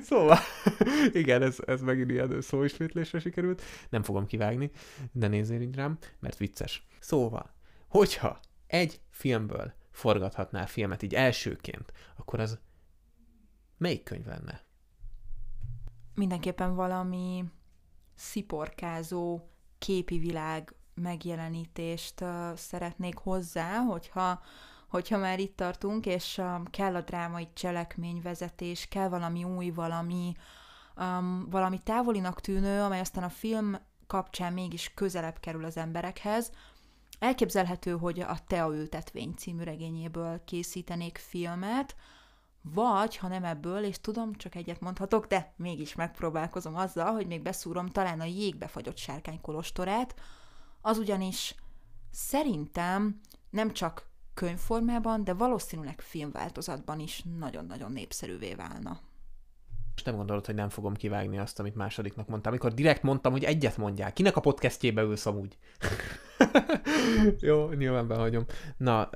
szóval, 0.02 0.38
igen, 1.22 1.42
ez, 1.42 1.58
ez 1.66 1.82
megint 1.82 2.12
ilyen 2.12 2.42
szóismétlésre 2.42 3.20
sikerült. 3.20 3.62
Nem 3.90 4.04
fogom 4.04 4.26
kivágni, 4.26 4.72
de 5.12 5.28
nézzél 5.28 5.62
így 5.62 5.76
rám, 5.76 5.98
mert 6.20 6.38
vicces. 6.38 6.88
Szóval, 7.00 7.54
hogyha 7.88 8.40
egy 8.68 9.02
filmből 9.10 9.74
forgathatnál 9.92 10.68
filmet 10.68 11.04
így 11.04 11.14
elsőként, 11.14 11.94
akkor 12.16 12.40
az 12.40 12.60
melyik 13.78 14.04
könyv 14.04 14.26
lenne? 14.26 14.62
Mindenképpen 16.16 16.76
valami 16.76 17.44
sziporkázó 18.16 19.50
képi 19.78 20.20
világ 20.20 20.76
megjelenítést 20.94 22.22
uh, 22.22 22.56
szeretnék 22.56 23.18
hozzá, 23.18 23.78
hogyha, 23.78 24.42
hogyha 24.88 25.18
már 25.18 25.40
itt 25.40 25.56
tartunk, 25.56 26.06
és 26.06 26.38
um, 26.38 26.66
kell 26.66 26.96
a 26.96 27.02
drámai 27.02 27.48
cselekményvezetés, 27.54 28.88
kell 28.88 29.10
valami 29.10 29.44
új, 29.44 29.70
valami, 29.70 30.36
um, 30.98 31.48
valami 31.50 31.80
távolinak 31.84 32.42
tűnő, 32.42 32.82
amely 32.82 33.00
aztán 33.00 33.24
a 33.24 33.30
film 33.30 33.78
kapcsán 34.08 34.54
mégis 34.54 34.92
közelebb 34.94 35.40
kerül 35.40 35.66
az 35.66 35.78
emberekhez. 35.78 36.52
Elképzelhető, 37.20 37.98
hogy 37.98 38.20
a 38.20 38.38
Tea 38.48 38.74
ültetvény 38.74 39.34
című 39.38 39.64
regényéből 39.64 40.44
készítenék 40.46 41.18
filmet, 41.18 41.96
vagy, 42.62 43.18
ha 43.18 43.28
nem 43.28 43.44
ebből, 43.44 43.84
és 43.84 44.02
tudom, 44.02 44.34
csak 44.34 44.56
egyet 44.56 44.80
mondhatok, 44.80 45.26
de 45.26 45.54
mégis 45.56 45.96
megpróbálkozom 45.96 46.76
azzal, 46.76 47.14
hogy 47.14 47.28
még 47.28 47.42
beszúrom 47.42 47.88
talán 47.88 48.20
a 48.20 48.26
jégbe 48.26 48.68
fagyott 48.68 48.98
sárkány 48.98 49.42
kolostorát, 49.42 50.16
az 50.82 50.98
ugyanis 50.98 51.56
szerintem 52.12 53.20
nem 53.50 53.74
csak 53.74 54.07
könyvformában, 54.38 55.24
de 55.24 55.34
valószínűleg 55.34 56.02
filmváltozatban 56.02 57.00
is 57.00 57.24
nagyon-nagyon 57.40 57.92
népszerűvé 57.92 58.54
válna. 58.54 59.00
Most 59.92 60.06
nem 60.06 60.16
gondolod, 60.16 60.46
hogy 60.46 60.56
nem 60.56 60.70
fogom 60.70 60.94
kivágni 60.94 61.38
azt, 61.38 61.60
amit 61.60 61.76
másodiknak 61.76 62.28
mondtam, 62.28 62.52
amikor 62.52 62.74
direkt 62.74 63.02
mondtam, 63.02 63.32
hogy 63.32 63.44
egyet 63.44 63.78
mondják. 63.78 64.14
Kinek 64.14 64.36
a 64.36 64.42
podcastjébe 64.42 65.02
ülsz 65.02 65.26
amúgy? 65.26 65.58
Jó, 67.40 67.72
nyilván 67.72 68.08
behagyom. 68.08 68.46
Na, 68.78 69.10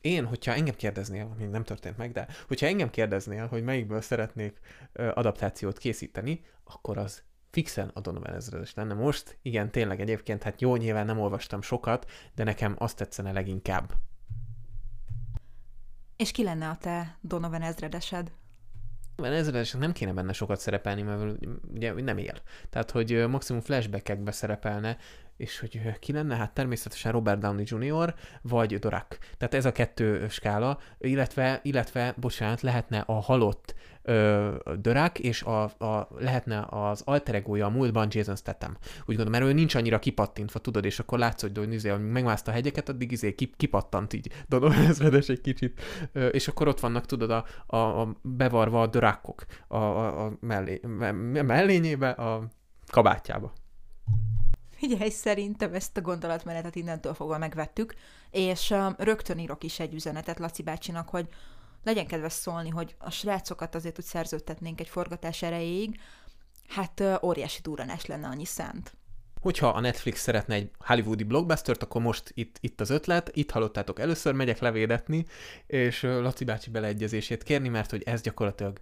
én, 0.00 0.26
hogyha 0.26 0.52
engem 0.52 0.74
kérdeznél, 0.74 1.30
ami 1.34 1.44
nem 1.44 1.64
történt 1.64 1.96
meg, 1.96 2.12
de 2.12 2.26
hogyha 2.46 2.66
engem 2.66 2.90
kérdeznél, 2.90 3.46
hogy 3.46 3.62
melyikből 3.62 4.00
szeretnék 4.00 4.60
adaptációt 4.92 5.78
készíteni, 5.78 6.40
akkor 6.64 6.98
az 6.98 7.22
fixen 7.50 7.90
a 7.94 8.00
Donovan 8.00 8.34
ezredes 8.34 8.74
lenne 8.74 8.94
most. 8.94 9.38
Igen, 9.42 9.70
tényleg 9.70 10.00
egyébként, 10.00 10.42
hát 10.42 10.60
jó, 10.60 10.76
nyilván 10.76 11.06
nem 11.06 11.20
olvastam 11.20 11.62
sokat, 11.62 12.10
de 12.34 12.44
nekem 12.44 12.74
azt 12.78 12.96
tetszene 12.96 13.32
leginkább. 13.32 13.92
És 16.18 16.30
ki 16.30 16.42
lenne 16.42 16.68
a 16.68 16.76
te 16.76 17.16
Donovan 17.20 17.62
ezredesed? 17.62 18.32
Donovan 19.16 19.38
ezredesek 19.38 19.80
nem 19.80 19.92
kéne 19.92 20.12
benne 20.12 20.32
sokat 20.32 20.60
szerepelni, 20.60 21.02
mert 21.02 21.46
ugye 21.74 21.92
nem 21.92 22.18
él. 22.18 22.34
Tehát, 22.70 22.90
hogy 22.90 23.28
maximum 23.28 23.60
flashbackekbe 23.60 24.30
szerepelne, 24.30 24.96
és 25.38 25.58
hogy 25.58 25.98
ki 25.98 26.12
lenne? 26.12 26.36
Hát 26.36 26.54
természetesen 26.54 27.12
Robert 27.12 27.38
Downey 27.40 27.64
Jr. 27.66 28.14
vagy 28.42 28.78
Dorak. 28.78 29.18
Tehát 29.36 29.54
ez 29.54 29.64
a 29.64 29.72
kettő 29.72 30.28
skála, 30.28 30.78
illetve, 30.98 31.60
illetve 31.62 32.14
bocsánat, 32.16 32.60
lehetne 32.60 32.98
a 32.98 33.12
halott 33.12 33.74
ö, 34.02 34.54
Dorak, 34.80 35.18
és 35.18 35.42
a, 35.42 35.62
a, 35.62 36.08
lehetne 36.18 36.66
az 36.70 37.02
alter 37.04 37.34
egója 37.34 37.66
a 37.66 37.70
múltban 37.70 38.08
Jason 38.10 38.36
Statham. 38.36 38.76
Úgy 39.00 39.16
gondolom, 39.16 39.32
mert 39.32 39.44
ő 39.44 39.52
nincs 39.52 39.74
annyira 39.74 39.98
kipattintva, 39.98 40.58
tudod, 40.58 40.84
és 40.84 40.98
akkor 40.98 41.18
látszott, 41.18 41.56
hogy 41.56 41.72
izé, 41.72 41.88
amíg 41.88 42.10
megmászta 42.10 42.50
a 42.50 42.54
hegyeket, 42.54 42.88
addig 42.88 43.12
izé 43.12 43.34
kip, 43.34 43.56
kipattant 43.56 44.12
így 44.12 44.32
Donovan 44.48 44.94
egy 45.28 45.40
kicsit. 45.40 45.80
Ö, 46.12 46.26
és 46.26 46.48
akkor 46.48 46.68
ott 46.68 46.80
vannak, 46.80 47.06
tudod, 47.06 47.30
a, 47.30 47.44
a, 47.66 47.76
a 47.76 48.16
bevarva 48.22 48.82
a 48.82 48.86
Dorakok 48.86 49.44
a, 49.68 49.76
a, 49.76 50.24
a 50.24 50.36
mellé, 50.40 50.80
me, 50.86 51.42
mellényébe, 51.42 52.10
a 52.10 52.48
kabátjába. 52.86 53.52
Figyelj, 54.78 55.10
szerintem 55.10 55.74
ezt 55.74 55.96
a 55.96 56.00
gondolatmenetet 56.00 56.74
innentől 56.74 57.14
fogva 57.14 57.38
megvettük, 57.38 57.94
és 58.30 58.74
rögtön 58.96 59.38
írok 59.38 59.64
is 59.64 59.80
egy 59.80 59.94
üzenetet 59.94 60.38
Laci 60.38 60.62
bácsinak, 60.62 61.08
hogy 61.08 61.28
legyen 61.84 62.06
kedves 62.06 62.32
szólni, 62.32 62.68
hogy 62.68 62.94
a 62.98 63.10
srácokat 63.10 63.74
azért 63.74 63.98
úgy 63.98 64.04
szerződtetnénk 64.04 64.80
egy 64.80 64.88
forgatás 64.88 65.42
erejéig, 65.42 66.00
hát 66.68 67.00
uh, 67.00 67.14
óriási 67.22 67.60
duranás 67.62 68.06
lenne 68.06 68.26
annyi 68.26 68.44
szánt. 68.44 68.96
Hogyha 69.40 69.68
a 69.68 69.80
Netflix 69.80 70.20
szeretne 70.20 70.54
egy 70.54 70.70
hollywoodi 70.78 71.24
blockbustert, 71.24 71.82
akkor 71.82 72.02
most 72.02 72.30
itt, 72.34 72.56
itt 72.60 72.80
az 72.80 72.90
ötlet, 72.90 73.30
itt 73.32 73.50
hallottátok, 73.50 74.00
először 74.00 74.34
megyek 74.34 74.58
levédetni, 74.58 75.24
és 75.66 76.02
Laci 76.02 76.44
bácsi 76.44 76.70
beleegyezését 76.70 77.42
kérni, 77.42 77.68
mert 77.68 77.90
hogy 77.90 78.02
ez 78.02 78.20
gyakorlatilag 78.20 78.78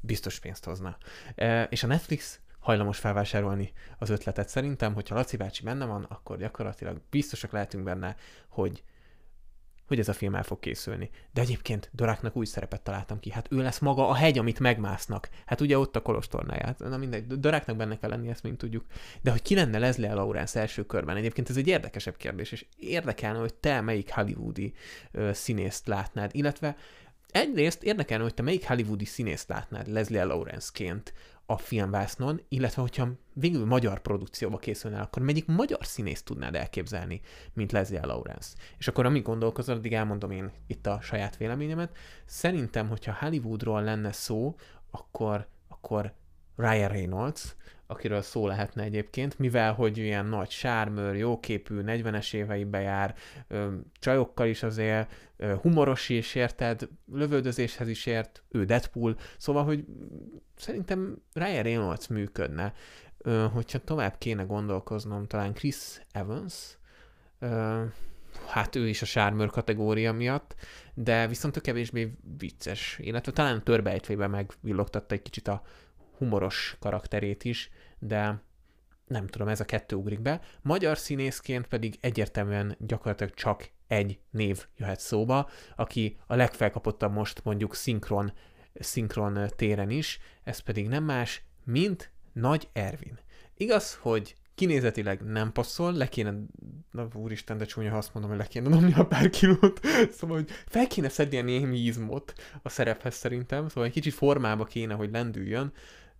biztos 0.00 0.38
pénzt 0.38 0.64
hozna. 0.64 0.96
E, 1.34 1.62
és 1.62 1.82
a 1.82 1.86
Netflix 1.86 2.40
hajlamos 2.62 2.98
felvásárolni 2.98 3.72
az 3.98 4.10
ötletet. 4.10 4.48
Szerintem, 4.48 4.94
hogyha 4.94 5.14
Laci 5.14 5.36
bácsi 5.36 5.62
benne 5.62 5.84
van, 5.84 6.02
akkor 6.08 6.38
gyakorlatilag 6.38 7.00
biztosak 7.10 7.52
lehetünk 7.52 7.84
benne, 7.84 8.16
hogy 8.48 8.82
hogy 9.86 10.00
ez 10.00 10.08
a 10.08 10.12
film 10.12 10.34
el 10.34 10.42
fog 10.42 10.58
készülni. 10.58 11.10
De 11.32 11.40
egyébként 11.40 11.90
Doráknak 11.92 12.36
új 12.36 12.44
szerepet 12.44 12.82
találtam 12.82 13.20
ki. 13.20 13.30
Hát 13.30 13.46
ő 13.50 13.62
lesz 13.62 13.78
maga 13.78 14.08
a 14.08 14.14
hegy, 14.14 14.38
amit 14.38 14.58
megmásznak. 14.58 15.28
Hát 15.46 15.60
ugye 15.60 15.78
ott 15.78 15.96
a 15.96 16.02
kolostornáját. 16.02 16.78
Na 16.78 16.96
mindegy, 16.96 17.26
Doráknak 17.26 17.76
benne 17.76 17.98
kell 17.98 18.10
lenni, 18.10 18.28
ezt 18.28 18.42
mind 18.42 18.56
tudjuk. 18.56 18.84
De 19.22 19.30
hogy 19.30 19.42
ki 19.42 19.54
lenne 19.54 19.78
Leslie 19.78 20.14
Lawrence 20.14 20.60
első 20.60 20.86
körben? 20.86 21.16
Egyébként 21.16 21.50
ez 21.50 21.56
egy 21.56 21.68
érdekesebb 21.68 22.16
kérdés, 22.16 22.52
és 22.52 22.66
érdekelne, 22.76 23.38
hogy 23.38 23.54
te 23.54 23.80
melyik 23.80 24.10
hollywoodi 24.10 24.72
ö, 25.10 25.32
színészt 25.32 25.86
látnád, 25.86 26.30
illetve 26.34 26.76
egyrészt 27.30 27.82
érdekelne, 27.82 28.22
hogy 28.22 28.34
te 28.34 28.42
melyik 28.42 28.66
hollywoodi 28.66 29.04
színészt 29.04 29.48
látnád 29.48 29.88
Leslie 29.88 30.24
Lawrence-ként 30.24 31.12
a 31.46 31.56
filmvásznon, 31.56 32.40
illetve 32.48 32.82
hogyha 32.82 33.08
végül 33.32 33.66
magyar 33.66 34.00
produkcióba 34.00 34.56
készülne, 34.56 35.00
akkor 35.00 35.22
melyik 35.22 35.46
magyar 35.46 35.86
színész 35.86 36.22
tudnád 36.22 36.54
elképzelni, 36.54 37.20
mint 37.52 37.72
Leslie 37.72 38.06
Lawrence. 38.06 38.56
És 38.78 38.88
akkor 38.88 39.06
amíg 39.06 39.22
gondolkozol, 39.22 39.76
addig 39.76 39.92
elmondom 39.92 40.30
én 40.30 40.50
itt 40.66 40.86
a 40.86 41.00
saját 41.00 41.36
véleményemet. 41.36 41.96
Szerintem, 42.24 42.88
hogyha 42.88 43.16
Hollywoodról 43.18 43.82
lenne 43.82 44.12
szó, 44.12 44.54
akkor, 44.90 45.48
akkor 45.68 46.14
Ryan 46.56 46.88
Reynolds, 46.88 47.54
akiről 47.86 48.22
szó 48.22 48.46
lehetne 48.46 48.82
egyébként, 48.82 49.38
mivel 49.38 49.72
hogy 49.72 49.98
ilyen 49.98 50.26
nagy 50.26 50.50
sármőr, 50.50 51.16
jóképű, 51.16 51.80
40-es 51.84 52.34
éveibe 52.34 52.80
jár, 52.80 53.14
csajokkal 53.98 54.46
is 54.46 54.62
azért, 54.62 55.12
humoros 55.60 56.08
is 56.08 56.34
érted, 56.34 56.88
lövöldözéshez 57.12 57.88
is 57.88 58.06
ért, 58.06 58.42
ő 58.48 58.64
Deadpool, 58.64 59.16
szóval, 59.38 59.64
hogy 59.64 59.84
szerintem 60.56 61.16
Ryan 61.32 61.62
Reynolds 61.62 62.08
működne. 62.08 62.72
Hogyha 63.52 63.78
tovább 63.78 64.18
kéne 64.18 64.42
gondolkoznom, 64.42 65.26
talán 65.26 65.54
Chris 65.54 66.00
Evans, 66.12 66.76
hát 68.46 68.76
ő 68.76 68.88
is 68.88 69.02
a 69.02 69.06
sármőr 69.06 69.50
kategória 69.50 70.12
miatt, 70.12 70.54
de 70.94 71.26
viszont 71.26 71.56
a 71.56 71.60
kevésbé 71.60 72.14
vicces, 72.38 72.98
illetve 73.00 73.32
talán 73.32 73.56
a 73.56 73.62
törbejtvében 73.62 74.30
megvillogtatta 74.30 75.14
egy 75.14 75.22
kicsit 75.22 75.48
a 75.48 75.62
humoros 76.22 76.76
karakterét 76.80 77.44
is, 77.44 77.70
de 77.98 78.42
nem 79.06 79.26
tudom, 79.26 79.48
ez 79.48 79.60
a 79.60 79.64
kettő 79.64 79.96
ugrik 79.96 80.20
be. 80.20 80.40
Magyar 80.62 80.98
színészként 80.98 81.66
pedig 81.66 81.98
egyértelműen 82.00 82.76
gyakorlatilag 82.78 83.34
csak 83.34 83.70
egy 83.86 84.18
név 84.30 84.66
jöhet 84.76 85.00
szóba, 85.00 85.48
aki 85.76 86.18
a 86.26 86.34
legfelkapottabb 86.34 87.12
most 87.12 87.44
mondjuk 87.44 87.74
szinkron, 87.74 88.32
szinkron 88.74 89.38
téren 89.56 89.90
is, 89.90 90.18
ez 90.44 90.58
pedig 90.58 90.88
nem 90.88 91.04
más, 91.04 91.42
mint 91.64 92.12
Nagy 92.32 92.68
Ervin. 92.72 93.18
Igaz, 93.56 93.94
hogy 93.94 94.36
kinézetileg 94.54 95.22
nem 95.22 95.52
passzol, 95.52 95.92
le 95.92 96.08
kéne, 96.08 96.34
na 96.90 97.08
úristen, 97.14 97.58
de 97.58 97.64
csúnya, 97.64 97.90
ha 97.90 97.96
azt 97.96 98.14
mondom, 98.14 98.30
hogy 98.30 98.40
le 98.40 98.46
kéne 98.46 98.68
dobni 98.68 98.92
a 98.92 99.06
pár 99.06 99.30
kilót, 99.30 99.80
szóval, 100.18 100.36
hogy 100.36 100.50
fel 100.66 100.86
kéne 100.86 101.08
szedni 101.08 101.38
a 101.38 101.42
némi 101.42 101.78
izmot 101.78 102.32
a 102.62 102.68
szerephez 102.68 103.14
szerintem, 103.14 103.68
szóval 103.68 103.84
egy 103.84 103.92
kicsit 103.92 104.14
formába 104.14 104.64
kéne, 104.64 104.94
hogy 104.94 105.10
lendüljön, 105.10 105.72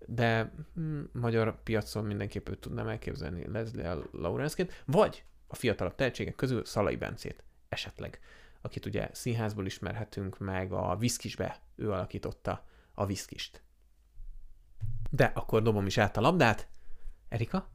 de 0.07 0.53
hm, 0.75 1.01
magyar 1.13 1.63
piacon 1.63 2.05
mindenképp 2.05 2.49
őt 2.49 2.59
tudnám 2.59 2.89
elképzelni 2.89 3.47
Leslie 3.47 3.97
Lawrence-ként, 4.13 4.83
vagy 4.87 5.25
a 5.47 5.55
fiatalabb 5.55 5.95
tehetségek 5.95 6.35
közül 6.35 6.65
Szalai 6.65 6.97
Bencét 6.97 7.45
esetleg, 7.69 8.21
akit 8.61 8.87
ugye 8.87 9.09
színházból 9.13 9.67
ismerhetünk 9.67 10.39
meg, 10.39 10.73
a 10.73 10.97
Viszkisbe 10.97 11.61
ő 11.77 11.91
alakította 11.91 12.65
a 12.95 13.07
Viszkist. 13.07 13.63
De 15.11 15.33
akkor 15.35 15.63
dobom 15.63 15.87
is 15.87 15.99
át 15.99 16.17
a 16.17 16.21
labdát. 16.21 16.69
Erika? 17.29 17.69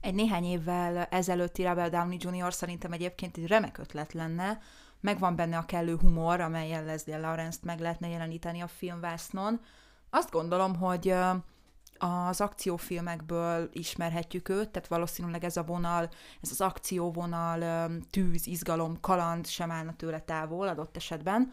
Egy 0.00 0.14
néhány 0.14 0.44
évvel 0.44 0.96
ezelőtti 0.96 1.64
Robert 1.64 1.90
Downey 1.90 2.18
Jr. 2.20 2.52
szerintem 2.52 2.92
egyébként 2.92 3.36
egy 3.36 3.46
remek 3.46 3.78
ötlet 3.78 4.12
lenne, 4.12 4.60
megvan 5.00 5.36
benne 5.36 5.56
a 5.56 5.64
kellő 5.64 5.96
humor, 5.96 6.40
amelyen 6.40 6.84
Leslie 6.84 7.18
Lawrence-t 7.18 7.62
meg 7.62 7.80
lehetne 7.80 8.08
jeleníteni 8.08 8.60
a 8.60 8.66
filmvásznon, 8.66 9.60
azt 10.10 10.30
gondolom, 10.30 10.76
hogy 10.76 11.14
az 11.98 12.40
akciófilmekből 12.40 13.68
ismerhetjük 13.72 14.48
őt, 14.48 14.68
tehát 14.68 14.88
valószínűleg 14.88 15.44
ez 15.44 15.56
a 15.56 15.62
vonal, 15.62 16.08
ez 16.40 16.50
az 16.50 16.60
akcióvonal, 16.60 17.90
tűz, 18.10 18.46
izgalom, 18.46 19.00
kaland 19.00 19.46
sem 19.46 19.70
állna 19.70 19.96
tőle 19.96 20.20
távol 20.20 20.68
adott 20.68 20.96
esetben. 20.96 21.52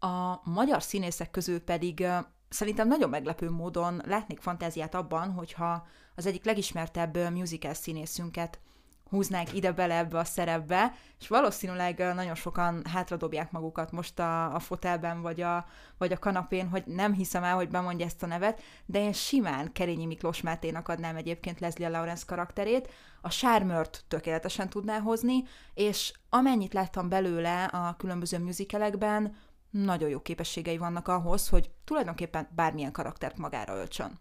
A 0.00 0.40
magyar 0.50 0.82
színészek 0.82 1.30
közül 1.30 1.60
pedig 1.60 2.06
szerintem 2.48 2.88
nagyon 2.88 3.10
meglepő 3.10 3.50
módon 3.50 4.02
látnék 4.06 4.40
fantáziát 4.40 4.94
abban, 4.94 5.32
hogyha 5.32 5.86
az 6.14 6.26
egyik 6.26 6.44
legismertebb 6.44 7.30
musical 7.30 7.74
színészünket 7.74 8.60
húznák 9.08 9.54
ide 9.54 9.72
bele 9.72 9.96
ebbe 9.96 10.18
a 10.18 10.24
szerepbe, 10.24 10.94
és 11.20 11.28
valószínűleg 11.28 11.98
nagyon 12.14 12.34
sokan 12.34 12.82
hátradobják 12.92 13.50
magukat 13.50 13.92
most 13.92 14.18
a, 14.18 14.54
a 14.54 14.58
fotelben, 14.58 15.22
vagy 15.22 15.40
a, 15.40 15.66
vagy 15.98 16.12
a 16.12 16.18
kanapén, 16.18 16.68
hogy 16.68 16.82
nem 16.86 17.12
hiszem 17.12 17.44
el, 17.44 17.54
hogy 17.54 17.68
bemondja 17.68 18.06
ezt 18.06 18.22
a 18.22 18.26
nevet, 18.26 18.62
de 18.86 18.98
én 18.98 19.12
simán 19.12 19.72
Kerényi 19.72 20.06
Miklós 20.06 20.40
Máténak 20.40 20.88
adnám 20.88 21.16
egyébként 21.16 21.60
Leslie 21.60 21.88
Lawrence 21.88 22.24
karakterét, 22.26 22.90
a 23.20 23.30
sármört 23.30 24.04
tökéletesen 24.08 24.68
tudná 24.68 24.98
hozni, 24.98 25.44
és 25.74 26.12
amennyit 26.28 26.72
láttam 26.72 27.08
belőle 27.08 27.64
a 27.64 27.96
különböző 27.96 28.38
musicalekben, 28.38 29.36
nagyon 29.70 30.08
jó 30.08 30.20
képességei 30.20 30.78
vannak 30.78 31.08
ahhoz, 31.08 31.48
hogy 31.48 31.70
tulajdonképpen 31.84 32.48
bármilyen 32.54 32.92
karaktert 32.92 33.38
magára 33.38 33.76
öltsön. 33.76 34.18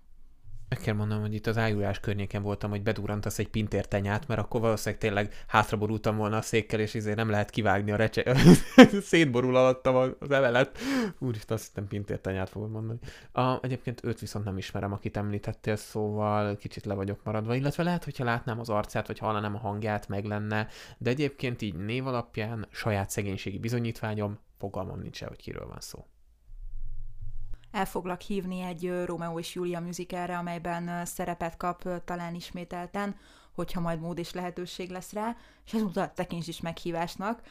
Meg 0.69 0.79
kell 0.79 0.93
mondanom, 0.93 1.23
hogy 1.23 1.33
itt 1.33 1.47
az 1.47 1.57
ájulás 1.57 1.99
környéken 1.99 2.41
voltam, 2.41 2.69
hogy 2.69 2.83
bedurrantasz 2.83 3.39
egy 3.39 3.47
pintértenyát, 3.47 4.27
mert 4.27 4.39
akkor 4.39 4.61
valószínűleg 4.61 4.99
tényleg 4.99 5.33
hátraborultam 5.47 6.17
volna 6.17 6.37
a 6.37 6.41
székkel, 6.41 6.79
és 6.79 6.95
ezért 6.95 7.15
nem 7.15 7.29
lehet 7.29 7.49
kivágni 7.49 7.91
a 7.91 7.95
recse... 7.95 8.35
Szétborul 9.01 9.55
alattam 9.55 9.95
az 9.95 10.31
emelet. 10.31 10.77
Úristen, 11.19 11.57
azt 11.57 11.65
hittem 11.65 11.87
pintértenyát 11.87 12.49
fogod 12.49 12.71
mondani. 12.71 12.99
A, 13.31 13.63
egyébként 13.63 14.03
őt 14.03 14.19
viszont 14.19 14.45
nem 14.45 14.57
ismerem, 14.57 14.93
akit 14.93 15.17
említettél, 15.17 15.75
szóval 15.75 16.55
kicsit 16.55 16.85
le 16.85 16.93
vagyok 16.93 17.23
maradva, 17.23 17.55
illetve 17.55 17.83
lehet, 17.83 18.03
hogyha 18.03 18.23
látnám 18.23 18.59
az 18.59 18.69
arcát, 18.69 19.07
vagy 19.07 19.19
hallanám 19.19 19.55
a 19.55 19.59
hangját, 19.59 20.07
meg 20.07 20.25
lenne, 20.25 20.67
de 20.97 21.09
egyébként 21.09 21.61
így 21.61 21.75
név 21.75 22.07
alapján 22.07 22.67
saját 22.71 23.09
szegénységi 23.09 23.59
bizonyítványom, 23.59 24.39
fogalmam 24.57 24.99
nincs 24.99 25.23
hogy 25.23 25.37
kiről 25.37 25.67
van 25.67 25.79
szó 25.79 26.05
el 27.71 27.85
foglak 27.85 28.21
hívni 28.21 28.61
egy 28.61 29.03
Romeo 29.05 29.39
és 29.39 29.55
Julia 29.55 29.79
musicalre, 29.79 30.37
amelyben 30.37 31.05
szerepet 31.05 31.57
kap 31.57 32.03
talán 32.05 32.35
ismételten, 32.35 33.15
hogyha 33.55 33.79
majd 33.79 33.99
mód 33.99 34.17
és 34.17 34.33
lehetőség 34.33 34.89
lesz 34.89 35.13
rá, 35.13 35.35
és 35.65 35.73
ezúttal 35.73 36.13
tekints 36.13 36.47
is 36.47 36.61
meghívásnak. 36.61 37.41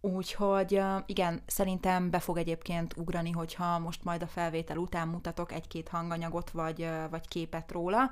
Úgyhogy 0.00 0.80
igen, 1.06 1.42
szerintem 1.46 2.10
be 2.10 2.18
fog 2.18 2.36
egyébként 2.36 2.96
ugrani, 2.96 3.30
hogyha 3.30 3.78
most 3.78 4.04
majd 4.04 4.22
a 4.22 4.26
felvétel 4.26 4.76
után 4.76 5.08
mutatok 5.08 5.52
egy-két 5.52 5.88
hanganyagot 5.88 6.50
vagy, 6.50 6.88
vagy 7.10 7.28
képet 7.28 7.72
róla. 7.72 8.10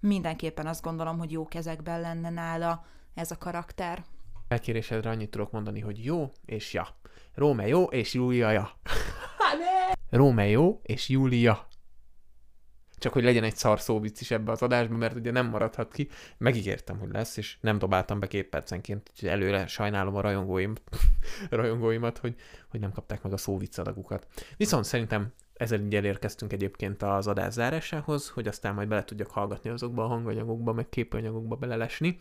Mindenképpen 0.00 0.66
azt 0.66 0.82
gondolom, 0.82 1.18
hogy 1.18 1.30
jó 1.32 1.48
kezekben 1.48 2.00
lenne 2.00 2.30
nála 2.30 2.84
ez 3.14 3.30
a 3.30 3.38
karakter. 3.38 4.04
Elkérésedre 4.48 5.10
annyit 5.10 5.30
tudok 5.30 5.50
mondani, 5.50 5.80
hogy 5.80 6.04
jó 6.04 6.30
és 6.44 6.72
ja. 6.72 6.88
Rómeó 7.34 7.84
és 7.84 8.14
Júlia 8.14 8.50
ja. 8.50 8.70
Rómeó 10.12 10.80
és 10.82 11.08
Júlia. 11.08 11.68
Csak 12.98 13.12
hogy 13.12 13.24
legyen 13.24 13.44
egy 13.44 13.56
szar 13.56 13.80
szóvic 13.80 14.20
is 14.20 14.30
ebbe 14.30 14.52
az 14.52 14.62
adásba, 14.62 14.96
mert 14.96 15.16
ugye 15.16 15.30
nem 15.30 15.46
maradhat 15.46 15.92
ki. 15.92 16.08
Megígértem, 16.38 16.98
hogy 16.98 17.10
lesz, 17.12 17.36
és 17.36 17.56
nem 17.60 17.78
dobáltam 17.78 18.20
be 18.20 18.26
két 18.26 18.48
percenként, 18.48 19.10
úgyhogy 19.10 19.28
előre 19.28 19.66
sajnálom 19.66 20.16
a 20.16 20.20
rajongóim, 20.20 20.74
rajongóimat, 21.50 22.18
hogy, 22.18 22.34
hogy 22.68 22.80
nem 22.80 22.92
kapták 22.92 23.22
meg 23.22 23.32
a 23.32 23.36
szóvic 23.36 23.78
adagukat. 23.78 24.26
Viszont 24.56 24.84
szerintem 24.84 25.32
ezzel 25.52 25.80
így 25.80 25.94
elérkeztünk 25.94 26.52
egyébként 26.52 27.02
az 27.02 27.26
adás 27.26 27.52
zárásához, 27.52 28.28
hogy 28.28 28.48
aztán 28.48 28.74
majd 28.74 28.88
bele 28.88 29.04
tudjak 29.04 29.30
hallgatni 29.30 29.70
azokba 29.70 30.04
a 30.04 30.08
hanganyagokba, 30.08 30.72
meg 30.72 30.88
képanyagokba 30.88 31.56
belelesni. 31.56 32.20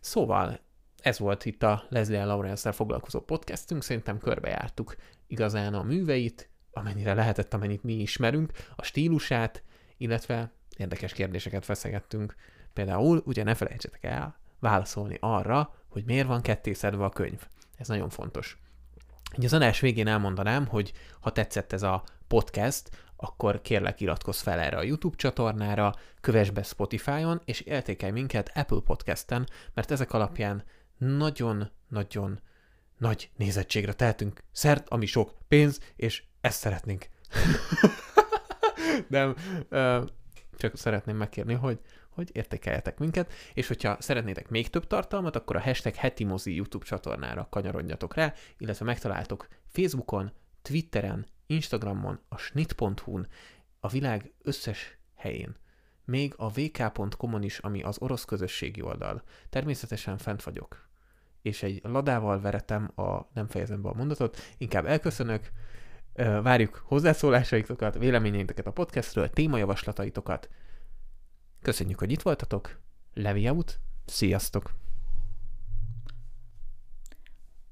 Szóval 0.00 0.60
ez 1.02 1.18
volt 1.18 1.44
itt 1.44 1.62
a 1.62 1.84
Leslie 1.88 2.24
lawrence 2.24 2.72
foglalkozó 2.72 3.20
podcastünk, 3.20 3.82
szerintem 3.82 4.18
körbejártuk 4.18 4.96
igazán 5.26 5.74
a 5.74 5.82
műveit, 5.82 6.50
amennyire 6.72 7.14
lehetett, 7.14 7.54
amennyit 7.54 7.82
mi 7.82 7.92
ismerünk, 7.92 8.52
a 8.76 8.82
stílusát, 8.82 9.62
illetve 9.96 10.52
érdekes 10.76 11.12
kérdéseket 11.12 11.64
feszegettünk. 11.64 12.34
Például, 12.72 13.22
ugye 13.24 13.42
ne 13.42 13.54
felejtsetek 13.54 14.04
el 14.04 14.36
válaszolni 14.58 15.16
arra, 15.20 15.74
hogy 15.88 16.04
miért 16.04 16.26
van 16.26 16.42
kettészedve 16.42 17.04
a 17.04 17.10
könyv. 17.10 17.46
Ez 17.76 17.88
nagyon 17.88 18.08
fontos. 18.08 18.58
Ugye 19.36 19.46
az 19.46 19.52
adás 19.52 19.80
végén 19.80 20.06
elmondanám, 20.06 20.66
hogy 20.66 20.92
ha 21.20 21.32
tetszett 21.32 21.72
ez 21.72 21.82
a 21.82 22.04
podcast, 22.26 22.90
akkor 23.16 23.60
kérlek 23.60 24.00
iratkozz 24.00 24.40
fel 24.40 24.58
erre 24.58 24.76
a 24.76 24.82
YouTube 24.82 25.16
csatornára, 25.16 25.94
kövess 26.20 26.50
be 26.50 26.62
Spotify-on, 26.62 27.40
és 27.44 27.60
értékelj 27.60 28.12
minket 28.12 28.50
Apple 28.54 28.80
Podcast-en, 28.84 29.48
mert 29.74 29.90
ezek 29.90 30.12
alapján 30.12 30.64
nagyon-nagyon 30.98 32.40
nagy 32.98 33.30
nézettségre 33.36 33.92
tehetünk 33.92 34.42
szert, 34.52 34.88
ami 34.88 35.06
sok 35.06 35.34
pénz, 35.48 35.80
és 35.96 36.22
ezt 36.42 36.58
szeretnénk. 36.58 37.08
Nem, 39.08 39.34
csak 40.56 40.76
szeretném 40.76 41.16
megkérni, 41.16 41.54
hogy, 41.54 41.80
hogy 42.08 42.30
értékeljetek 42.32 42.98
minket, 42.98 43.32
és 43.54 43.68
hogyha 43.68 43.96
szeretnétek 44.00 44.48
még 44.48 44.70
több 44.70 44.86
tartalmat, 44.86 45.36
akkor 45.36 45.56
a 45.56 45.60
hashtag 45.60 45.94
hetimozi 45.94 46.54
YouTube 46.54 46.84
csatornára 46.84 47.46
kanyarodjatok 47.50 48.14
rá, 48.14 48.34
illetve 48.58 48.84
megtaláltok 48.84 49.48
Facebookon, 49.66 50.32
Twitteren, 50.62 51.26
Instagramon, 51.46 52.20
a 52.28 52.36
snit.hu-n, 52.36 53.26
a 53.80 53.88
világ 53.88 54.32
összes 54.42 54.98
helyén. 55.14 55.56
Még 56.04 56.34
a 56.36 56.50
vk.com-on 56.50 57.42
is, 57.42 57.58
ami 57.58 57.82
az 57.82 57.98
orosz 57.98 58.24
közösségi 58.24 58.82
oldal. 58.82 59.22
Természetesen 59.50 60.18
fent 60.18 60.42
vagyok. 60.42 60.88
És 61.42 61.62
egy 61.62 61.80
ladával 61.84 62.40
veretem 62.40 62.90
a, 62.94 63.28
nem 63.32 63.46
fejezem 63.46 63.82
be 63.82 63.88
a 63.88 63.94
mondatot, 63.94 64.38
inkább 64.58 64.86
elköszönök, 64.86 65.50
Várjuk 66.14 66.82
hozzászólásaitokat, 66.86 67.98
véleményeiteket 67.98 68.66
a 68.66 68.72
podcastről, 68.72 69.30
témajavaslataitokat. 69.30 70.48
Köszönjük, 71.62 71.98
hogy 71.98 72.10
itt 72.12 72.22
voltatok. 72.22 72.80
Levi 73.14 73.48
out. 73.48 73.78
Sziasztok! 74.06 74.70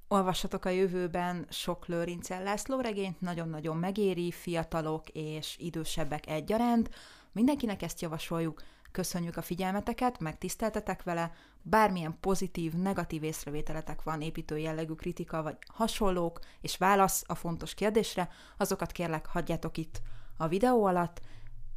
Olvassatok 0.08 0.64
a 0.64 0.68
jövőben 0.68 1.46
sok 1.50 1.86
Lőrincel 1.86 2.42
László 2.42 2.80
regényt, 2.80 3.20
nagyon-nagyon 3.20 3.76
megéri, 3.76 4.30
fiatalok 4.30 5.08
és 5.08 5.56
idősebbek 5.58 6.26
egyaránt. 6.26 6.90
Mindenkinek 7.32 7.82
ezt 7.82 8.00
javasoljuk. 8.00 8.62
Köszönjük 8.90 9.36
a 9.36 9.42
figyelmeteket, 9.42 10.18
megtiszteltetek 10.18 11.02
vele, 11.02 11.32
bármilyen 11.62 12.16
pozitív, 12.20 12.72
negatív 12.72 13.22
észrevételetek 13.22 14.02
van, 14.02 14.20
építő 14.20 14.58
jellegű 14.58 14.92
kritika 14.92 15.42
vagy 15.42 15.56
hasonlók, 15.66 16.38
és 16.60 16.76
válasz 16.76 17.24
a 17.26 17.34
fontos 17.34 17.74
kérdésre, 17.74 18.28
azokat 18.56 18.92
kérlek 18.92 19.26
hagyjátok 19.26 19.76
itt 19.76 20.02
a 20.36 20.48
videó 20.48 20.84
alatt. 20.84 21.20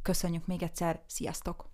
Köszönjük 0.02 0.46
még 0.46 0.62
egyszer, 0.62 1.00
sziasztok! 1.06 1.72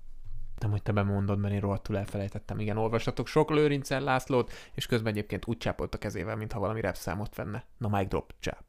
Nem, 0.61 0.71
hogy 0.71 0.83
te 0.83 0.93
bemondod, 0.93 1.39
mert 1.39 1.55
én 1.55 1.61
rohadtul 1.61 1.97
elfelejtettem. 1.97 2.59
Igen, 2.59 2.77
olvasatok 2.77 3.27
sok 3.27 3.51
Lőrincel 3.51 4.01
Lászlót, 4.01 4.53
és 4.75 4.87
közben 4.87 5.13
egyébként 5.13 5.47
úgy 5.47 5.57
csápolt 5.57 5.95
a 5.95 5.99
kezével, 5.99 6.37
mintha 6.37 6.59
valami 6.59 6.81
rap 6.81 6.97
számot 6.97 7.35
venne. 7.35 7.65
Na, 7.79 7.89
mic 7.89 8.09
drop, 8.09 8.35
csáp. 8.39 8.65